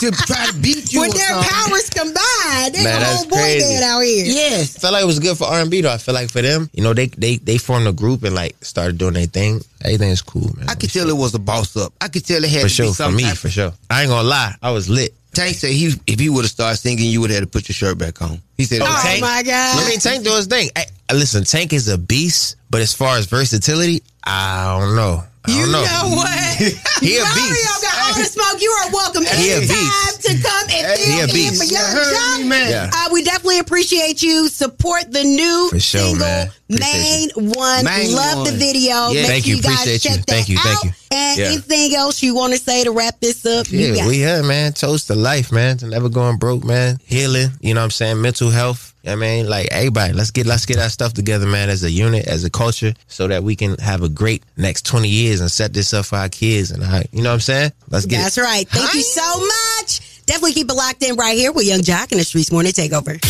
to 0.00 0.10
try 0.26 0.46
to 0.46 0.54
beat 0.60 0.92
you. 0.92 1.00
With 1.00 1.14
or 1.14 1.18
their 1.18 1.28
something. 1.28 1.50
powers 1.50 1.90
combined, 1.90 2.74
they 2.74 2.84
Man, 2.84 2.96
a 2.96 3.00
that's 3.04 3.16
whole 3.20 3.30
boy 3.30 3.36
crazy. 3.36 3.60
band 3.60 3.84
out 3.84 4.00
here. 4.00 4.24
Yes. 4.26 4.76
I 4.76 4.80
felt 4.80 4.92
like 4.92 5.02
it 5.02 5.06
was 5.06 5.18
good 5.20 5.38
for 5.38 5.44
R 5.44 5.60
and 5.60 5.70
B 5.70 5.80
though. 5.80 5.92
I 5.92 5.98
feel 5.98 6.14
like 6.14 6.30
for 6.30 6.42
them, 6.42 6.68
you 6.72 6.82
know, 6.82 6.92
they 6.94 7.06
they 7.06 7.36
they 7.36 7.58
formed 7.58 7.86
a 7.86 7.92
group 7.92 8.22
and 8.24 8.34
like 8.34 8.62
started 8.64 8.98
doing 8.98 9.14
their 9.14 9.26
thing. 9.26 9.60
Everything 9.82 10.10
is 10.10 10.22
cool, 10.22 10.50
man. 10.56 10.68
I 10.68 10.74
could 10.74 10.90
tell 10.92 11.08
it 11.08 11.16
was 11.16 11.34
a 11.34 11.38
boss 11.38 11.76
up. 11.76 11.92
I 12.00 12.08
could 12.08 12.24
tell 12.26 12.42
it 12.42 12.50
had 12.50 12.62
for 12.62 12.68
to 12.68 12.74
sure 12.74 12.86
be 12.86 12.92
for 12.94 13.10
me, 13.10 13.34
for 13.34 13.48
sure. 13.50 13.72
I 13.90 14.02
ain't 14.02 14.10
gonna 14.10 14.26
lie, 14.28 14.54
I 14.62 14.70
was 14.72 14.88
lit. 14.88 15.14
Tank 15.34 15.56
said 15.56 15.70
he 15.70 15.92
if 16.06 16.18
he 16.20 16.28
would 16.28 16.42
have 16.44 16.50
started 16.50 16.76
singing, 16.78 17.10
you 17.10 17.20
would 17.20 17.30
have 17.30 17.40
had 17.40 17.44
to 17.44 17.50
put 17.50 17.68
your 17.68 17.74
shirt 17.74 17.98
back 17.98 18.22
on. 18.22 18.40
He 18.56 18.64
said, 18.64 18.80
Oh, 18.82 19.00
Tank? 19.02 19.20
my 19.20 19.42
God. 19.42 19.82
I 19.84 19.88
mean, 19.88 19.98
Tank 19.98 20.24
do 20.24 20.30
his 20.34 20.46
thing. 20.46 20.70
Hey, 20.76 20.84
listen, 21.12 21.44
Tank 21.44 21.72
is 21.72 21.88
a 21.88 21.98
beast, 21.98 22.56
but 22.70 22.80
as 22.80 22.94
far 22.94 23.16
as 23.18 23.26
versatility, 23.26 24.02
I 24.22 24.78
don't 24.78 24.96
know. 24.96 25.24
I 25.46 25.50
You 25.52 25.62
don't 25.62 25.72
know. 25.72 25.84
know 25.84 26.16
what? 26.16 26.28
he 27.04 27.18
a 27.18 27.22
Mario 27.22 27.34
beast. 27.34 27.82
got 27.82 27.94
all 28.00 28.14
the 28.18 28.24
smoke. 28.24 28.62
You 28.62 28.70
are 28.70 28.90
welcome 28.92 29.24
He 29.24 29.52
anytime 29.52 29.68
beast. 29.68 30.22
to 30.22 30.32
come 30.42 30.66
and 30.72 30.98
He 31.00 31.20
a 31.20 31.26
fill 31.26 31.28
in 31.28 31.34
beast. 31.34 31.58
for 31.60 31.64
your 31.68 31.80
You 31.80 31.86
heard 31.86 32.38
job. 32.40 32.46
man. 32.48 32.70
Yeah. 32.70 32.90
Uh, 32.94 33.08
we 33.12 33.22
definitely 33.24 33.58
appreciate 33.58 34.22
you. 34.22 34.48
Support 34.48 35.12
the 35.12 35.22
new 35.24 35.68
For 35.70 35.80
sure, 35.80 36.00
single, 36.00 36.26
man. 36.26 36.50
Main 36.70 37.30
One. 37.36 37.84
Main 37.84 38.14
Love 38.14 38.46
the 38.46 38.52
video. 38.52 39.10
Yeah. 39.10 39.22
Make 39.22 39.26
Thank 39.26 39.44
sure 39.44 39.50
you. 39.50 39.56
you 39.56 39.62
guys 39.62 39.72
Appreciate 39.80 40.04
you. 40.04 40.10
check 40.16 40.26
that 40.26 40.32
Thank 40.32 40.48
you. 40.48 40.56
out. 40.58 40.64
Thank 40.64 40.84
you. 40.84 40.90
And 41.12 41.38
Yeah. 41.38 41.46
anything 41.46 41.94
else 41.94 42.22
you 42.22 42.34
want 42.34 42.54
to 42.54 42.58
say 42.58 42.82
to 42.84 42.90
wrap 42.90 43.20
this 43.20 43.44
up? 43.44 43.66
Yeah, 43.70 43.94
got 43.96 44.06
we 44.08 44.16
here, 44.16 44.42
man. 44.42 44.72
Toast 44.72 45.08
to 45.08 45.14
life, 45.14 45.52
man. 45.52 45.76
To 45.78 45.86
never 45.86 46.08
going 46.08 46.38
broke, 46.38 46.64
man. 46.64 46.98
Healing, 47.04 47.50
you 47.60 47.74
know 47.74 47.80
what 47.80 47.84
I'm 47.84 47.90
saying? 47.90 48.20
Mental 48.22 48.48
health. 48.50 48.93
You 49.04 49.10
know 49.10 49.16
what 49.18 49.24
I 49.26 49.28
mean, 49.28 49.48
like 49.50 49.68
everybody, 49.70 50.14
let's 50.14 50.30
get 50.30 50.46
let's 50.46 50.64
get 50.64 50.78
our 50.78 50.88
stuff 50.88 51.12
together, 51.12 51.44
man, 51.46 51.68
as 51.68 51.84
a 51.84 51.90
unit, 51.90 52.26
as 52.26 52.44
a 52.44 52.50
culture, 52.50 52.94
so 53.06 53.28
that 53.28 53.44
we 53.44 53.54
can 53.54 53.76
have 53.76 54.02
a 54.02 54.08
great 54.08 54.42
next 54.56 54.86
20 54.86 55.08
years 55.08 55.42
and 55.42 55.50
set 55.50 55.74
this 55.74 55.92
up 55.92 56.06
for 56.06 56.16
our 56.16 56.30
kids 56.30 56.70
and 56.70 56.82
our, 56.82 57.02
you 57.12 57.22
know 57.22 57.28
what 57.28 57.34
I'm 57.34 57.40
saying? 57.40 57.72
Let's 57.90 58.06
get 58.06 58.22
That's 58.22 58.38
it. 58.38 58.42
right. 58.42 58.66
Thank 58.66 58.94
you 58.94 59.02
so 59.02 59.40
much. 59.40 60.24
Definitely 60.24 60.54
keep 60.54 60.70
it 60.70 60.74
locked 60.74 61.02
in 61.02 61.16
right 61.16 61.36
here 61.36 61.52
with 61.52 61.66
Yung 61.66 61.80
Joc 61.80 62.12
and 62.12 62.18
the 62.20 62.24
Streetz 62.24 62.50
Morning 62.50 62.72
Takeover. 62.72 63.20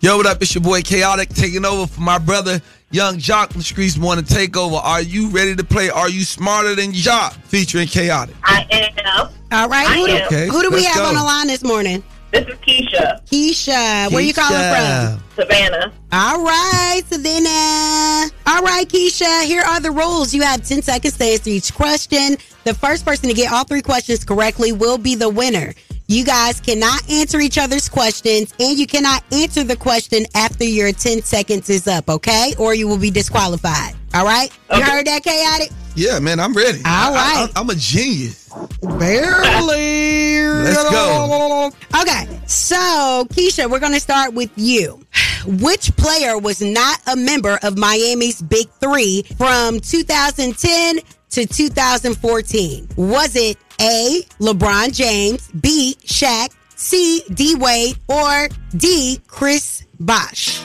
Yo, 0.00 0.18
what 0.18 0.26
up? 0.26 0.42
It's 0.42 0.54
your 0.54 0.62
boy 0.62 0.82
Khaotic 0.82 1.34
taking 1.34 1.64
over 1.64 1.86
for 1.86 2.02
my 2.02 2.18
brother 2.18 2.60
Yung 2.90 3.16
Joc 3.16 3.52
from 3.52 3.62
the 3.62 3.64
Streetz 3.64 3.96
Morning 3.96 4.26
Takeover. 4.26 4.78
Are 4.84 5.00
you 5.00 5.30
ready 5.30 5.56
to 5.56 5.64
play? 5.64 5.88
Are 5.88 6.10
you 6.10 6.24
smarter 6.24 6.74
than 6.74 6.92
Joc? 6.92 7.32
Featuring 7.44 7.86
Khaotic. 7.86 8.34
I 8.44 8.66
am. 8.70 9.30
All 9.50 9.68
right. 9.70 9.88
Who, 9.96 10.06
do, 10.06 10.24
Okay, 10.26 10.46
who 10.48 10.60
do 10.60 10.68
we 10.70 10.84
have 10.84 10.96
go. 10.96 11.04
on 11.06 11.14
the 11.14 11.22
line 11.24 11.46
this 11.46 11.64
morning? 11.64 12.02
This 12.32 12.46
is 12.48 12.54
Keisha, 12.56 13.24
Keisha. 13.26 14.12
Where 14.12 14.22
you 14.22 14.34
calling 14.34 14.58
from? 14.58 15.22
Savannah. 15.34 15.92
All 16.12 16.42
right, 16.42 17.02
Savannah. 17.06 18.30
All 18.46 18.62
right, 18.62 18.86
Keisha. 18.88 19.44
Here 19.44 19.62
are 19.62 19.80
the 19.80 19.90
rules. 19.90 20.34
You 20.34 20.42
have 20.42 20.66
10 20.66 20.82
seconds 20.82 21.16
to 21.18 21.24
answer 21.24 21.50
each 21.50 21.72
question. 21.72 22.36
The 22.64 22.74
first 22.74 23.04
person 23.04 23.28
to 23.28 23.34
get 23.34 23.52
all 23.52 23.64
three 23.64 23.82
questions 23.82 24.24
correctly 24.24 24.72
will 24.72 24.98
be 24.98 25.14
the 25.14 25.28
winner. 25.28 25.72
You 26.08 26.24
guys 26.24 26.60
cannot 26.60 27.08
answer 27.10 27.40
each 27.40 27.58
other's 27.58 27.88
questions, 27.88 28.54
and 28.60 28.78
you 28.78 28.86
cannot 28.86 29.24
answer 29.32 29.64
the 29.64 29.76
question 29.76 30.24
after 30.34 30.64
your 30.64 30.92
10 30.92 31.22
seconds 31.22 31.68
is 31.68 31.88
up, 31.88 32.08
okay? 32.08 32.54
Or 32.58 32.74
you 32.74 32.86
will 32.86 32.98
be 32.98 33.10
disqualified. 33.10 33.94
All 34.14 34.24
right? 34.24 34.50
You 34.72 34.82
heard 34.82 35.06
that, 35.06 35.22
Khaotic? 35.24 35.72
Yeah, 35.96 36.18
man, 36.18 36.38
I'm 36.38 36.52
ready. 36.52 36.78
All 36.84 37.14
right. 37.14 37.48
I, 37.56 37.60
am 37.60 37.70
a 37.70 37.74
genius. 37.74 38.50
Barely. 38.82 40.38
Let's 40.46 40.90
go. 40.90 41.70
Okay, 42.02 42.40
so 42.46 43.24
Keisha, 43.30 43.70
we're 43.70 43.80
going 43.80 43.94
to 43.94 44.00
start 44.00 44.34
with 44.34 44.50
you. 44.56 45.00
Which 45.46 45.96
player 45.96 46.36
was 46.36 46.60
not 46.60 47.00
a 47.06 47.16
member 47.16 47.58
of 47.62 47.78
Miami's 47.78 48.42
Big 48.42 48.68
Three 48.78 49.22
from 49.38 49.80
2010 49.80 50.98
to 51.30 51.46
2014? 51.46 52.88
Was 52.96 53.34
it 53.34 53.56
A. 53.80 54.20
LeBron 54.38 54.94
James, 54.94 55.48
B. 55.52 55.96
Shaq, 56.04 56.50
C. 56.74 57.22
D. 57.32 57.54
Wade, 57.54 57.96
or 58.08 58.48
D. 58.76 59.18
Chris 59.28 59.82
Bosh? 59.98 60.60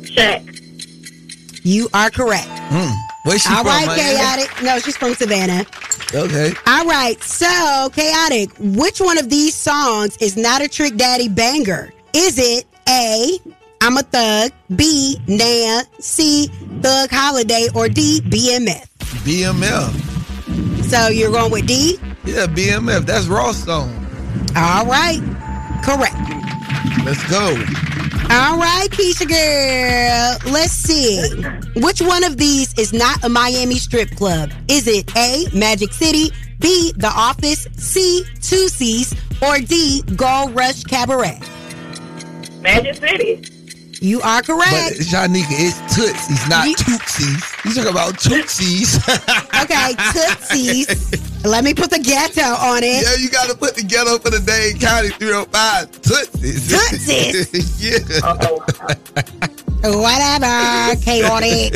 Shaq. 0.00 0.54
You 1.62 1.90
are 1.92 2.08
correct. 2.08 2.48
Hmm. 2.48 3.05
Where's 3.26 3.42
she 3.42 3.48
All 3.50 3.56
from? 3.64 3.66
right, 3.66 3.86
Miami? 3.86 4.02
Khaotic. 4.18 4.62
No, 4.64 4.78
she's 4.78 4.96
from 4.96 5.14
Savannah. 5.14 5.66
Okay. 6.14 6.52
All 6.66 6.84
right, 6.86 7.20
so 7.22 7.46
Khaotic. 7.90 8.52
Which 8.78 9.00
one 9.00 9.18
of 9.18 9.28
these 9.28 9.52
songs 9.54 10.16
is 10.18 10.36
not 10.36 10.62
a 10.62 10.68
Trick 10.68 10.94
Daddy 10.96 11.28
banger? 11.28 11.92
Is 12.14 12.38
it 12.38 12.66
A, 12.88 13.38
I'm 13.80 13.96
a 13.96 14.02
Thug, 14.02 14.52
B, 14.76 15.18
Nan, 15.26 15.84
C, 15.98 16.46
Thug 16.80 17.10
Holiday, 17.10 17.66
or 17.74 17.88
D, 17.88 18.20
BMF? 18.26 18.86
BMF. 19.26 20.84
So 20.84 21.08
you're 21.08 21.32
going 21.32 21.50
with 21.50 21.66
D? 21.66 21.98
Yeah, 22.24 22.46
BMF. 22.46 23.06
That's 23.06 23.26
Ross 23.26 23.64
song. 23.64 23.90
All 24.54 24.86
right, 24.86 25.20
correct. 25.84 26.14
Let's 27.04 27.22
go. 27.30 27.48
All 28.28 28.58
right, 28.58 28.88
Keisha 28.90 29.28
girl. 29.28 30.52
Let's 30.52 30.72
see. 30.72 31.20
Which 31.80 32.00
one 32.02 32.24
of 32.24 32.36
these 32.36 32.76
is 32.78 32.92
not 32.92 33.22
a 33.24 33.28
Miami 33.28 33.76
strip 33.76 34.10
club? 34.16 34.50
Is 34.68 34.88
it 34.88 35.16
A, 35.16 35.46
Magic 35.54 35.92
City, 35.92 36.30
B, 36.58 36.92
The 36.96 37.08
Office, 37.08 37.68
C, 37.76 38.24
Tootsies, 38.40 39.14
or 39.40 39.58
D, 39.58 40.02
Gold 40.16 40.54
Rush 40.54 40.82
Cabaret? 40.84 41.40
Magic 42.60 42.96
City. 42.96 43.55
You 44.00 44.20
are 44.20 44.42
But 44.42 44.46
correct. 44.46 45.00
Shanika, 45.00 45.46
it's 45.50 45.78
Tootsies, 45.94 46.48
not 46.48 46.66
Tootsies. 46.76 47.42
You 47.64 47.74
talking 47.74 47.90
about 47.90 48.18
Tootsies. 48.18 48.96
okay, 49.62 49.94
Tootsies. 50.12 51.44
Let 51.44 51.64
me 51.64 51.72
put 51.72 51.90
the 51.90 51.98
ghetto 51.98 52.42
on 52.42 52.82
it. 52.82 53.02
Yeah, 53.02 53.14
you 53.18 53.30
got 53.30 53.48
to 53.48 53.56
put 53.56 53.74
the 53.76 53.82
ghetto 53.82 54.18
for 54.18 54.30
the 54.30 54.40
Dade 54.40 54.80
County 54.80 55.08
305. 55.10 55.90
Tootsies. 56.02 56.68
Tootsies. 56.68 57.80
yeah. 57.80 57.98
Whatever, 59.82 60.96
Khaotic. 61.00 61.74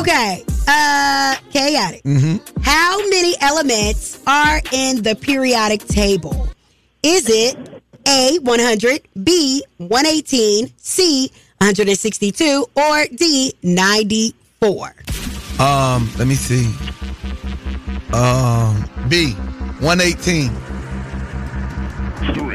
Okay, 0.00 0.44
uh, 0.66 1.36
Khaotic. 1.52 2.02
Mm-hmm. 2.02 2.60
How 2.62 2.98
many 3.08 3.34
elements 3.40 4.20
are 4.26 4.60
in 4.72 5.02
the 5.02 5.14
periodic 5.14 5.86
table? 5.86 6.48
Is 7.02 7.28
it 7.28 7.77
A, 8.08 8.38
100, 8.38 9.02
B, 9.22 9.62
118, 9.76 10.72
C, 10.78 11.30
162, 11.58 12.66
or 12.74 13.04
D, 13.14 13.52
94? 13.62 14.94
Um, 15.58 16.10
let 16.16 16.26
me 16.26 16.34
see. 16.34 16.72
Um, 18.14 18.88
B, 19.10 19.32
118. 19.80 20.50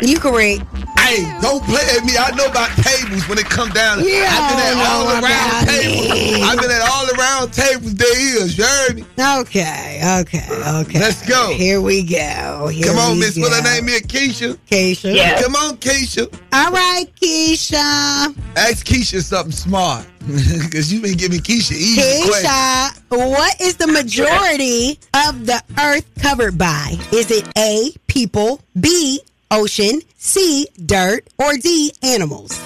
You 0.01 0.19
correct. 0.19 0.63
Hey, 0.99 1.23
don't 1.41 1.63
play 1.65 1.83
at 1.97 2.05
me. 2.05 2.13
I 2.17 2.31
know 2.35 2.45
about 2.47 2.69
tables 2.77 3.27
when 3.27 3.37
it 3.37 3.45
come 3.45 3.69
down. 3.69 3.99
You 3.99 4.23
I've 4.25 4.49
been 4.49 4.59
at 4.59 4.73
don't 4.73 4.87
all 4.87 5.07
around 5.23 5.67
tables. 5.67 6.43
I've 6.43 6.59
been 6.59 6.71
at 6.71 6.81
all 6.89 7.05
around 7.19 7.53
tables 7.53 7.95
there 7.95 8.43
is. 8.43 8.57
You 8.57 8.63
heard 8.63 8.95
me? 8.95 9.05
Okay, 9.19 10.01
okay, 10.21 10.47
okay. 10.81 10.99
Let's 10.99 11.27
go. 11.27 11.53
Here 11.53 11.81
we 11.81 12.03
go. 12.03 12.67
Here 12.67 12.87
Come 12.87 12.97
on, 12.99 13.13
we 13.13 13.19
Miss. 13.19 13.37
What 13.37 13.51
her 13.53 13.61
go. 13.61 13.69
name 13.69 13.89
is? 13.89 14.01
Keisha. 14.03 14.57
Keisha. 14.69 15.13
Yeah. 15.13 15.41
Come 15.41 15.55
on, 15.55 15.77
Keisha. 15.77 16.27
All 16.53 16.71
right, 16.71 17.05
Keisha. 17.21 18.35
Ask 18.55 18.85
Keisha 18.85 19.21
something 19.21 19.51
smart. 19.51 20.05
Because 20.23 20.91
you've 20.93 21.03
been 21.03 21.17
giving 21.17 21.41
Keisha 21.41 21.73
easy 21.73 21.99
questions. 22.27 22.47
Keisha, 22.47 23.29
what 23.29 23.59
is 23.59 23.75
the 23.75 23.87
majority 23.87 24.97
of 25.27 25.45
the 25.45 25.61
earth 25.79 26.09
covered 26.21 26.57
by? 26.57 26.95
Is 27.11 27.29
it 27.29 27.45
A, 27.57 27.91
people, 28.07 28.61
B, 28.79 29.19
ocean, 29.53 30.01
C, 30.17 30.67
dirt, 30.85 31.27
or 31.37 31.53
D, 31.57 31.93
animals? 32.01 32.59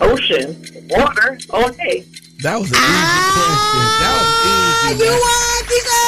Ocean. 0.00 0.56
Water. 0.88 1.38
Okay. 1.52 2.04
That 2.42 2.56
was 2.58 2.70
an 2.70 2.78
easy 2.78 3.20
question. 3.36 3.84
That 4.00 4.14
was 4.16 4.30
easy. 4.48 5.04
You 5.04 5.10
man. 5.10 5.20
won, 5.20 5.60
Keisha. 5.68 6.00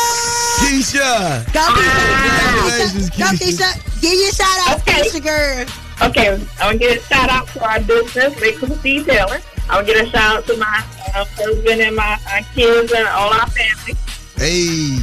Keisha. 0.62 1.10
Go, 1.52 1.62
Congratulations, 1.76 3.10
Keisha. 3.10 3.18
Go, 3.18 3.28
Keisha. 3.36 4.00
Give 4.00 4.12
your 4.14 4.32
shout 4.32 4.58
out, 4.68 4.80
Okay. 4.80 5.02
Keisha 5.02 5.22
girl. 5.22 5.66
Okay, 6.08 6.28
I'm 6.32 6.40
gonna 6.58 6.78
get 6.78 6.98
a 6.98 7.02
shout 7.02 7.28
out 7.28 7.46
to 7.48 7.64
our 7.68 7.80
business, 7.80 8.40
Maple 8.40 8.74
Steve 8.76 9.06
Taylor. 9.06 9.38
I'm 9.68 9.84
gonna 9.84 9.86
get 9.86 10.06
a 10.06 10.10
shout 10.10 10.38
out 10.38 10.46
to 10.46 10.56
my 10.56 10.84
uh, 11.14 11.24
husband 11.36 11.80
and 11.80 11.94
my 11.94 12.18
uh, 12.30 12.42
kids 12.54 12.92
and 12.92 13.06
all 13.08 13.32
our 13.32 13.46
family. 13.50 13.94
Hey. 14.36 14.98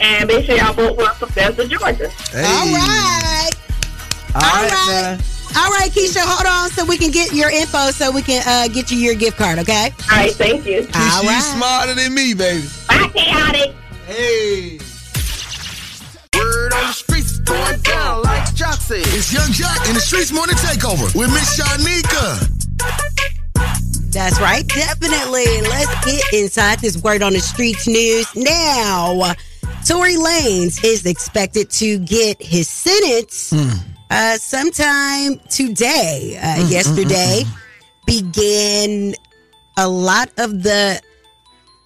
And 0.00 0.28
make 0.28 0.44
sure 0.44 0.56
y'all 0.56 0.72
vote 0.74 0.96
for 0.96 1.02
us 1.04 1.16
for 1.18 1.26
Bethesda, 1.26 1.66
Georgia. 1.66 2.08
Hey. 2.30 2.44
All 2.44 2.72
right. 2.74 3.50
All 4.34 4.40
right, 4.40 4.70
right. 4.70 5.18
All 5.56 5.70
right, 5.70 5.90
Keisha, 5.90 6.18
hold 6.20 6.46
on 6.46 6.70
so 6.70 6.84
we 6.84 6.98
can 6.98 7.12
get 7.12 7.32
your 7.32 7.48
info 7.48 7.90
so 7.92 8.10
we 8.10 8.22
can 8.22 8.42
uh, 8.46 8.66
get 8.72 8.90
you 8.90 8.98
your 8.98 9.14
gift 9.14 9.36
card, 9.36 9.58
okay? 9.60 9.90
All 10.10 10.16
right, 10.18 10.32
thank 10.32 10.66
you. 10.66 10.82
Keisha, 10.82 11.14
All 11.16 11.22
you 11.22 11.28
right. 11.28 11.54
smarter 11.56 11.94
than 11.94 12.12
me, 12.12 12.34
baby. 12.34 12.66
Bye, 12.88 13.08
Khaotic. 13.14 13.74
Hey. 14.06 14.78
Word 16.36 16.72
on 16.72 16.86
the 16.88 16.92
streets 16.92 17.38
going 17.38 17.80
down 17.82 18.22
like 18.22 18.42
Joc 18.54 18.80
said. 18.80 18.98
It's 19.06 19.32
Yung 19.32 19.46
Joc 19.52 19.88
in 19.88 19.94
the 19.94 20.00
Streetz 20.00 20.32
Morning 20.34 20.56
Takeover 20.56 21.14
with 21.14 21.30
Miss 21.30 21.56
Shanika. 21.56 22.50
That's 24.12 24.40
right, 24.40 24.66
definitely. 24.66 25.46
Let's 25.62 26.04
get 26.04 26.22
inside 26.32 26.80
this 26.80 27.00
word 27.02 27.22
on 27.22 27.32
the 27.32 27.40
streets 27.40 27.86
news 27.86 28.26
now. 28.34 29.34
Tory 29.86 30.14
Lanez 30.14 30.84
is 30.84 31.06
expected 31.06 31.70
to 31.70 31.98
get 32.00 32.42
his 32.42 32.68
sentence 32.68 33.52
uh, 34.10 34.36
sometime 34.36 35.40
today. 35.50 36.38
Uh, 36.42 36.66
yesterday 36.68 37.42
began 38.06 39.14
a 39.76 39.88
lot 39.88 40.28
of 40.38 40.62
the 40.62 41.00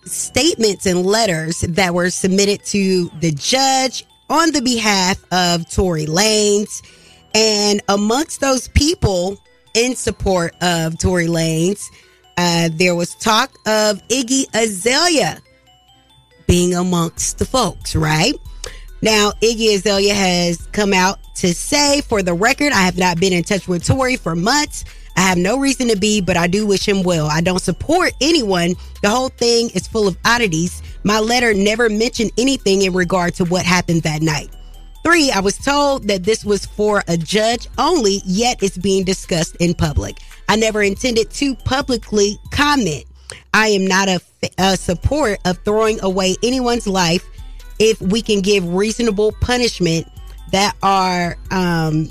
statements 0.05 0.87
and 0.87 1.05
letters 1.05 1.61
that 1.61 1.95
were 1.95 2.11
submitted 2.11 2.65
to 2.65 3.11
the 3.21 3.33
judge 3.33 4.05
on 4.31 4.53
the 4.53 4.63
behalf 4.63 5.23
of 5.33 5.69
Tory 5.71 6.07
Lanez. 6.07 6.83
And 7.35 7.81
amongst 7.89 8.41
those 8.41 8.69
people 8.69 9.39
in 9.75 9.95
support 9.95 10.55
of 10.63 10.99
Tory 10.99 11.27
Lanez, 11.27 11.83
uh, 12.37 12.71
there 12.73 12.95
was 12.95 13.15
talk 13.17 13.51
of 13.67 14.07
Iggy 14.09 14.47
Azalea 14.55 15.41
being 16.47 16.75
amongst 16.75 17.39
the 17.39 17.45
folks, 17.45 17.95
right? 17.95 18.35
Now, 19.01 19.31
Iggy 19.43 19.77
Azalea 19.77 20.15
has 20.15 20.67
come 20.73 20.93
out 20.93 21.19
to 21.37 21.55
say, 21.55 22.01
for 22.01 22.23
the 22.23 22.35
record, 22.35 22.73
I 22.73 22.83
have 22.83 22.99
not 22.99 23.21
been 23.21 23.33
in 23.33 23.45
touch 23.45 23.69
with 23.69 23.85
Tory 23.85 24.17
for 24.17 24.35
months. 24.35 24.85
I 25.17 25.21
have 25.21 25.39
no 25.39 25.59
reason 25.59 25.89
to 25.89 25.97
be, 25.97 26.21
but 26.21 26.37
I 26.37 26.47
do 26.47 26.67
wish 26.67 26.87
him 26.87 27.03
well. 27.03 27.27
I 27.27 27.41
don't 27.41 27.61
support 27.61 28.13
anyone. 28.21 28.75
The 29.03 29.11
whole 29.11 29.29
thing 29.29 29.71
is 29.71 29.87
full 29.87 30.09
of 30.09 30.17
oddities. 30.25 30.83
My 31.05 31.21
letter 31.21 31.55
never 31.55 31.89
mentioned 31.89 32.33
anything 32.39 32.83
in 32.83 32.93
regard 32.93 33.35
to 33.35 33.45
what 33.45 33.65
happened 33.65 34.03
that 34.03 34.23
night. 34.23 34.51
Three, 35.05 35.31
I 35.31 35.41
was 35.41 35.57
told 35.57 36.09
that 36.09 36.25
this 36.25 36.45
was 36.45 36.67
for 36.67 37.03
a 37.09 37.17
judge 37.17 37.69
only, 37.79 38.21
yet 38.25 38.63
it's 38.63 38.77
being 38.77 39.05
discussed 39.05 39.57
in 39.57 39.75
public. 39.75 40.19
I 40.49 40.57
never 40.57 40.83
intended 40.83 41.31
to 41.31 41.55
publicly 41.55 42.39
comment. 42.51 43.05
I 43.55 43.69
am 43.69 43.87
not 43.87 44.09
a, 44.09 44.21
a 44.59 44.77
support 44.77 45.39
of 45.45 45.59
throwing 45.59 46.03
away 46.03 46.37
anyone's 46.43 46.87
life 46.87 47.25
if 47.79 48.01
we 48.01 48.23
can 48.23 48.41
give 48.41 48.67
reasonable 48.75 49.33
punishment 49.41 50.07
that 50.53 50.75
are 50.83 51.37
um 51.51 52.09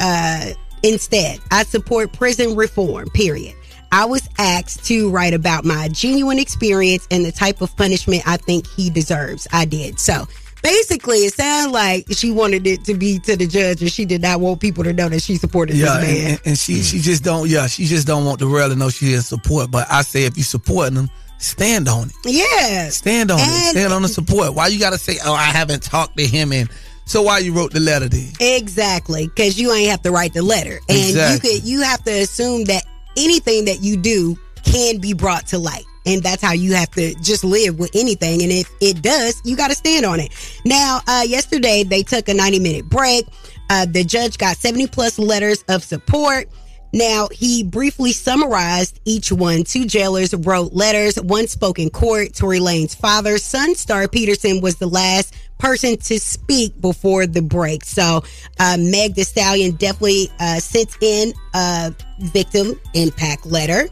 uh 0.00 0.50
instead. 0.82 1.40
I 1.50 1.64
support 1.64 2.12
prison 2.12 2.54
reform 2.56 3.08
period. 3.10 3.54
I 3.90 4.04
was 4.04 4.28
asked 4.38 4.84
to 4.86 5.10
write 5.10 5.32
about 5.34 5.64
my 5.64 5.88
genuine 5.88 6.38
experience 6.38 7.08
and 7.10 7.24
the 7.24 7.32
type 7.32 7.62
of 7.62 7.74
punishment 7.76 8.22
i 8.26 8.36
think 8.36 8.66
he 8.66 8.90
deserves. 8.90 9.46
I 9.52 9.64
did. 9.64 9.98
So 9.98 10.26
basically 10.62 11.18
it 11.18 11.32
sounds 11.34 11.72
like 11.72 12.04
she 12.10 12.30
wanted 12.32 12.66
it 12.66 12.84
to 12.84 12.94
be 12.94 13.18
to 13.20 13.36
the 13.36 13.46
judge 13.46 13.80
and 13.80 13.90
she 13.90 14.04
did 14.04 14.20
not 14.22 14.40
want 14.40 14.60
people 14.60 14.82
to 14.84 14.92
know 14.92 15.08
that 15.08 15.22
she 15.22 15.36
supported 15.36 15.76
Yeah, 15.76 15.98
this 16.00 16.08
man. 16.22 16.30
and, 16.32 16.40
and- 16.44 16.58
she 16.58 16.82
she 16.82 16.98
just 16.98 17.24
don't 17.24 17.48
yeah 17.48 17.66
she 17.66 17.86
just 17.86 18.06
don't 18.06 18.24
want 18.24 18.40
the 18.40 18.48
world 18.48 18.70
to 18.72 18.76
know 18.78 18.90
she 18.90 19.14
in 19.14 19.22
support. 19.22 19.70
But 19.70 19.86
I 19.90 20.02
say 20.02 20.24
if 20.24 20.36
you 20.36 20.42
supporting 20.44 20.94
them, 20.96 21.10
stand 21.38 21.88
on 21.88 22.08
it. 22.08 22.14
yeah 22.24 22.88
Stand 22.90 23.30
on 23.30 23.38
it. 23.40 23.70
Stand 23.70 23.92
on 23.92 24.02
the 24.02 24.08
support. 24.08 24.54
Why 24.54 24.66
you 24.68 24.78
got 24.78 24.90
to 24.90 24.98
say 24.98 25.18
oh 25.24 25.32
I 25.34 25.44
haven't 25.44 25.82
talked 25.82 26.16
to 26.18 26.26
him 26.26 26.52
and 26.52 26.68
so 27.04 27.22
why 27.22 27.38
you 27.38 27.54
wrote 27.54 27.72
the 27.72 27.80
letter 27.80 28.06
then? 28.06 28.32
Exactly, 28.38 29.28
because 29.28 29.58
you 29.58 29.72
ain't 29.72 29.90
have 29.90 30.02
to 30.02 30.10
write 30.10 30.34
the 30.34 30.42
letter, 30.42 30.78
and 30.90 30.98
Exactly. 30.98 31.50
you 31.52 31.60
could 31.60 31.66
you 31.68 31.80
have 31.80 32.04
to 32.04 32.10
assume 32.10 32.64
that 32.64 32.82
anything 33.16 33.64
that 33.64 33.82
you 33.82 33.96
do 33.96 34.36
can 34.62 34.98
be 34.98 35.14
brought 35.14 35.46
to 35.46 35.58
light, 35.58 35.84
and 36.04 36.22
that's 36.22 36.42
how 36.42 36.52
you 36.52 36.74
have 36.74 36.90
to 36.90 37.14
just 37.22 37.44
live 37.44 37.78
with 37.78 37.90
anything. 37.94 38.42
And 38.42 38.52
if 38.52 38.70
it 38.82 39.00
does, 39.00 39.40
you 39.46 39.56
got 39.56 39.68
to 39.68 39.74
stand 39.74 40.04
on 40.04 40.20
it. 40.20 40.34
Now, 40.66 41.00
uh, 41.08 41.24
yesterday 41.26 41.82
they 41.82 42.02
took 42.02 42.28
a 42.28 42.34
ninety 42.34 42.58
minute 42.58 42.84
break. 42.90 43.24
Uh, 43.70 43.86
the 43.86 44.04
judge 44.04 44.36
got 44.36 44.58
seventy 44.58 44.86
plus 44.86 45.18
letters 45.18 45.64
of 45.68 45.82
support. 45.82 46.50
Now, 46.92 47.28
he 47.30 47.62
briefly 47.62 48.12
summarized 48.12 49.00
each 49.04 49.30
one. 49.30 49.64
Two 49.64 49.84
jailers 49.84 50.34
wrote 50.34 50.72
letters. 50.72 51.20
One 51.20 51.46
spoke 51.46 51.78
in 51.78 51.90
court. 51.90 52.34
Tory 52.34 52.60
Lane's 52.60 52.94
father, 52.94 53.34
Sonstar 53.34 54.10
Peterson, 54.10 54.60
was 54.60 54.76
the 54.76 54.86
last 54.86 55.34
person 55.58 55.96
to 55.96 56.18
speak 56.18 56.80
before 56.80 57.26
the 57.26 57.42
break. 57.42 57.84
So, 57.84 58.22
uh, 58.58 58.76
Meg 58.78 59.14
the 59.14 59.24
Stallion 59.24 59.72
definitely 59.72 60.30
uh, 60.40 60.60
sent 60.60 60.96
in 61.02 61.32
a 61.54 61.94
victim 62.20 62.80
impact 62.94 63.44
letter. 63.44 63.88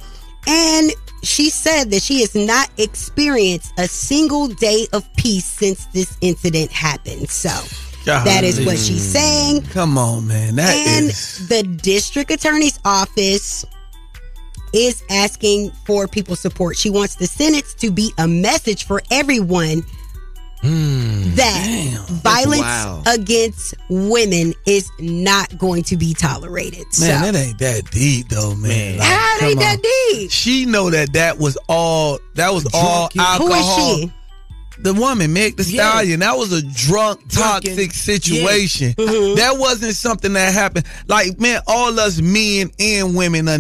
And 0.47 0.92
she 1.22 1.51
said 1.51 1.90
that 1.90 2.03
she 2.03 2.20
has 2.20 2.34
not 2.34 2.70
experienced 2.78 3.72
a 3.78 3.88
single 3.88 4.47
day 4.49 4.86
of 4.92 5.05
peace 5.16 5.44
since 5.44 5.86
this 5.86 6.16
incident 6.20 6.70
happened. 6.70 7.28
So, 7.28 7.51
that 8.07 8.44
is 8.44 8.64
what 8.64 8.78
she's 8.78 9.02
saying 9.02 9.62
Come 9.62 9.98
on, 9.98 10.26
man. 10.26 10.57
That 10.57 10.74
and 10.74 11.07
is 11.07 11.48
the 11.48 11.62
district 11.62 12.30
attorney's 12.30 12.78
office 12.84 13.64
is 14.72 15.02
asking 15.11 15.70
for 15.84 16.07
people's 16.07 16.40
support. 16.40 16.76
She 16.76 16.90
wants 16.90 17.16
the 17.16 17.26
sentence 17.26 17.74
to 17.74 17.90
be 17.90 18.12
a 18.18 18.28
message 18.28 18.84
for 18.84 19.02
everyone 19.11 19.82
hmm. 20.61 21.34
that 21.34 22.07
violence 22.09 22.61
wow. 22.61 23.02
against 23.07 23.74
women 23.88 24.54
is 24.66 24.90
not 24.98 25.57
going 25.59 25.82
to 25.84 25.96
be 25.96 26.14
tolerated. 26.14 26.80
Man, 26.80 26.90
so, 26.92 27.07
that 27.07 27.34
ain't 27.34 27.59
that 27.59 27.90
deep 27.90 28.28
though, 28.28 28.54
man. 28.57 28.98
Like, 28.98 29.09
How 29.09 29.36
it 29.36 29.42
ain't 29.42 29.61
come 29.61 29.61
that 29.61 29.82
deep? 29.82 30.30
She 30.30 30.66
know 30.66 30.90
that 30.90 31.12
that 31.14 31.38
was 31.38 31.57
all 31.68 32.18
that 32.34 32.52
was 32.52 32.66
all 32.74 33.09
Who 33.14 33.20
is 33.20 33.26
alcohol. 33.26 33.96
she? 33.96 34.12
The 34.79 34.93
woman, 34.93 35.33
Meg 35.33 35.57
the 35.57 35.64
Yeah. 35.64 35.91
Stallion, 35.91 36.20
that 36.20 36.37
was 36.37 36.53
a 36.53 36.61
drunk, 36.62 37.27
Drunken. 37.29 37.70
toxic 37.77 37.93
situation. 37.95 38.95
Yeah. 38.99 39.07
Mhm. 39.07 39.37
That 39.37 39.59
wasn't 39.59 39.97
something 39.97 40.35
that 40.35 40.53
happened. 40.53 40.85
Like, 41.09 41.41
man, 41.41 41.61
all 41.66 41.99
us 41.99 42.18
men 42.20 42.70
and 42.79 43.14
women 43.14 43.49
uh, 43.49 43.59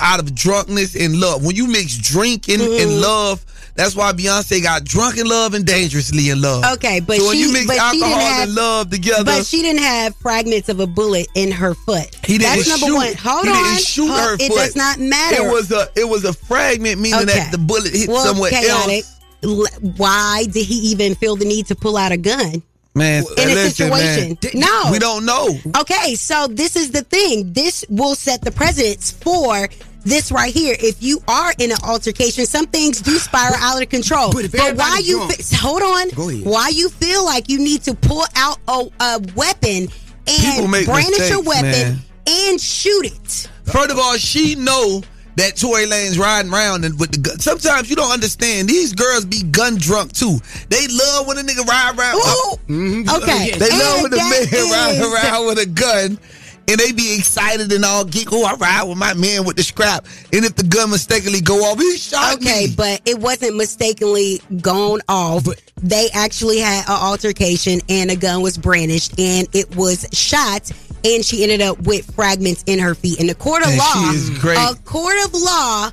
out 0.00 0.20
of 0.20 0.34
drunkenness 0.34 0.94
and 0.94 1.18
love. 1.20 1.44
When 1.44 1.56
you 1.56 1.66
mix 1.66 1.96
drinking 1.96 2.60
Mhm. 2.60 2.82
and 2.82 3.00
love, 3.00 3.44
that's 3.74 3.96
why 3.96 4.12
Beyonce 4.12 4.62
got 4.62 4.84
drunk 4.84 5.18
in 5.18 5.26
love 5.26 5.54
and 5.54 5.64
dangerously 5.64 6.28
in 6.30 6.40
love. 6.40 6.64
Okay, 6.74 7.00
but 7.00 7.16
so 7.18 7.26
when 7.26 7.36
she, 7.36 7.42
you 7.42 7.52
mix 7.52 7.68
alcohol 7.70 7.92
didn't 7.92 8.10
have, 8.20 8.42
and 8.44 8.54
love 8.54 8.90
together, 8.90 9.24
But 9.24 9.46
she 9.46 9.60
didn't 9.62 9.82
have 9.82 10.14
fragments 10.22 10.68
of 10.68 10.78
a 10.78 10.86
bullet 10.86 11.26
in 11.34 11.50
her 11.50 11.74
foot. 11.74 12.06
He 12.24 12.38
didn't 12.38 12.56
That's 12.58 12.68
number 12.68 12.86
shoot. 12.86 12.94
one. 12.94 13.14
Hold 13.14 13.44
he 13.46 13.50
on. 13.50 13.64
didn't 13.64 13.84
shoot 13.86 14.06
Hold- 14.08 14.20
her 14.20 14.34
It 14.38 14.48
foot. 14.48 14.56
does 14.58 14.76
not 14.76 15.00
matter. 15.00 15.46
It 15.48 15.52
was 15.52 15.70
a 15.72 15.88
it 15.96 16.08
was 16.08 16.24
a 16.24 16.32
fragment, 16.32 17.00
meaning 17.00 17.20
Okay. 17.28 17.38
that 17.40 17.50
the 17.50 17.58
bullet 17.58 17.92
hit 17.92 18.08
well, 18.08 18.24
somewhere 18.24 18.52
Khaotic. 18.52 18.68
else. 18.98 19.10
Why 19.44 20.46
did 20.50 20.66
he 20.66 20.76
even 20.90 21.14
feel 21.14 21.36
the 21.36 21.44
need 21.44 21.66
to 21.66 21.74
pull 21.74 21.96
out 21.96 22.12
a 22.12 22.16
gun? 22.16 22.62
Man, 22.96 23.24
in 23.36 23.50
a 23.50 23.54
listen, 23.54 23.70
situation. 23.70 24.38
man. 24.42 24.52
No. 24.54 24.92
we 24.92 25.00
don't 25.00 25.24
know. 25.26 25.58
Okay, 25.80 26.14
so 26.14 26.46
this 26.46 26.76
is 26.76 26.92
the 26.92 27.02
thing. 27.02 27.52
This 27.52 27.84
will 27.88 28.14
set 28.14 28.42
the 28.42 28.52
precedence 28.52 29.10
for 29.10 29.68
this 30.04 30.30
right 30.30 30.54
here. 30.54 30.76
If 30.78 31.02
you 31.02 31.20
are 31.26 31.52
in 31.58 31.72
an 31.72 31.78
altercation, 31.82 32.46
some 32.46 32.66
things 32.66 33.00
do 33.00 33.18
spiral 33.18 33.56
out 33.56 33.82
of 33.82 33.88
control. 33.88 34.32
But, 34.32 34.76
why 34.76 35.00
you 35.02 35.26
fe- 35.28 35.56
hold 35.56 35.82
on? 35.82 36.10
Why 36.44 36.68
you 36.68 36.88
feel 36.88 37.24
like 37.24 37.48
you 37.48 37.58
need 37.58 37.82
to 37.82 37.94
pull 37.94 38.24
out 38.36 38.58
a, 38.68 38.86
a 39.00 39.20
weapon 39.34 39.88
and 40.28 40.70
brandish 40.86 41.32
a 41.32 41.40
weapon 41.40 41.62
man. 41.70 41.98
and 42.28 42.60
shoot 42.60 43.06
it? 43.06 43.48
First 43.64 43.90
of 43.90 43.98
all, 43.98 44.16
she 44.18 44.54
know 44.54 45.02
that 45.36 45.56
Tory 45.56 45.86
Lane's 45.86 46.18
riding 46.18 46.52
around 46.52 46.84
and 46.84 46.98
with 46.98 47.12
the 47.12 47.18
gun. 47.18 47.38
Sometimes 47.38 47.90
you 47.90 47.96
don't 47.96 48.12
understand. 48.12 48.68
These 48.68 48.92
girls 48.92 49.24
be 49.24 49.42
gun 49.42 49.76
drunk 49.76 50.12
too. 50.12 50.38
They 50.68 50.86
love 50.88 51.26
when 51.26 51.38
a 51.38 51.42
nigga 51.42 51.66
ride 51.66 51.98
around. 51.98 52.16
Ooh. 52.16 52.20
Uh, 52.20 52.56
mm-hmm. 52.68 53.22
Okay. 53.22 53.58
They 53.58 53.70
love 53.70 54.02
when 54.02 54.12
a 54.12 54.16
man 54.16 54.46
ride 54.52 55.00
around 55.00 55.46
with 55.46 55.58
a 55.58 55.66
gun. 55.66 56.18
And 56.66 56.78
they 56.80 56.92
be 56.92 57.14
excited 57.18 57.70
and 57.72 57.84
all 57.84 58.04
geek. 58.04 58.28
Oh, 58.32 58.44
I 58.44 58.54
ride 58.54 58.84
with 58.88 58.96
my 58.98 59.12
man 59.14 59.44
with 59.44 59.56
the 59.56 59.62
scrap. 59.62 60.06
And 60.32 60.44
if 60.44 60.56
the 60.56 60.62
gun 60.64 60.90
mistakenly 60.90 61.40
go 61.42 61.56
off, 61.64 61.78
he 61.78 61.96
shot 61.98 62.36
Okay, 62.36 62.68
me. 62.68 62.74
but 62.76 63.02
it 63.04 63.18
wasn't 63.18 63.56
mistakenly 63.56 64.40
gone 64.62 65.00
off. 65.08 65.46
they 65.82 66.08
actually 66.14 66.58
had 66.60 66.84
an 66.88 66.96
altercation 66.98 67.80
and 67.88 68.10
a 68.10 68.16
gun 68.16 68.40
was 68.42 68.56
brandished 68.56 69.18
and 69.20 69.46
it 69.54 69.76
was 69.76 70.06
shot 70.12 70.70
and 71.04 71.22
she 71.22 71.42
ended 71.42 71.60
up 71.60 71.78
with 71.82 72.14
fragments 72.14 72.64
in 72.66 72.78
her 72.78 72.94
feet. 72.94 73.20
In 73.20 73.26
the 73.26 73.34
court 73.34 73.62
of 73.62 73.76
law, 73.76 73.92
she 74.10 74.16
is 74.16 74.30
great. 74.38 74.56
a 74.56 74.74
court 74.84 75.16
of 75.26 75.34
law 75.34 75.90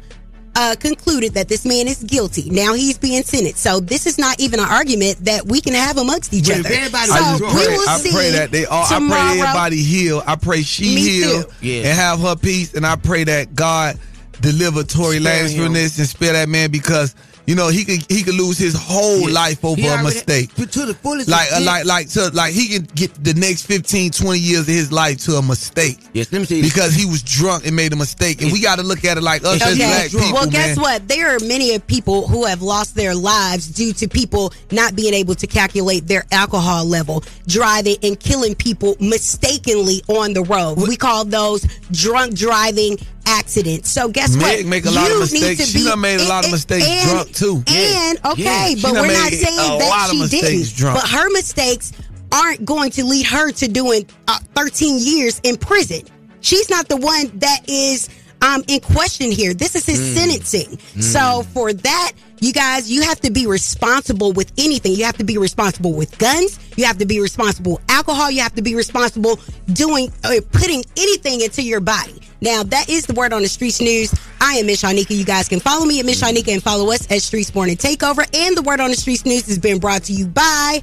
uh, 0.56 0.76
concluded 0.80 1.34
that 1.36 1.48
this 1.48 1.66
man 1.66 1.88
is 1.88 2.04
guilty. 2.04 2.50
Now 2.50 2.74
he's 2.74 2.98
being 2.98 3.24
sentenced. 3.24 3.60
So 3.64 3.80
this 3.80 4.06
is 4.06 4.18
not 4.18 4.40
even 4.40 4.60
an 4.60 4.68
argument 4.68 5.20
that 5.26 5.46
we 5.46 5.62
can 5.62 5.74
have 5.74 5.98
amongst 5.98 6.34
each 6.34 6.48
But 6.48 6.60
other. 6.60 6.70
everybody 6.70 7.08
so 7.08 7.14
I 7.14 7.20
just 7.20 7.42
we 7.42 7.48
pray, 7.66 7.78
will 7.78 7.90
I 7.90 7.98
see 7.98 8.12
pray 8.12 8.32
that 8.32 8.52
they 8.52 8.66
all. 8.66 8.84
I 8.86 9.00
pray 9.00 9.40
everybody 9.40 9.78
heal. 9.82 10.22
I 10.26 10.36
pray 10.36 10.62
she 10.64 10.96
Me 10.96 11.02
heal 11.02 11.44
too. 11.44 11.50
Yeah. 11.62 11.76
and 11.88 11.98
have 11.98 12.20
her 12.20 12.36
peace. 12.36 12.74
And 12.74 12.86
I 12.86 12.96
pray 12.98 13.24
that 13.24 13.56
God 13.56 13.98
deliver 14.42 14.84
Tory 14.84 15.20
Spare 15.20 15.46
Lanez 15.46 15.56
from 15.64 15.74
this 15.74 15.98
and 16.00 16.08
spare 16.08 16.34
that 16.34 16.50
man 16.50 16.72
because 16.72 17.16
you 17.46 17.56
know 17.56 17.68
he 17.70 17.84
could 17.86 18.06
he 18.12 18.24
could 18.24 18.36
lose 18.36 18.58
his 18.58 18.76
whole 18.76 19.28
Yeah. 19.30 19.34
life 19.34 19.64
over 19.66 19.80
He 19.82 19.88
a 19.88 20.02
mistake. 20.04 20.54
To, 20.56 20.66
to 20.66 20.86
the 20.86 20.94
fullest 20.94 21.28
Like, 21.30 21.52
uh, 21.52 21.58
extent. 21.58 21.66
like, 21.66 21.86
like, 21.86 22.08
so, 22.10 22.30
like, 22.34 22.54
he 22.54 22.68
can 22.68 22.84
get 22.96 23.12
the 23.24 23.34
next 23.34 23.64
15, 23.66 24.12
20 24.12 24.40
years 24.40 24.62
of 24.62 24.68
his 24.68 24.92
life 24.92 25.18
to 25.26 25.36
a 25.38 25.42
mistake 25.42 26.00
Yes, 26.14 26.32
let 26.32 26.40
me 26.40 26.46
see. 26.46 26.62
because 26.62 26.94
he 26.94 27.06
was 27.06 27.22
drunk 27.24 27.66
and 27.66 27.76
made 27.76 27.94
a 27.94 27.96
mistake. 27.96 28.42
And 28.42 28.52
we 28.52 28.62
got 28.62 28.78
to 28.78 28.84
look 28.84 29.04
at 29.06 29.18
it 29.18 29.22
like 29.22 29.44
us 29.44 29.62
as 29.62 29.78
black 29.78 30.10
people, 30.12 30.34
well, 30.34 30.50
guess 30.50 30.76
man. 30.78 30.84
what? 30.84 31.08
There 31.08 31.36
are 31.36 31.40
many 31.40 31.74
of 31.76 31.86
people 31.88 32.28
who 32.28 32.46
have 32.46 32.62
lost 32.62 32.96
their 32.96 33.16
lives 33.16 33.68
due 33.68 33.94
to 33.94 34.08
people 34.08 34.54
not 34.72 34.96
being 34.96 35.14
able 35.14 35.36
to 35.36 35.48
calculate 35.48 36.08
their 36.08 36.26
alcohol 36.32 36.86
level, 36.86 37.24
driving 37.48 37.98
and 38.04 38.20
killing 38.20 38.56
people 38.56 38.96
mistakenly 39.00 40.02
on 40.08 40.34
the 40.34 40.44
road. 40.44 40.78
We 40.78 40.96
call 40.98 41.26
those 41.26 41.64
drunk 41.92 42.36
driving 42.36 42.98
accidents. 43.26 43.90
So 43.90 44.08
guess 44.10 44.36
what? 44.36 44.42
Meg 44.46 44.66
make 44.66 44.86
a 44.86 44.92
lot 44.92 45.06
of 45.08 45.14
You 45.14 45.20
mistakes. 45.22 45.42
need 45.44 45.58
to 45.58 45.66
She 45.72 45.78
be- 45.80 45.84
done 45.86 46.02
made 46.02 46.20
a 46.22 46.28
lot 46.28 46.46
of 46.46 46.52
mistakes 46.52 46.86
and- 46.88 47.10
drunk, 47.10 47.34
too. 47.34 47.64
And 47.68 48.20
okay, 48.26 48.44
Yeah. 48.44 48.76
But 48.82 48.94
we're 48.94 49.08
not 49.14 49.32
saying 49.32 49.56
that 49.80 50.10
she 50.12 50.28
didn't. 50.42 50.76
drunk. 50.76 51.00
But 51.02 51.10
her 51.10 51.30
mistakes 51.32 51.92
aren't 52.32 52.64
going 52.66 52.92
to 52.92 53.04
lead 53.04 53.26
her 53.28 53.52
to 53.52 53.68
doing 53.68 54.06
uh, 54.28 54.40
13 54.56 55.00
years 55.00 55.40
in 55.44 55.58
prison. 55.58 56.02
She's 56.42 56.70
not 56.70 56.88
the 56.88 56.98
one 56.98 57.32
that 57.36 57.60
is 57.70 58.10
um, 58.42 58.64
in 58.68 58.80
question 58.80 59.32
here. 59.32 59.54
This 59.54 59.76
is 59.76 59.86
his 59.86 60.00
Mm. 60.00 60.14
sentencing. 60.16 60.80
Mm. 60.96 61.04
So 61.04 61.46
for 61.54 61.74
that, 61.74 62.14
you 62.42 62.52
guys, 62.54 62.92
you 62.92 63.04
have 63.04 63.20
to 63.22 63.32
be 63.32 63.46
responsible 63.46 64.34
with 64.34 64.52
anything. 64.58 64.94
You 64.94 65.06
have 65.06 65.18
to 65.18 65.24
be 65.24 65.38
responsible 65.38 65.94
with 65.94 66.18
guns. 66.18 66.60
You 66.76 66.86
have 66.86 66.98
to 66.98 67.06
be 67.06 67.22
responsible 67.22 67.74
with 67.74 67.92
alcohol. 67.92 68.32
You 68.32 68.42
have 68.42 68.56
to 68.56 68.64
be 68.64 68.74
responsible 68.74 69.40
doing 69.72 70.12
uh, 70.24 70.42
putting 70.52 70.84
anything 70.98 71.42
into 71.42 71.62
your 71.62 71.82
body. 71.82 72.20
Now 72.42 72.64
that 72.64 72.90
is 72.90 73.06
the 73.06 73.14
word 73.14 73.32
on 73.32 73.44
the 73.44 73.48
streets 73.48 73.80
news. 73.80 74.12
I 74.42 74.56
am 74.56 74.66
Miss 74.66 74.82
Shanika. 74.82 75.16
You 75.16 75.24
guys 75.24 75.48
can 75.48 75.60
follow 75.60 75.86
me 75.86 76.00
at 76.00 76.06
Miss 76.08 76.20
Shanika 76.20 76.52
and 76.52 76.64
follow 76.64 76.92
us 76.92 77.04
at 77.12 77.20
Streetz 77.20 77.54
Morning 77.54 77.78
Takeover. 77.78 78.28
And 78.36 78.58
the 78.58 78.64
word 78.64 78.80
on 78.80 78.90
the 78.90 78.96
streets 78.96 79.24
news 79.24 79.46
has 79.46 79.60
been 79.60 79.78
brought 79.78 80.06
to 80.06 80.14
you 80.14 80.26
by 80.26 80.82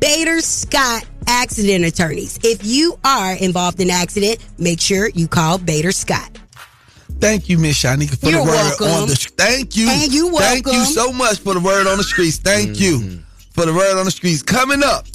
Bader 0.00 0.40
Scott 0.40 1.04
Accident 1.28 1.84
Attorneys. 1.84 2.40
If 2.42 2.66
you 2.66 2.98
are 3.04 3.34
involved 3.34 3.80
in 3.80 3.90
an 3.90 3.96
accident, 3.96 4.44
make 4.58 4.80
sure 4.80 5.08
you 5.10 5.28
call 5.28 5.58
Bader 5.58 5.92
Scott. 5.92 6.39
Thank 7.20 7.48
you, 7.48 7.58
Miss 7.58 7.76
Shanika, 7.82 8.18
for 8.18 8.30
You're 8.30 8.40
the 8.40 8.44
word 8.44 8.54
welcome. 8.54 8.86
on 8.88 9.08
the. 9.08 9.14
Thank 9.36 9.76
you, 9.76 9.88
And 9.88 10.12
you 10.12 10.36
Thank 10.38 10.66
you 10.66 10.84
so 10.84 11.12
much 11.12 11.38
for 11.40 11.54
the 11.54 11.60
word 11.60 11.86
on 11.86 11.98
the 11.98 12.04
streets. 12.04 12.38
Thank 12.38 12.70
Mm-hmm. 12.76 12.82
you 12.82 13.18
for 13.52 13.66
the 13.66 13.74
word 13.74 13.98
on 13.98 14.04
the 14.06 14.10
streets. 14.10 14.42
Coming 14.42 14.82
up 14.82 15.06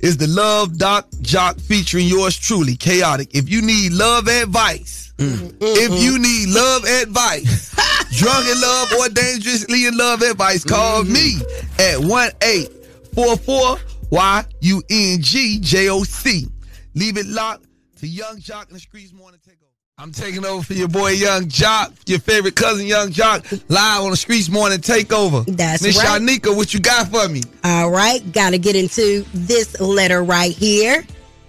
is 0.00 0.16
the 0.16 0.26
Love 0.26 0.76
Doc 0.78 1.08
Joc 1.22 1.60
featuring 1.60 2.06
yours 2.06 2.36
truly, 2.36 2.76
Khaotic. 2.76 3.30
If 3.34 3.48
you 3.48 3.62
need 3.62 3.92
love 3.92 4.28
advice, 4.28 5.00
Mm. 5.16 5.54
if 5.60 6.02
you 6.02 6.18
need 6.18 6.48
love 6.48 6.82
advice, 6.84 7.70
drunk 8.18 8.48
in 8.48 8.60
love 8.60 8.92
or 8.98 9.08
dangerously 9.10 9.86
in 9.86 9.96
love 9.96 10.22
advice, 10.22 10.64
call 10.64 11.04
Mm-hmm. 11.04 11.12
me 11.12 11.40
at 11.78 11.98
one 12.00 12.30
eight 12.42 12.68
four 13.14 13.36
four 13.36 13.78
Y 14.10 14.44
U 14.62 14.82
N 14.90 15.22
G 15.22 15.60
J 15.60 15.88
O 15.88 16.02
C. 16.02 16.48
Leave 16.94 17.16
it 17.16 17.26
locked 17.26 17.64
to 18.00 18.08
Yung 18.08 18.38
Joc 18.38 18.66
and 18.70 18.76
the 18.76 18.80
Streetz 18.80 19.12
Morning 19.12 19.38
Takeover. 19.48 19.70
I'm 19.96 20.10
taking 20.10 20.44
over 20.44 20.60
for 20.60 20.72
your 20.72 20.88
boy 20.88 21.10
Yung 21.10 21.44
Joc, 21.44 21.92
your 22.08 22.18
favorite 22.18 22.56
cousin 22.56 22.84
Yung 22.84 23.10
Joc, 23.10 23.62
live 23.68 24.02
on 24.02 24.10
the 24.10 24.16
Streetz 24.16 24.50
Morning 24.50 24.80
Takeover. 24.80 25.46
That's 25.46 25.84
Miss 25.84 25.96
right. 25.96 26.20
Shanika, 26.20 26.54
what 26.56 26.74
you 26.74 26.80
got 26.80 27.06
for 27.06 27.28
me? 27.28 27.42
All 27.62 27.92
right, 27.92 28.20
got 28.32 28.50
to 28.50 28.58
get 28.58 28.74
into 28.74 29.24
this 29.32 29.80
letter 29.80 30.24
right 30.24 30.50
here. 30.50 31.04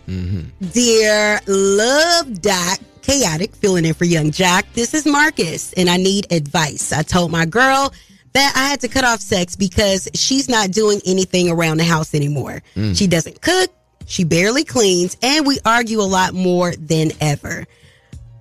Dear 0.06 1.40
Love 1.48 2.40
Doc, 2.40 2.78
Khaotic, 3.02 3.56
filling 3.56 3.84
in 3.84 3.96
for 3.96 4.06
Yung 4.06 4.30
Joc. 4.30 4.62
This 4.74 4.94
is 4.94 5.08
Marcus, 5.08 5.74
and 5.74 5.90
I 5.90 5.98
need 5.98 6.32
advice. 6.32 6.94
I 6.94 7.02
told 7.02 7.32
my 7.32 7.48
girl 7.48 7.96
that 8.34 8.54
I 8.56 8.70
had 8.70 8.80
to 8.82 8.88
cut 8.88 9.04
off 9.04 9.22
sex 9.22 9.56
because 9.56 10.08
she's 10.14 10.48
not 10.48 10.70
doing 10.70 11.02
anything 11.08 11.50
around 11.50 11.78
the 11.78 11.84
house 11.84 12.14
anymore. 12.14 12.62
Mm. 12.76 12.96
She 12.96 13.08
doesn't 13.08 13.42
cook, 13.42 13.72
she 14.06 14.24
barely 14.24 14.64
cleans, 14.64 15.18
and 15.24 15.48
we 15.48 15.58
argue 15.66 16.00
a 16.00 16.04
lot 16.04 16.36
more 16.36 16.76
than 16.76 17.10
ever. 17.20 17.66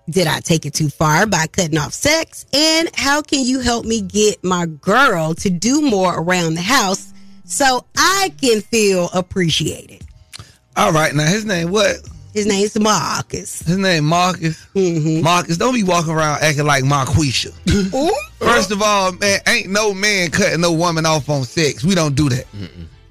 Did 0.08 0.26
I 0.26 0.40
take 0.40 0.66
it 0.66 0.74
too 0.74 0.90
far 0.90 1.26
by 1.26 1.46
cutting 1.46 1.78
off 1.78 1.94
sex? 1.94 2.44
And 2.52 2.90
how 2.94 3.22
can 3.22 3.44
you 3.44 3.60
help 3.60 3.86
me 3.86 4.02
get 4.02 4.42
my 4.44 4.66
girl 4.66 5.34
to 5.36 5.50
do 5.50 5.80
more 5.80 6.18
around 6.18 6.54
the 6.54 6.62
house 6.62 7.12
so 7.44 7.86
I 7.96 8.32
can 8.40 8.60
feel 8.60 9.08
appreciated? 9.14 10.04
All 10.76 10.92
right, 10.92 11.14
now 11.14 11.26
his 11.26 11.44
name 11.44 11.70
what? 11.70 11.96
His 12.34 12.46
name's 12.46 12.78
Marcus. 12.78 13.60
His 13.60 13.78
name 13.78 14.04
Marcus. 14.04 14.66
Mm-hmm. 14.74 15.22
Marcus, 15.22 15.56
don't 15.56 15.72
be 15.72 15.84
walking 15.84 16.12
around 16.12 16.42
acting 16.42 16.66
like 16.66 16.82
Marquisha. 16.82 17.52
First 18.40 18.72
of 18.72 18.82
all, 18.82 19.12
man, 19.12 19.40
ain't 19.46 19.70
no 19.70 19.94
man 19.94 20.30
cutting 20.30 20.60
no 20.60 20.72
woman 20.72 21.06
off 21.06 21.30
on 21.30 21.44
sex. 21.44 21.84
We 21.84 21.94
don't 21.94 22.14
do 22.16 22.28
that. 22.28 22.46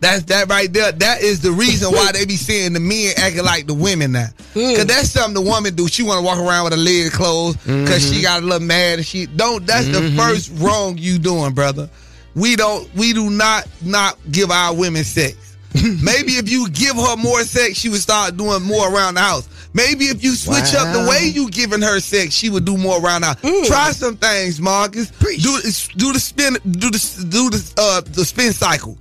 That's 0.04 0.24
that 0.24 0.50
right 0.50 0.72
there. 0.72 0.92
That 0.92 1.22
is 1.22 1.40
the 1.42 1.52
reason 1.52 1.92
why 1.94 2.12
they 2.12 2.26
be 2.26 2.36
seeing 2.36 2.74
the 2.74 2.80
men 2.82 3.14
acting 3.18 3.44
like 3.46 3.68
the 3.68 3.74
women 3.74 4.12
now. 4.12 4.28
Cause 4.54 4.86
that's 4.86 5.10
something 5.10 5.34
the 5.34 5.50
woman 5.50 5.74
do. 5.76 5.88
She 5.88 6.04
want 6.04 6.20
to 6.20 6.26
walk 6.26 6.40
around 6.40 6.66
with 6.66 6.74
her 6.74 6.78
legs 6.80 7.16
closed 7.16 7.58
because 7.66 8.08
she 8.08 8.22
got 8.22 8.44
a 8.44 8.46
little 8.46 8.60
mad 8.68 9.00
and 9.00 9.06
she 9.08 9.26
don't. 9.28 9.66
That's 9.66 9.88
the 9.88 10.00
Mhm. 10.02 10.18
first 10.18 10.52
wrong 10.56 10.98
you 10.98 11.18
doing, 11.20 11.54
brother. 11.54 11.90
We 12.36 12.56
don't. 12.58 12.94
We 12.96 13.14
do 13.14 13.30
not 13.30 13.66
not 13.82 14.18
give 14.30 14.52
our 14.52 14.74
women 14.74 15.04
sex. 15.06 15.36
Maybe 15.74 16.34
if 16.34 16.50
you 16.50 16.70
give 16.70 16.96
her 16.98 17.16
more 17.16 17.44
sex, 17.46 17.78
she 17.80 17.90
would 17.90 18.02
start 18.02 18.36
doing 18.38 18.62
more 18.62 18.94
around 18.94 19.16
the 19.16 19.22
house. 19.22 19.48
Maybe 19.76 20.06
if 20.06 20.24
you 20.24 20.36
switch 20.36 20.76
up 20.76 20.94
the 20.94 21.10
way 21.10 21.26
you 21.26 21.50
giving 21.50 21.82
her 21.82 22.00
sex, 22.00 22.36
she 22.36 22.50
would 22.52 22.64
do 22.64 22.78
more 22.78 23.00
around 23.04 23.22
the 23.22 23.28
house. 23.28 23.68
Try 23.68 23.92
some 23.92 24.18
things, 24.18 24.60
Marcus. 24.60 25.08
Do 25.20 25.60
do 25.96 26.14
the 26.14 26.20
spin, 26.20 26.58
do 26.70 26.92
the 26.92 27.26
do 27.30 27.50
the 27.50 27.72
uh 27.78 28.02
the 28.02 28.24
spin 28.26 28.54
cycle. 28.54 28.98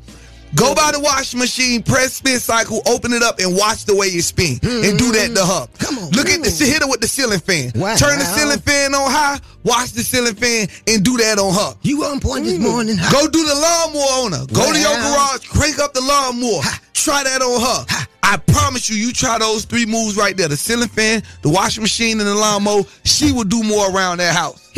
Go 0.55 0.75
by 0.75 0.93
the 0.93 1.01
washing 1.01 1.41
machine, 1.41 1.83
press 1.83 2.15
spin 2.15 2.39
cycle, 2.39 2.83
open 2.87 3.13
it 3.13 3.23
up, 3.23 3.39
and 3.39 3.57
watch 3.57 3.85
the 3.87 3.97
way 3.97 4.09
it 4.09 4.23
spin. 4.23 4.59
And 4.63 4.99
do 4.99 5.13
that 5.13 5.33
to 5.35 5.45
her. 5.45 5.67
Come 5.79 5.99
on. 5.99 6.11
Look 6.11 6.29
at 6.29 6.43
the 6.43 6.51
hit 6.51 6.83
her 6.83 6.89
with 6.89 7.01
the 7.01 7.09
ceiling 7.09 7.41
fan. 7.41 7.73
Wow. 7.75 7.97
Turn 7.97 8.19
the 8.19 8.25
ceiling 8.25 8.59
fan 8.59 8.95
on 8.95 9.11
high, 9.11 9.41
watch 9.65 9.93
the 9.93 10.03
ceiling 10.03 10.35
fan, 10.35 10.69
and 10.87 11.03
do 11.05 11.17
that 11.19 11.39
on 11.39 11.55
her. 11.55 11.79
You 11.83 12.05
on 12.05 12.21
point 12.21 12.45
this 12.45 12.59
mm. 12.59 12.63
morning. 12.63 12.97
Go 13.11 13.27
do 13.29 13.45
the 13.45 13.55
lawnmower 13.55 14.27
on 14.27 14.33
her. 14.33 14.47
Go 14.53 14.73
to 14.73 14.79
your 14.79 14.95
garage, 14.95 15.49
crank 15.49 15.79
up 15.79 15.95
the 15.95 16.03
lawnmower. 16.03 16.63
Try 16.93 17.25
that 17.25 17.43
on 17.43 17.61
her. 17.61 18.07
I 18.23 18.37
promise 18.37 18.89
you, 18.89 18.97
you 18.97 19.13
try 19.13 19.39
those 19.39 19.65
three 19.65 19.87
moves 19.87 20.17
right 20.17 20.37
there: 20.37 20.49
the 20.49 20.57
ceiling 20.57 20.89
fan, 20.89 21.23
the 21.43 21.49
washing 21.49 21.83
machine, 21.83 22.21
and 22.21 22.29
the 22.29 22.35
lawnmower. 22.35 22.83
She 23.05 23.33
will 23.33 23.45
do 23.45 23.63
more 23.63 23.91
around 23.91 24.19
that 24.19 24.35
house. 24.35 24.71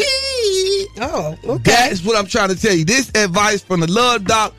Oh, 0.96 1.36
okay. 1.44 1.72
That's 1.72 2.04
what 2.04 2.16
I'm 2.16 2.26
trying 2.26 2.48
to 2.48 2.56
tell 2.56 2.74
you. 2.74 2.84
This 2.84 3.10
advice 3.14 3.60
from 3.60 3.80
the 3.80 3.90
Love 3.90 4.24
Doc 4.24 4.54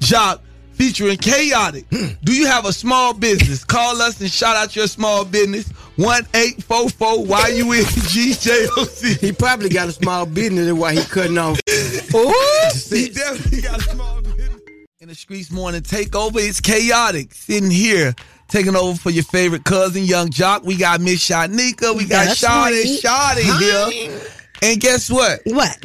Joc 0.00 0.40
featuring 0.74 1.16
Khaotic. 1.16 1.84
Hmm. 1.90 2.14
Do 2.24 2.34
you 2.34 2.46
have 2.46 2.64
a 2.66 2.72
small 2.72 3.14
business? 3.14 3.64
Call 3.64 4.00
us 4.02 4.20
and 4.20 4.30
shout 4.30 4.56
out 4.56 4.74
your 4.76 4.86
small 4.86 5.24
business. 5.24 5.68
1 5.96 6.26
844 6.34 7.26
YUNGJOC. 7.26 9.18
He 9.20 9.32
probably 9.32 9.68
got 9.68 9.88
a 9.88 9.92
small 9.92 10.26
business 10.26 10.66
that's 10.66 10.78
why 10.78 10.94
he 10.94 11.02
cutting 11.04 11.38
off. 11.38 11.60
he 11.66 13.08
definitely 13.10 13.60
got 13.60 13.78
a 13.78 13.82
small 13.82 14.20
business. 14.20 14.60
In 15.00 15.08
the 15.08 15.14
Streetz 15.14 15.52
morning 15.52 15.82
takeover, 15.82 16.36
it's 16.36 16.60
Khaotic. 16.60 17.32
Sitting 17.34 17.70
here, 17.70 18.14
taking 18.48 18.74
over 18.74 18.98
for 18.98 19.10
your 19.10 19.24
favorite 19.24 19.64
cousin, 19.64 20.04
Yung 20.04 20.28
Joc. 20.28 20.64
We 20.64 20.76
got 20.76 21.00
Miss 21.00 21.28
Shanika. 21.28 21.96
We 21.96 22.06
got 22.06 22.26
That's 22.26 22.42
Shawty. 22.42 23.00
Shawty 23.00 23.44
here. 23.60 24.20
And 24.62 24.80
guess 24.80 25.10
what? 25.10 25.40
What? 25.44 25.84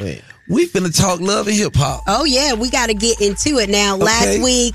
We 0.50 0.66
finna 0.66 0.94
talk 0.94 1.20
love 1.20 1.46
and 1.46 1.56
hip 1.56 1.76
hop. 1.76 2.02
Oh 2.08 2.24
yeah, 2.24 2.54
we 2.54 2.70
got 2.70 2.88
to 2.88 2.94
get 2.94 3.20
into 3.20 3.58
it 3.58 3.70
now. 3.70 3.96
Last 3.96 4.42
week, 4.42 4.74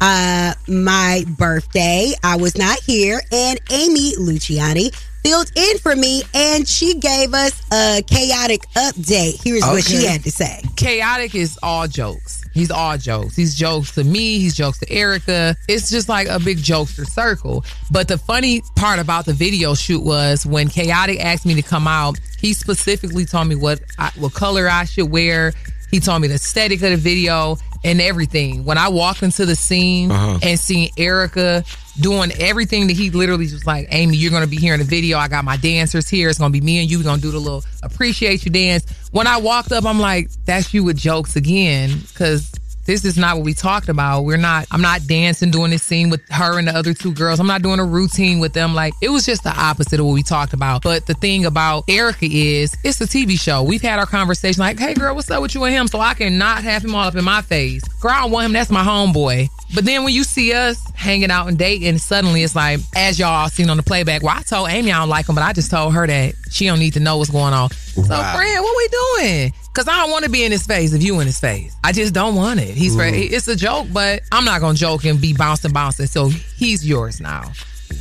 uh, 0.00 0.54
my 0.68 1.24
birthday, 1.36 2.12
I 2.22 2.36
was 2.36 2.56
not 2.56 2.78
here, 2.80 3.20
and 3.32 3.60
Amy 3.72 4.14
Luciani 4.16 4.94
filled 5.24 5.50
in 5.56 5.78
for 5.78 5.96
me, 5.96 6.22
and 6.32 6.68
she 6.68 6.94
gave 7.00 7.34
us 7.34 7.60
a 7.72 8.04
chaotic 8.06 8.62
update. 8.76 9.42
Here's 9.42 9.62
what 9.62 9.82
she 9.82 10.04
had 10.04 10.22
to 10.22 10.30
say. 10.30 10.60
Khaotic 10.76 11.34
is 11.34 11.58
all 11.60 11.88
jokes. 11.88 12.45
He's 12.56 12.70
all 12.70 12.96
jokes. 12.96 13.36
He's 13.36 13.54
jokes 13.54 13.92
to 13.96 14.02
me. 14.02 14.38
He's 14.38 14.56
jokes 14.56 14.78
to 14.78 14.90
Erica. 14.90 15.54
It's 15.68 15.90
just 15.90 16.08
like 16.08 16.26
a 16.26 16.40
big 16.40 16.56
jokester 16.56 17.06
circle. 17.06 17.66
But 17.90 18.08
the 18.08 18.16
funny 18.16 18.62
part 18.76 18.98
about 18.98 19.26
the 19.26 19.34
video 19.34 19.74
shoot 19.74 20.02
was 20.02 20.46
when 20.46 20.68
Khaotic 20.68 21.20
asked 21.20 21.44
me 21.44 21.54
to 21.54 21.60
come 21.60 21.86
out, 21.86 22.18
he 22.38 22.54
specifically 22.54 23.26
told 23.26 23.48
me 23.48 23.56
what 23.56 23.82
I, 23.98 24.10
what 24.16 24.32
color 24.32 24.70
I 24.70 24.86
should 24.86 25.10
wear. 25.10 25.52
He 25.96 26.00
told 26.00 26.20
me 26.20 26.28
the 26.28 26.34
aesthetic 26.34 26.82
of 26.82 26.90
the 26.90 26.96
video 26.98 27.56
and 27.82 28.02
everything. 28.02 28.66
When 28.66 28.76
I 28.76 28.88
walked 28.88 29.22
into 29.22 29.46
the 29.46 29.56
scene 29.56 30.10
Uh-huh. 30.10 30.38
and 30.42 30.60
seen 30.60 30.90
Erica 30.98 31.64
doing 31.98 32.32
everything 32.32 32.88
that 32.88 32.92
he 32.98 33.08
literally 33.08 33.46
just 33.46 33.66
like, 33.66 33.88
Amy, 33.90 34.18
you're 34.18 34.30
gonna 34.30 34.46
be 34.46 34.58
here 34.58 34.74
in 34.74 34.80
the 34.80 34.84
video. 34.84 35.16
I 35.16 35.28
got 35.28 35.46
my 35.46 35.56
dancers 35.56 36.06
here. 36.06 36.28
It's 36.28 36.38
gonna 36.38 36.52
be 36.52 36.60
me 36.60 36.80
and 36.80 36.90
you. 36.90 36.98
We're 36.98 37.04
gonna 37.04 37.22
do 37.22 37.30
the 37.30 37.38
little 37.38 37.64
appreciate 37.82 38.44
you 38.44 38.50
dance. 38.50 38.84
When 39.12 39.26
I 39.26 39.38
walked 39.38 39.72
up, 39.72 39.86
I'm 39.86 39.98
like, 39.98 40.28
that's 40.44 40.74
you 40.74 40.84
with 40.84 40.98
jokes 40.98 41.34
again, 41.34 41.98
because 42.08 42.52
this 42.86 43.04
is 43.04 43.18
not 43.18 43.36
what 43.36 43.44
we 43.44 43.54
talked 43.54 43.88
about. 43.88 44.22
We're 44.22 44.36
not, 44.36 44.66
I'm 44.70 44.80
not 44.80 45.06
dancing, 45.06 45.50
doing 45.50 45.70
this 45.70 45.82
scene 45.82 46.10
with 46.10 46.26
her 46.30 46.58
and 46.58 46.68
the 46.68 46.72
other 46.72 46.94
two 46.94 47.12
girls. 47.12 47.40
I'm 47.40 47.46
not 47.46 47.62
doing 47.62 47.80
a 47.80 47.84
routine 47.84 48.38
with 48.38 48.52
them. 48.52 48.74
Like, 48.74 48.94
it 49.02 49.10
was 49.10 49.26
just 49.26 49.42
the 49.42 49.50
opposite 49.50 50.00
of 50.00 50.06
what 50.06 50.12
we 50.12 50.22
talked 50.22 50.52
about. 50.52 50.82
But 50.82 51.06
the 51.06 51.14
thing 51.14 51.44
about 51.44 51.84
Erica 51.88 52.26
is, 52.30 52.76
it's 52.84 53.00
a 53.00 53.06
TV 53.06 53.38
show. 53.38 53.62
We've 53.62 53.82
had 53.82 53.98
our 53.98 54.06
conversation 54.06 54.60
like, 54.60 54.78
hey, 54.78 54.94
girl, 54.94 55.14
what's 55.14 55.30
up 55.30 55.42
with 55.42 55.54
you 55.54 55.64
and 55.64 55.74
him? 55.74 55.88
So 55.88 56.00
I 56.00 56.14
cannot 56.14 56.62
have 56.62 56.84
him 56.84 56.94
all 56.94 57.06
up 57.06 57.16
in 57.16 57.24
my 57.24 57.42
face. 57.42 57.82
Girl, 58.00 58.12
I 58.12 58.22
don't 58.22 58.30
want 58.30 58.46
him. 58.46 58.52
That's 58.52 58.70
my 58.70 58.82
homeboy. 58.82 59.48
But 59.74 59.84
then 59.84 60.04
when 60.04 60.14
you 60.14 60.22
see 60.22 60.52
us 60.52 60.80
hanging 60.94 61.30
out 61.30 61.48
and 61.48 61.58
dating, 61.58 61.98
suddenly 61.98 62.42
it's 62.44 62.54
like, 62.54 62.80
as 62.94 63.18
y'all 63.18 63.48
seen 63.48 63.68
on 63.68 63.76
the 63.76 63.82
playback, 63.82 64.22
well, 64.22 64.36
I 64.36 64.42
told 64.42 64.70
Amy 64.70 64.92
I 64.92 65.00
don't 65.00 65.08
like 65.08 65.28
him, 65.28 65.34
but 65.34 65.42
I 65.42 65.52
just 65.52 65.70
told 65.70 65.92
her 65.94 66.06
that 66.06 66.34
she 66.50 66.66
don't 66.66 66.78
need 66.78 66.94
to 66.94 67.00
know 67.00 67.18
what's 67.18 67.30
going 67.30 67.52
on. 67.52 67.70
So, 67.70 68.02
friend, 68.02 68.62
what 68.62 68.76
we 68.76 68.88
doing? 68.88 69.52
Because 69.76 69.88
I 69.88 69.96
don't 69.98 70.10
want 70.10 70.24
to 70.24 70.30
be 70.30 70.42
in 70.42 70.50
his 70.52 70.66
face 70.66 70.94
if 70.94 71.02
you 71.02 71.20
in 71.20 71.26
his 71.26 71.38
face. 71.38 71.76
I 71.84 71.92
just 71.92 72.14
don't 72.14 72.34
want 72.34 72.60
it. 72.60 72.74
He's 72.74 72.96
Mhm. 72.96 73.30
It's 73.30 73.46
a 73.46 73.54
joke, 73.54 73.88
but 73.92 74.22
I'm 74.32 74.46
not 74.46 74.62
going 74.62 74.74
to 74.74 74.80
joke 74.80 75.04
and 75.04 75.20
be 75.20 75.34
bouncing, 75.34 75.70
bouncing. 75.70 76.06
So 76.06 76.30
he's 76.56 76.86
yours 76.86 77.20
now. 77.20 77.52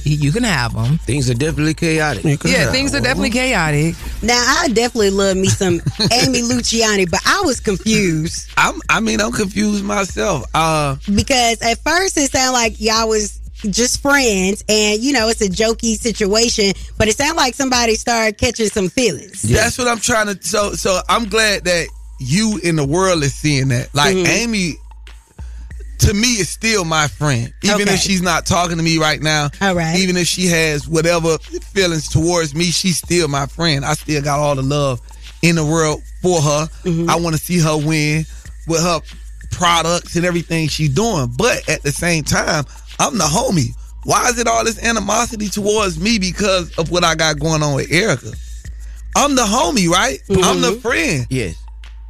You 0.03 0.31
can 0.31 0.43
have 0.45 0.71
him. 0.71 0.99
Things 0.99 1.29
are 1.29 1.33
definitely 1.33 1.73
chaotic. 1.73 2.23
Yeah, 2.45 2.71
things 2.71 2.95
are 2.95 3.01
definitely 3.01 3.29
chaotic. 3.31 3.95
Now, 4.21 4.41
I 4.61 4.69
definitely 4.69 5.09
love 5.09 5.35
me 5.35 5.49
some 5.49 5.73
Amy 6.13 6.41
Luciani, 6.43 7.11
but 7.11 7.19
I 7.25 7.41
was 7.43 7.59
confused. 7.59 8.49
I'm, 8.55 8.79
I 8.87 9.01
mean, 9.01 9.19
I'm 9.19 9.33
confused 9.33 9.83
myself. 9.83 10.45
Uh, 10.53 10.95
because 11.13 11.61
at 11.61 11.79
first 11.79 12.17
it 12.17 12.31
sounded 12.31 12.53
like 12.53 12.79
y'all 12.79 13.09
was 13.09 13.37
just 13.71 14.01
friends 14.01 14.63
and 14.69 15.01
you 15.01 15.11
know 15.13 15.27
it's 15.29 15.41
a 15.41 15.49
jokey 15.49 15.95
situation 15.97 16.71
but 16.97 17.07
it 17.07 17.15
sounded 17.15 17.35
like 17.37 17.53
somebody 17.55 17.95
started 17.95 18.37
catching 18.37 18.67
some 18.67 18.89
feelings 18.89 19.41
That's 19.43 19.77
what 19.77 19.87
I'm 19.87 19.99
trying 19.99 20.27
to. 20.35 20.43
So, 20.45 20.73
so 20.73 20.99
I'm 21.09 21.25
glad 21.29 21.63
that 21.65 21.87
you 22.19 22.59
in 22.63 22.75
the 22.77 22.85
world 22.85 23.23
is 23.23 23.33
seeing 23.33 23.67
that. 23.69 23.93
Like 23.93 24.15
Mhm. 24.15 24.27
Amy, 24.27 24.75
to 25.99 26.13
me, 26.13 26.27
is 26.39 26.49
still 26.49 26.85
my 26.85 27.07
friend, 27.07 27.51
even 27.63 27.81
Okay. 27.83 27.93
if 27.93 27.99
she's 27.99 28.21
not 28.21 28.45
talking 28.45 28.77
to 28.77 28.83
me 28.83 28.97
right 28.97 29.21
now. 29.21 29.49
All 29.61 29.75
right. 29.75 29.97
Even 29.97 30.17
if 30.17 30.27
she 30.27 30.45
has 30.47 30.87
whatever 30.87 31.37
feelings 31.73 32.07
towards 32.07 32.53
me, 32.53 32.65
she's 32.71 32.97
still 32.97 33.27
my 33.27 33.45
friend. 33.47 33.83
I 33.85 33.93
still 33.93 34.21
got 34.21 34.39
all 34.39 34.55
the 34.55 34.61
love 34.61 34.99
in 35.41 35.55
the 35.55 35.65
world 35.65 36.01
for 36.21 36.41
her. 36.41 36.67
Mm-hmm. 36.83 37.09
I 37.09 37.15
want 37.15 37.35
to 37.35 37.41
see 37.41 37.59
her 37.59 37.77
win 37.77 38.25
with 38.67 38.81
her 38.81 38.99
products 39.55 40.15
and 40.15 40.25
everything 40.25 40.67
she's 40.67 40.89
doing. 40.93 41.31
But 41.37 41.67
at 41.69 41.81
the 41.81 41.91
same 41.91 42.23
time, 42.23 42.65
I'm 42.99 43.17
the 43.17 43.23
homie. 43.23 43.75
Why 44.03 44.29
is 44.29 44.37
it 44.37 44.47
all 44.47 44.63
this 44.63 44.83
animosity 44.83 45.49
towards 45.49 45.99
me 45.99 46.19
because 46.19 46.77
of 46.77 46.91
what 46.91 47.03
I 47.03 47.15
got 47.15 47.39
going 47.39 47.63
on 47.63 47.75
with 47.75 47.91
Erica? 47.91 48.33
I'm 49.15 49.35
the 49.35 49.43
homie, 49.43 49.89
right? 49.89 50.19
I'm 50.29 50.61
the 50.61 50.71
mm-hmm. 50.71 50.79
friend. 50.79 51.25
Yes. 51.29 51.55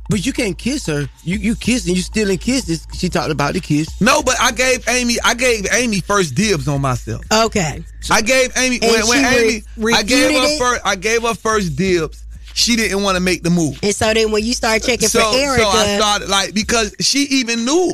But 0.09 0.25
you 0.25 0.33
can't 0.33 0.57
kiss 0.57 0.85
her. 0.85 1.07
You 1.23 1.37
you 1.37 1.55
kiss 1.55 1.87
and 1.87 1.95
you 1.95 2.03
still 2.03 2.29
in 2.29 2.37
kisses. 2.37 2.85
She 2.93 3.09
talked 3.09 3.31
about 3.31 3.53
the 3.53 3.59
kiss. 3.59 3.99
No, 4.01 4.21
but 4.21 4.35
I 4.39 4.51
gave 4.51 4.87
Amy, 4.87 5.15
I 5.23 5.33
gave 5.33 5.65
Amy 5.71 5.99
first 5.99 6.35
dibs 6.35 6.67
on 6.67 6.81
myself. 6.81 7.23
okay 7.31 7.83
I 8.11 8.21
gave 8.21 8.55
Amy 8.55 8.79
And 8.81 8.91
when, 8.91 9.07
when 9.07 9.33
she 9.33 9.39
Amy, 9.39 9.63
re- 9.77 9.93
I 9.93 10.03
gave 10.03 10.31
her 10.31 10.45
it? 10.45 10.59
first, 10.59 10.81
I 10.85 10.95
gave 10.95 11.23
her 11.23 11.33
first 11.33 11.75
dibs. 11.75 12.23
She 12.55 12.75
didn't 12.77 13.03
want 13.03 13.15
to 13.17 13.21
make 13.21 13.43
the 13.43 13.49
move. 13.49 13.77
and 13.83 13.93
so 13.93 14.13
then 14.13 14.31
when 14.31 14.43
you 14.43 14.53
start 14.53 14.81
checking 14.81 15.09
so, 15.09 15.19
for 15.31 15.37
erica 15.37 15.61
so 15.63 15.67
I 15.69 15.97
started 15.97 16.29
like 16.29 16.53
because 16.53 16.95
she 17.01 17.19
even 17.23 17.65
knew. 17.65 17.93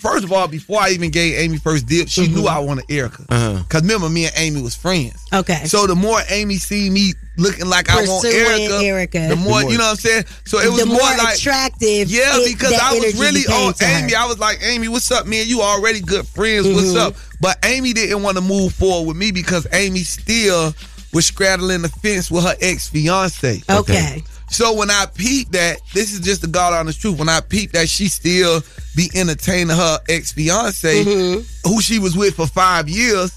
First 0.00 0.24
of 0.24 0.32
all, 0.32 0.48
before 0.48 0.80
I 0.80 0.88
even 0.90 1.12
gave 1.12 1.38
Amy 1.38 1.58
first 1.58 1.86
dip, 1.86 2.08
she 2.08 2.22
Mm-hmm. 2.24 2.34
knew 2.34 2.46
I 2.48 2.58
wanted 2.58 2.86
Erica. 2.90 3.24
Uh-huh. 3.28 3.62
Cause 3.68 3.82
remember, 3.82 4.08
me 4.10 4.24
and 4.24 4.34
Amy 4.36 4.60
was 4.60 4.74
friends. 4.74 5.14
okay 5.32 5.64
So 5.66 5.86
the 5.86 5.94
more 5.94 6.18
Amy 6.28 6.56
see 6.56 6.90
me 6.90 7.12
looking 7.36 7.66
like 7.66 7.88
I 7.88 8.02
want 8.04 8.24
Pursuing 8.24 8.34
Erica, 8.34 8.84
Erica. 8.84 9.18
the 9.28 9.36
more 9.36 9.60
The 9.60 9.62
more- 9.62 9.70
you 9.70 9.78
know 9.78 9.84
what 9.84 9.90
I'm 9.90 9.96
saying. 9.98 10.24
So 10.44 10.58
it 10.58 10.68
was 10.72 10.80
the 10.80 10.86
more, 10.86 10.98
more, 10.98 11.16
like 11.18 11.36
attractive 11.36 12.10
yeah, 12.10 12.32
it- 12.34 12.52
because 12.52 12.70
that 12.72 12.82
I 12.82 12.94
was 12.98 13.14
really 13.20 13.42
became 13.42 13.68
on. 13.68 13.74
Amy. 13.80 14.14
I 14.16 14.26
was 14.26 14.40
like, 14.40 14.58
Amy, 14.64 14.88
what's 14.88 15.08
up, 15.12 15.26
man? 15.28 15.46
You 15.46 15.60
already 15.62 16.00
good 16.00 16.26
friends. 16.26 16.66
What's 16.66 16.88
Mhm. 16.94 16.96
up? 16.98 17.14
But 17.40 17.58
Amy 17.64 17.92
didn't 17.92 18.24
want 18.24 18.36
to 18.38 18.42
move 18.42 18.72
forward 18.74 19.06
with 19.06 19.16
me 19.16 19.30
because 19.30 19.68
Amy 19.72 20.02
still 20.02 20.74
was 21.12 21.26
straddling 21.26 21.82
the 21.82 21.88
fence 21.88 22.30
with 22.30 22.44
her 22.44 22.54
ex 22.60 22.88
fiance. 22.88 23.62
Okay. 23.70 24.22
So 24.50 24.74
when 24.74 24.90
I 24.90 25.06
peeped 25.14 25.52
that, 25.52 25.78
this 25.94 26.12
is 26.12 26.20
just 26.20 26.42
the 26.42 26.46
God 26.46 26.74
honest 26.74 27.00
truth. 27.00 27.18
When 27.18 27.28
I 27.28 27.40
peeped 27.40 27.72
that 27.72 27.88
she 27.88 28.08
still 28.08 28.62
be 28.94 29.10
entertaining 29.14 29.74
her 29.76 29.98
ex 30.08 30.32
fiance, 30.32 31.04
Mm-hmm. 31.04 31.68
who 31.68 31.80
she 31.80 31.98
was 31.98 32.16
with 32.16 32.34
for 32.34 32.46
five 32.46 32.88
years. 32.88 33.32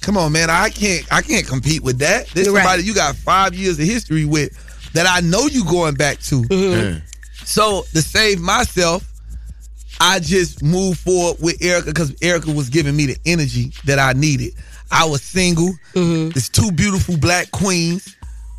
Come 0.00 0.16
on, 0.16 0.32
man. 0.32 0.48
I 0.48 0.70
can't 0.70 1.06
I 1.12 1.22
can't 1.22 1.46
compete 1.46 1.82
with 1.82 1.98
that. 1.98 2.28
This 2.28 2.48
Right. 2.48 2.62
somebody 2.62 2.84
you 2.84 2.94
got 2.94 3.16
five 3.16 3.54
years 3.54 3.78
of 3.78 3.84
history 3.84 4.24
with 4.24 4.52
that 4.94 5.06
I 5.06 5.20
know 5.20 5.46
you 5.46 5.64
going 5.64 5.94
back 5.94 6.18
to. 6.20 6.42
Mm-hmm. 6.42 6.98
So 7.44 7.82
to 7.92 8.00
save 8.02 8.40
myself, 8.40 9.04
I 10.00 10.18
just 10.20 10.62
moved 10.62 11.00
forward 11.00 11.42
with 11.42 11.62
Erica 11.62 11.86
because 11.86 12.14
Erica 12.22 12.50
was 12.52 12.70
giving 12.70 12.96
me 12.96 13.06
the 13.06 13.16
energy 13.26 13.72
that 13.84 13.98
I 13.98 14.12
needed. 14.14 14.54
I 14.90 15.04
was 15.04 15.22
single. 15.22 15.70
Mm-hmm. 15.94 16.30
There's 16.30 16.48
two 16.48 16.70
beautiful 16.72 17.16
black 17.16 17.50
queens, 17.50 18.16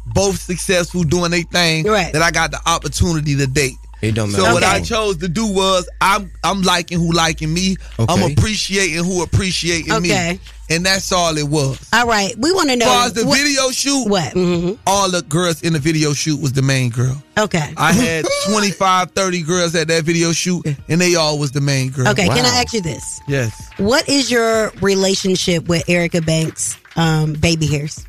both 0.07 0.39
successful 0.39 1.03
doing 1.03 1.31
their 1.31 1.43
thing. 1.43 1.85
Right. 1.85 2.13
That 2.13 2.21
I 2.21 2.31
got 2.31 2.51
the 2.51 2.59
opportunity 2.65 3.35
to 3.37 3.47
date. 3.47 3.75
It 4.01 4.13
don't 4.15 4.31
matter. 4.31 4.41
So 4.43 4.47
matter. 4.47 4.53
what 4.55 4.63
I 4.63 4.81
chose 4.81 5.17
to 5.17 5.27
do 5.27 5.45
was 5.47 5.87
I'm 6.01 6.31
I'm 6.43 6.61
liking 6.63 6.97
who 6.99 7.11
liking 7.11 7.53
me. 7.53 7.77
Okay. 7.99 8.11
I'm 8.13 8.31
appreciating 8.31 9.03
who 9.03 9.21
appreciating 9.23 9.91
Okay. 9.91 10.33
me. 10.33 10.39
And 10.69 10.85
that's 10.85 11.11
all 11.11 11.37
it 11.37 11.47
was. 11.49 11.77
all 11.93 12.07
right 12.07 12.33
we 12.37 12.51
want 12.53 12.69
to 12.69 12.77
know 12.77 12.85
As 12.85 12.91
far 12.91 13.05
as 13.07 13.13
the 13.13 13.25
what- 13.25 13.37
video 13.39 13.69
shoot, 13.71 14.07
what 14.07 14.33
Mhm. 14.33 14.77
all 14.87 15.11
the 15.11 15.21
girls 15.23 15.61
in 15.63 15.73
the 15.73 15.79
video 15.79 16.13
shoot 16.13 16.39
was 16.41 16.53
the 16.53 16.61
main 16.61 16.89
girl. 16.89 17.21
okay 17.37 17.73
I 17.75 17.91
had 18.05 18.25
25, 18.47 19.11
30 19.11 19.41
girls 19.41 19.75
at 19.75 19.89
that 19.89 20.03
video 20.05 20.31
shoot, 20.31 20.65
and 20.87 21.01
they 21.01 21.15
all 21.15 21.37
was 21.37 21.51
the 21.51 21.59
main 21.61 21.89
girl. 21.89 22.07
okay 22.07 22.27
can 22.27 22.45
i 22.45 22.61
ask 22.61 22.73
you 22.73 22.79
this 22.81 23.19
Yes. 23.27 23.51
what 23.77 24.07
is 24.07 24.31
your 24.31 24.71
relationship 24.81 25.67
with 25.67 25.83
erica 25.89 26.21
banks 26.21 26.77
um 26.95 27.33
baby 27.33 27.67
hairs 27.67 28.05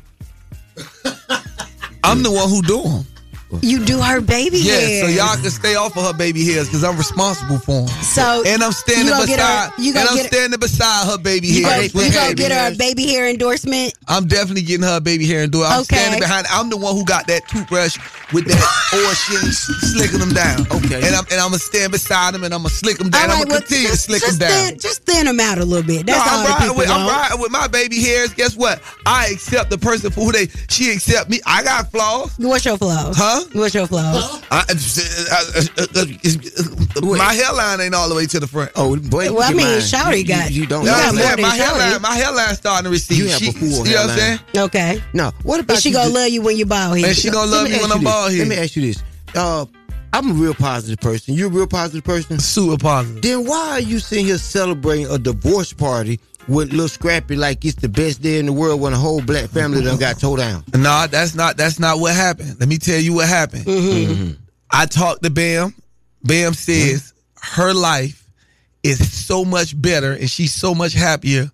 I'm 2.05 2.21
the 2.23 2.31
one 2.31 2.49
who 2.49 2.61
do 2.63 2.81
them. 2.83 3.05
You 3.61 3.83
do 3.85 3.99
her 3.99 4.21
baby 4.21 4.57
Yeah, 4.59 4.79
hair. 4.79 5.03
so 5.03 5.07
y'all 5.09 5.35
can 5.41 5.51
stay 5.51 5.75
off 5.75 5.95
of 5.97 6.03
her 6.05 6.13
baby 6.13 6.43
hairs 6.45 6.67
because 6.67 6.83
I'm 6.83 6.97
responsible 6.97 7.59
for 7.59 7.85
them. 7.85 7.87
So 8.03 8.43
and 8.45 8.63
I'm 8.63 8.71
standing 8.71 9.05
you 9.05 9.11
gonna 9.11 9.27
get 9.27 9.37
beside, 9.37 9.69
her- 9.71 9.81
you 9.81 9.93
gonna 9.93 9.99
and 10.01 10.09
I'm 10.09 10.15
get 10.15 10.25
her- 10.25 10.37
standing 10.37 10.59
beside 10.59 11.05
her 11.07 11.17
baby 11.17 11.47
You 11.47 11.65
hairs. 11.65 11.91
go, 11.91 12.01
you 12.01 12.11
gonna 12.11 12.33
get 12.33 12.51
her 12.51 12.73
a 12.73 12.75
baby 12.75 13.07
hair 13.07 13.27
endorsement. 13.27 13.93
I'm 14.07 14.27
definitely 14.27 14.63
getting 14.63 14.85
her 14.85 14.97
a 14.97 15.01
baby 15.01 15.27
hair 15.27 15.43
endorsement. 15.43 15.73
I'm 15.73 15.81
Okay. 15.81 15.95
standing 15.97 16.19
behind. 16.19 16.47
I'm 16.49 16.69
the 16.69 16.77
one 16.77 16.95
who 16.95 17.05
got 17.05 17.27
that 17.27 17.47
toothbrush 17.47 17.97
with 18.33 18.45
that 18.47 18.61
oil 18.95 19.13
shit, 19.13 19.43
and 19.43 19.53
slicking 19.53 20.19
them 20.19 20.33
down. 20.33 20.65
Okay. 20.71 21.05
And 21.05 21.15
I'm 21.15 21.25
and 21.31 21.39
I'm 21.39 21.49
gonna 21.49 21.59
stand 21.59 21.91
beside 21.91 22.33
them 22.33 22.43
and 22.43 22.53
I'm 22.53 22.61
gonna 22.63 22.69
slick 22.73 22.97
them 22.97 23.09
down. 23.09 23.21
All 23.21 23.27
right, 23.27 23.33
I'm 23.35 23.43
gonna 23.43 23.53
well, 23.53 23.61
continue 23.61 23.87
just, 23.89 24.05
to 24.05 24.11
slick 24.17 24.23
them 24.23 24.37
down. 24.37 24.49
Thin, 24.69 24.79
just 24.79 25.03
thin 25.03 25.25
them 25.25 25.39
out 25.39 25.57
a 25.59 25.65
little 25.65 25.85
bit. 25.85 26.05
That's 26.05 26.25
no, 26.25 26.31
all 26.31 26.37
I'm 26.39 26.43
the 26.43 26.49
riding 26.49 26.61
people 26.63 26.75
with 26.77 26.89
I'm 26.89 27.07
riding 27.07 27.39
with 27.41 27.51
my 27.51 27.67
baby 27.67 28.01
hairs. 28.01 28.33
Guess 28.33 28.55
what? 28.55 28.81
I 29.05 29.27
accept 29.27 29.69
the 29.69 29.77
person 29.77 30.11
for 30.11 30.21
who 30.21 30.31
they. 30.31 30.47
She 30.69 30.91
accept 30.91 31.29
me. 31.29 31.39
I 31.45 31.63
got 31.63 31.91
flaws. 31.91 32.31
What's 32.37 32.65
your 32.65 32.77
flaws? 32.77 33.15
Huh? 33.17 33.42
What's 33.53 33.75
your 33.75 33.87
flaws? 33.87 34.41
I, 34.49 34.59
uh, 34.59 34.63
uh, 35.31 35.61
uh, 35.75 36.05
uh, 37.11 37.15
my 37.17 37.33
hairline 37.33 37.81
ain't 37.81 37.93
all 37.93 38.09
the 38.09 38.15
way 38.15 38.25
to 38.27 38.39
the 38.39 38.47
front. 38.47 38.71
Oh, 38.75 38.95
boy. 38.97 39.31
Well, 39.33 39.43
I 39.49 39.53
mean, 39.53 39.65
Shawty 39.79 40.27
got. 40.27 40.51
You, 40.51 40.61
you 40.61 40.67
don't 40.67 40.81
you 40.85 40.91
know 40.91 40.97
got 40.97 41.15
more 41.15 41.23
than 41.27 41.41
my 41.41 41.49
hairline, 41.55 41.91
Shawty. 41.93 42.01
my 42.01 42.15
hairline 42.15 42.55
starting 42.55 42.83
to 42.85 42.89
recede. 42.89 43.17
You 43.17 43.27
have 43.29 43.39
She- 43.39 43.49
a 43.49 43.51
full 43.53 43.67
You 43.67 43.69
know 43.71 43.77
what 43.79 43.87
I'm 43.89 43.93
hairline. 44.17 44.17
saying? 44.53 44.65
Okay. 44.65 45.03
No, 45.13 45.31
what 45.43 45.59
about 45.59 45.73
And 45.75 45.83
she 45.83 45.89
you 45.89 45.95
gonna 45.95 46.05
just- 46.05 46.15
love 46.15 46.29
you 46.29 46.41
when 46.41 46.57
you 46.57 46.65
bald 46.65 46.97
head. 46.97 47.07
And 47.09 47.17
she 47.17 47.29
gonna 47.29 47.51
love 47.51 47.65
me 47.65 47.71
me 47.75 47.81
when 47.81 47.91
I'm 47.91 47.99
this. 47.99 48.11
bald 48.11 48.33
Let 48.33 48.47
me 48.47 48.55
ask 48.55 48.75
you 48.75 48.81
this. 48.81 49.03
Uh, 49.35 49.65
I'm 50.15 50.29
a 50.29 50.33
real 50.33 50.53
positive 50.53 50.99
person. 50.99 51.33
You're 51.33 51.47
a 51.47 51.51
real 51.51 51.65
positive 51.67 52.03
person. 52.03 52.39
Super 52.39 52.77
positive. 52.77 53.23
Then 53.23 53.45
why 53.45 53.69
are 53.71 53.79
you 53.79 53.97
sitting 53.99 54.25
here 54.25 54.37
celebrating 54.37 55.07
a 55.07 55.17
divorce 55.17 55.73
party 55.73 56.19
with 56.47 56.73
Lil 56.73 56.87
Scrappy 56.87 57.35
like 57.35 57.63
it's 57.65 57.75
the 57.75 57.89
best 57.89 58.21
day 58.21 58.37
in 58.39 58.45
the 58.45 58.53
world 58.53 58.81
when 58.81 58.93
a 58.93 58.97
whole 58.97 59.21
black 59.21 59.49
family 59.49 59.81
done 59.83 59.97
got 59.97 60.19
towed 60.19 60.39
down? 60.39 60.63
Nah, 60.75 61.07
that's 61.07 61.35
not 61.35 61.57
that's 61.57 61.79
not 61.79 61.99
what 61.99 62.13
happened. 62.15 62.59
Let 62.59 62.67
me 62.69 62.77
tell 62.77 62.99
you 62.99 63.13
what 63.13 63.27
happened. 63.27 63.65
Mm-hmm. 63.65 64.31
I 64.71 64.85
talked 64.85 65.23
to 65.23 65.29
Bam. 65.29 65.73
Bam 66.23 66.53
says 66.53 67.13
her 67.41 67.73
life 67.73 68.29
is 68.83 69.11
so 69.25 69.45
much 69.45 69.79
better 69.81 70.11
and 70.13 70.29
she's 70.29 70.53
so 70.53 70.73
much 70.75 70.93
happier 70.93 71.49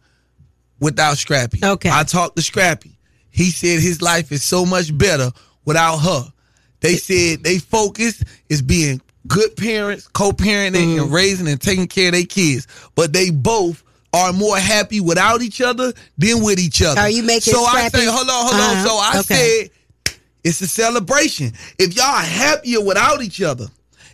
without 0.80 1.18
Scrappy. 1.18 1.60
Okay. 1.64 1.90
I 1.92 2.04
talked 2.04 2.36
to 2.38 2.42
Scrappy. 2.42 2.98
He 3.30 3.52
said 3.52 3.80
his 3.82 4.02
life 4.02 4.32
is 4.32 4.44
so 4.44 4.66
much 4.66 4.96
better 4.98 5.32
without 5.66 5.98
her. 5.98 6.24
They 6.82 6.96
said 6.96 7.44
they 7.44 7.60
focus 7.60 8.24
is 8.48 8.62
being 8.62 9.02
good 9.28 9.56
parents, 9.58 10.08
co-parenting 10.08 10.72
Mm-hmm. 10.96 11.04
and 11.04 11.12
raising 11.12 11.48
and 11.48 11.62
taking 11.62 11.88
care 11.88 12.08
of 12.08 12.14
their 12.14 12.24
kids. 12.26 12.68
But 12.96 13.12
they 13.14 13.30
both 13.30 13.84
are 14.14 14.34
more 14.34 14.58
happy 14.58 15.00
without 15.00 15.42
each 15.42 15.62
other 15.62 15.94
than 16.18 16.44
with 16.44 16.60
each 16.60 16.82
other. 16.82 17.00
Are 17.02 17.10
you 17.10 17.24
making 17.24 17.54
So 17.54 17.64
I 17.64 17.88
Scrappy- 17.90 17.98
say, 18.00 18.06
hold 18.06 18.30
on, 18.30 18.46
hold 18.46 18.54
Uh-huh. 18.56 18.80
on. 18.80 18.86
So 18.88 18.98
I 18.98 19.20
Okay. 19.20 19.70
said 20.06 20.16
it's 20.44 20.62
a 20.62 20.68
celebration. 20.68 21.54
If 21.78 21.96
y'all 21.96 22.06
are 22.06 22.22
happier 22.22 22.82
without 22.82 23.22
each 23.22 23.42
other, 23.42 23.68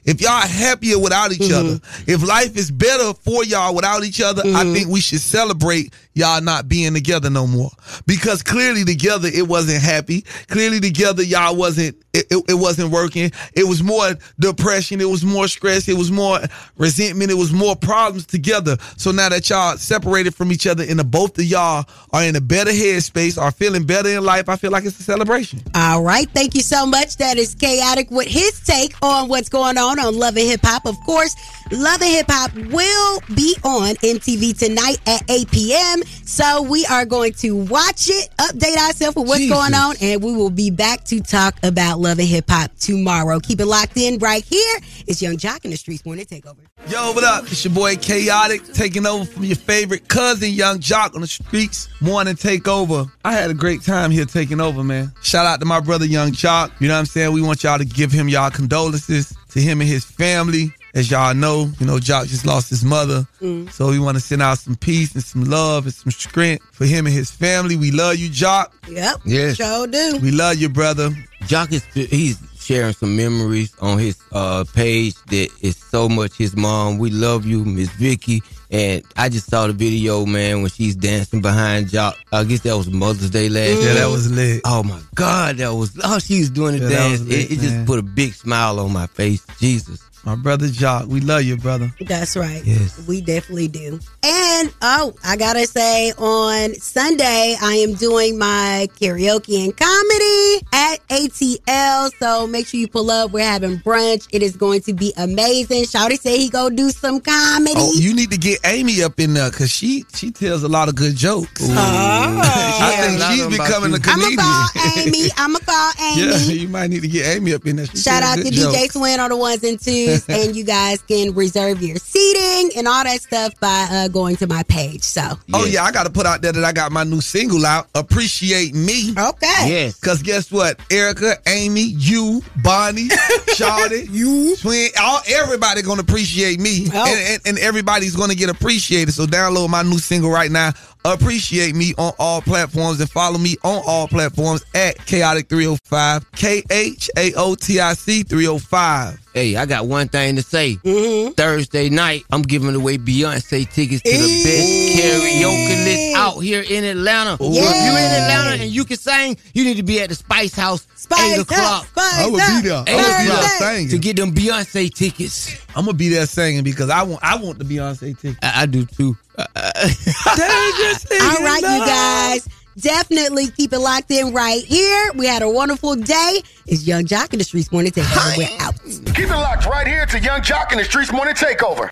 if 0.04 0.20
y'all 0.22 0.32
are 0.32 0.42
happier 0.48 1.00
without 1.00 1.32
each 1.32 1.40
Mm-hmm. 1.42 1.54
other, 1.68 1.80
if 2.08 2.22
life 2.24 2.56
is 2.58 2.70
better 2.72 3.14
for 3.24 3.44
y'all 3.46 3.74
without 3.74 4.04
each 4.04 4.20
other, 4.22 4.42
I 4.44 4.48
Mm-hmm. 4.48 4.74
think 4.74 4.88
we 4.90 5.00
should 5.02 5.22
celebrate 5.22 5.94
y'all 6.16 6.42
not 6.42 6.68
being 6.68 6.94
together 6.94 7.30
no 7.30 7.46
more. 7.46 7.70
Because 8.08 8.42
clearly 8.42 8.84
together 8.84 9.30
it 9.32 9.48
wasn't 9.48 9.84
happy. 9.84 10.22
Clearly 10.48 10.80
together 10.80 11.22
y'all 11.22 11.56
wasn't 11.56 11.96
it, 12.16 12.28
it, 12.32 12.44
it 12.50 12.54
wasn't 12.54 12.92
working. 12.92 13.32
It 13.54 13.68
was 13.68 13.84
more 13.84 14.16
depression, 14.40 15.02
it 15.02 15.10
was 15.10 15.26
more 15.26 15.48
stress, 15.48 15.90
it 15.90 15.98
was 15.98 16.12
more 16.12 16.40
resentment, 16.78 17.30
it 17.30 17.36
was 17.36 17.52
more 17.52 17.76
problems 17.76 18.26
together. 18.26 18.78
So 18.96 19.12
now 19.12 19.30
that 19.30 19.50
y'all 19.50 19.78
separated 19.78 20.34
from 20.34 20.52
each 20.52 20.66
other 20.66 20.86
and 20.88 20.98
the 20.98 21.04
both 21.04 21.38
of 21.38 21.44
y'all 21.44 21.86
are 22.12 22.24
in 22.24 22.36
a 22.36 22.42
better 22.42 22.72
headspace, 22.72 23.42
are 23.42 23.52
feeling 23.52 23.86
better 23.86 24.10
in 24.10 24.24
life, 24.24 24.48
I 24.48 24.56
feel 24.56 24.72
like 24.72 24.86
it's 24.86 25.00
a 25.00 25.04
celebration. 25.04 25.62
All 25.76 26.04
right. 26.04 26.30
Thank 26.32 26.56
you 26.56 26.62
so 26.62 26.86
much. 26.86 27.18
That 27.18 27.38
is 27.38 27.54
Khaotic 27.54 28.10
with 28.10 28.28
his 28.28 28.62
take 28.62 28.94
on 29.02 29.28
what's 29.28 29.50
going 29.50 29.78
on 29.78 30.00
on 30.00 30.18
Love 30.18 30.38
and 30.38 30.48
Hip 30.48 30.62
Hop. 30.64 30.86
Of 30.86 30.96
course, 31.06 31.36
Love 31.72 32.02
and 32.02 32.12
Hip 32.12 32.28
Hop 32.30 32.54
will 32.56 33.20
be 33.36 33.58
on 33.64 33.96
MTV 33.96 34.58
tonight 34.58 34.98
at 35.06 35.30
8 35.30 35.52
p.m. 35.52 36.02
So 36.06 36.62
we 36.62 36.86
are 36.86 37.06
going 37.06 37.34
to 37.34 37.56
watch 37.66 38.10
it, 38.10 38.30
update 38.38 38.78
ourselves 38.78 39.16
with 39.16 39.28
what's 39.28 39.42
Jesus. 39.42 39.58
going 39.58 39.74
on, 39.74 39.96
and 40.02 40.24
we 40.24 40.36
will 40.36 40.50
be 40.50 40.70
back 40.70 41.04
to 41.06 41.20
talk 41.22 41.56
about 41.64 42.00
Love 42.00 42.20
and 42.20 42.28
Hip 42.28 42.46
Hop 42.50 42.72
tomorrow. 42.80 43.40
Keep 43.40 43.62
it 43.62 43.66
locked 43.66 43.98
in 43.98 44.18
right 44.20 44.44
here. 44.44 44.78
It's 45.08 45.22
Yung 45.22 45.38
Joc 45.38 45.66
in 45.66 45.72
the 45.72 45.78
Streetz 45.78 46.06
Morning 46.06 46.26
Takeover. 46.26 46.58
Yo, 46.88 47.12
what 47.14 47.24
up? 47.24 47.44
It's 47.46 47.66
your 47.66 47.74
boy 47.74 47.96
Khaotic 47.96 48.74
taking 48.74 49.06
over 49.08 49.26
from 49.26 49.44
your 49.44 49.56
favorite 49.56 50.08
cousin, 50.08 50.52
Yung 50.52 50.80
Joc 50.80 51.16
on 51.16 51.22
the 51.22 51.28
Streetz. 51.28 51.88
Morning 52.02 52.36
takeover. 52.36 53.12
I 53.24 53.34
had 53.34 53.50
a 53.50 53.56
great 53.56 53.82
time 53.82 54.12
here 54.12 54.26
taking 54.26 54.62
over, 54.62 54.84
man. 54.84 55.12
Shout 55.24 55.46
out 55.46 55.60
to 55.62 55.66
my 55.66 55.80
brother 55.80 56.06
Yung 56.06 56.32
Joc. 56.32 56.72
You 56.80 56.88
know 56.88 56.94
what 56.94 57.00
I'm 57.00 57.06
saying? 57.06 57.34
We 57.34 57.42
want 57.42 57.64
y'all 57.64 57.78
to 57.80 57.86
give 57.86 58.12
him 58.12 58.30
y'all 58.30 58.52
condolences 58.52 59.36
to 59.50 59.62
him 59.62 59.82
and 59.82 59.90
his 59.90 60.06
family. 60.06 60.74
As 60.96 61.12
y'all 61.12 61.34
know, 61.34 61.70
you 61.78 61.86
know, 61.86 61.98
Joc 61.98 62.28
just 62.30 62.46
lost 62.46 62.70
his 62.70 62.86
mother. 62.86 63.28
So 63.70 63.90
we 63.92 64.00
want 64.00 64.16
to 64.16 64.22
send 64.24 64.42
out 64.42 64.58
some 64.60 64.76
peace 64.78 65.14
and 65.14 65.24
some 65.24 65.44
love 65.44 65.84
and 65.86 65.94
some 65.94 66.10
strength 66.12 66.64
for 66.72 66.86
him 66.86 67.06
and 67.06 67.14
his 67.14 67.30
family. 67.30 67.76
We 67.76 67.92
love 67.92 68.16
you, 68.16 68.30
Joc. 68.30 68.68
Yep. 68.88 69.18
Yes. 69.26 69.58
Sure 69.58 69.86
do. 69.88 70.20
We 70.22 70.32
love 70.32 70.56
you, 70.58 70.70
brother. 70.70 71.10
Joc 71.44 71.74
is 71.74 71.84
he's 71.94 72.40
sharing 72.58 72.94
some 72.94 73.16
memories 73.16 73.76
on 73.82 74.00
his 74.00 74.18
uh, 74.32 74.64
page 74.74 75.16
that 75.26 75.50
is 75.62 75.76
so 75.76 76.08
much 76.08 76.34
his 76.38 76.56
mom. 76.56 76.98
We 76.98 77.10
love 77.12 77.46
you, 77.46 77.66
Miss 77.66 77.90
Vicky. 77.90 78.42
And 78.72 79.04
I 79.18 79.30
just 79.30 79.48
saw 79.50 79.68
the 79.68 79.74
video, 79.74 80.26
man, 80.26 80.62
when 80.62 80.72
she's 80.72 80.96
dancing 80.96 81.42
behind 81.42 81.88
Joc. 81.88 82.16
I 82.32 82.44
guess 82.46 82.62
that 82.62 82.76
was 82.76 82.90
Mother's 82.90 83.30
Day 83.30 83.50
last 83.50 83.68
Yeah, 83.82 83.90
year. 83.92 83.94
that 83.96 84.08
was 84.10 84.32
lit. 84.32 84.62
Oh 84.66 84.82
my 84.82 85.00
God, 85.14 85.58
that 85.58 85.74
was 85.74 85.92
oh 86.04 86.20
she 86.20 86.40
was 86.40 86.50
doing 86.50 86.80
the 86.80 86.84
Yeah, 86.86 86.90
dance. 87.10 87.22
lit, 87.22 87.52
it 87.52 87.52
it 87.52 87.60
just 87.60 87.86
put 87.86 88.00
a 88.00 88.04
big 88.04 88.34
smile 88.34 88.80
on 88.80 88.94
my 88.94 89.08
face. 89.08 89.46
Jesus. 89.60 90.00
My 90.26 90.36
brother 90.36 90.66
Joc. 90.66 91.06
We 91.06 91.20
love 91.22 91.44
you, 91.44 91.56
brother. 91.56 91.94
That's 92.02 92.36
right. 92.36 92.64
Yes. 92.66 93.06
We 93.08 93.22
definitely 93.22 93.68
do. 93.68 94.00
And 94.24 94.74
oh, 94.82 95.14
I 95.24 95.38
gotta 95.38 95.68
say, 95.68 96.14
on 96.18 96.74
Sunday, 96.76 97.56
I 97.62 97.76
am 97.76 97.94
doing 97.94 98.40
my 98.40 98.90
karaoke 99.00 99.64
and 99.64 99.78
comedy 99.78 100.66
at 100.74 101.08
ATL. 101.10 102.12
So 102.18 102.48
make 102.48 102.66
sure 102.66 102.80
you 102.80 102.88
pull 102.88 103.12
up. 103.12 103.32
We're 103.32 103.46
having 103.46 103.78
brunch. 103.78 104.28
It 104.32 104.42
is 104.42 104.56
going 104.56 104.82
to 104.82 104.94
be 104.94 105.14
amazing. 105.18 105.84
Shawty 105.84 106.20
said 106.20 106.40
he 106.40 106.50
go 106.50 106.72
do 106.72 106.90
some 106.90 107.22
comedy. 107.22 107.74
Oh, 107.78 107.94
you 107.96 108.16
need 108.16 108.32
to 108.32 108.38
get 108.38 108.60
Amy 108.66 109.04
up 109.04 109.20
in 109.20 109.36
there 109.36 109.52
because 109.52 109.70
she 109.70 110.06
she 110.16 110.32
tells 110.32 110.64
a 110.64 110.68
lot 110.68 110.90
of 110.90 110.96
good 110.96 111.16
jokes. 111.16 111.62
Oh, 111.62 111.72
I 111.76 112.96
think 113.02 113.22
she's 113.22 113.44
of 113.44 113.52
them 113.52 113.60
about 113.60 113.68
becoming 113.68 113.94
a 113.94 114.32
you. 114.32 114.38
I'ma 114.38 114.68
call 114.68 114.82
Amy. 114.98 115.30
I'ma 115.38 115.60
call 115.60 115.92
Amy. 116.02 116.22
yeah, 116.32 116.38
you 116.62 116.68
might 116.68 116.90
need 116.90 117.02
to 117.02 117.08
get 117.08 117.36
Amy 117.36 117.54
up 117.54 117.66
in 117.66 117.76
there. 117.76 117.86
She 117.86 117.98
Shout 117.98 118.24
out 118.24 118.38
to 118.38 118.44
good 118.44 118.54
DJ 118.54 118.74
jokes. 118.82 118.94
Swin 118.94 119.20
on 119.20 119.30
the 119.30 119.38
ones 119.38 119.64
and 119.64 119.80
twos, 119.80 120.15
and 120.30 120.56
you 120.56 120.64
guys 120.64 121.02
can 121.02 121.34
reserve 121.34 121.82
your 121.82 121.98
seating 121.98 122.72
and 122.78 122.88
all 122.88 123.04
that 123.04 123.22
stuff 123.22 123.60
by 123.60 123.88
uh, 123.92 124.08
going 124.08 124.36
to 124.38 124.48
my 124.48 124.64
page. 124.64 125.04
So, 125.04 125.22
Oh 125.54 125.66
yeah, 125.66 125.84
I 125.84 125.92
got 125.92 126.04
to 126.06 126.10
put 126.12 126.26
out 126.26 126.42
there 126.42 126.52
that 126.52 126.64
I 126.64 126.72
got 126.72 126.92
my 126.92 127.04
new 127.04 127.22
single 127.22 127.66
out. 127.66 127.88
Appreciate 127.96 128.74
me. 128.74 129.12
okay. 129.18 129.68
Yes. 129.68 130.00
Cause 130.00 130.22
guess 130.22 130.52
what? 130.52 130.80
Erica, 130.92 131.38
Amy, 131.48 131.82
you, 131.82 132.42
Bonnie, 132.64 133.08
Shawty, 133.56 134.08
you, 134.12 134.56
Twin, 134.58 134.90
all 135.00 135.20
everybody 135.28 135.82
gonna 135.82 136.02
appreciate 136.02 136.60
me, 136.60 136.88
Oh. 136.94 137.06
and, 137.08 137.34
and, 137.34 137.42
and 137.48 137.60
everybody's 137.60 138.16
gonna 138.16 138.36
get 138.36 138.50
appreciated. 138.50 139.14
So 139.14 139.26
download 139.26 139.70
my 139.70 139.84
new 139.84 139.98
single 140.00 140.30
right 140.32 140.52
now. 140.52 140.72
Appreciate 141.06 141.76
me 141.76 141.94
on 142.00 142.14
all 142.18 142.42
platforms 142.42 143.00
and 143.00 143.08
follow 143.08 143.38
me 143.38 143.56
on 143.64 143.84
all 143.86 144.08
platforms 144.08 144.66
at 144.74 144.98
Khaotic 144.98 145.48
305. 145.50 146.32
K 146.32 146.64
H 146.72 147.12
A 147.16 147.32
O 147.36 147.54
T 147.54 147.80
I 147.80 147.94
C 147.94 148.24
305. 148.24 149.20
Hey, 149.36 149.56
I 149.56 149.66
got 149.66 149.86
one 149.86 150.08
thing 150.08 150.38
to 150.38 150.42
say. 150.42 150.78
Mm-hmm. 150.78 151.34
Thursday 151.34 151.90
night, 151.90 152.24
I'm 152.32 152.42
giving 152.42 152.74
away 152.74 152.98
Beyonce 152.98 153.70
tickets 153.70 154.02
to 154.02 154.10
the 154.10 154.44
best 154.44 154.98
karaoke 154.98 155.84
list 155.86 156.15
out 156.36 156.40
here 156.42 156.62
in 156.68 156.84
Atlanta. 156.84 157.34
If 157.34 157.40
you're 157.40 157.50
in 157.50 158.12
Atlanta 158.24 158.64
and 158.64 158.72
you 158.72 158.86
can 158.86 158.98
sing, 158.98 159.38
you 159.54 159.64
need 159.64 159.78
to 159.78 159.84
be 159.84 160.02
at 160.02 160.10
the 160.10 160.16
Spice 160.16 160.56
House, 160.56 160.88
Spice 160.96 161.34
8 161.34 161.40
Up, 161.40 161.42
o'clock. 161.52 161.86
Spice 161.88 162.14
I 162.20 162.28
would 162.30 162.42
Up. 162.42 162.64
be 162.64 162.68
there. 162.70 162.78
I 162.78 162.84
Eight 162.88 162.96
would 162.96 163.18
be 163.18 163.26
there 163.26 163.34
o'clock 163.36 163.52
singing. 163.60 163.90
to 163.90 163.98
get 164.00 164.16
them 164.18 164.34
Beyonce 164.34 164.94
tickets. 164.94 165.58
I'm 165.76 165.86
gonna 165.86 165.98
be 165.98 166.10
there 166.10 166.26
singing 166.26 166.64
because 166.64 166.90
I 166.90 167.04
want 167.04 167.24
I 167.24 167.36
want 167.38 167.60
the 167.60 167.66
Beyonce 167.66 168.20
tickets. 168.20 168.40
I, 168.42 168.64
I 168.64 168.66
do 168.66 168.86
too. 168.86 169.16
Uh, 169.38 169.46
uh, 169.56 169.72
Dangerously 170.38 171.18
All 171.20 171.44
right, 171.44 171.64
in 171.64 171.72
you 171.74 171.86
guys. 171.86 172.48
Definitely 172.78 173.48
keep 173.48 173.72
it 173.72 173.80
locked 173.80 174.12
in 174.12 174.34
right 174.34 174.62
here. 174.64 175.12
We 175.16 175.26
had 175.28 175.42
a 175.42 175.50
wonderful 175.50 175.96
day. 175.96 176.42
It's 176.66 176.86
Yung 176.86 177.06
Joc 177.06 177.32
in 177.32 177.40
the 177.40 177.46
Streetz 177.46 177.72
Morning 177.72 177.92
Takeover. 177.92 178.38
We're 178.38 178.50
out. 178.66 178.76
Keep 179.16 179.30
it 179.30 179.36
locked 179.38 179.66
right 179.66 179.88
here 179.88 180.06
to 180.06 180.20
Yung 180.20 180.42
Joc 180.42 180.74
in 180.74 180.80
the 180.80 180.84
Streetz 180.84 181.14
Morning 181.14 181.36
Takeover. 181.36 181.90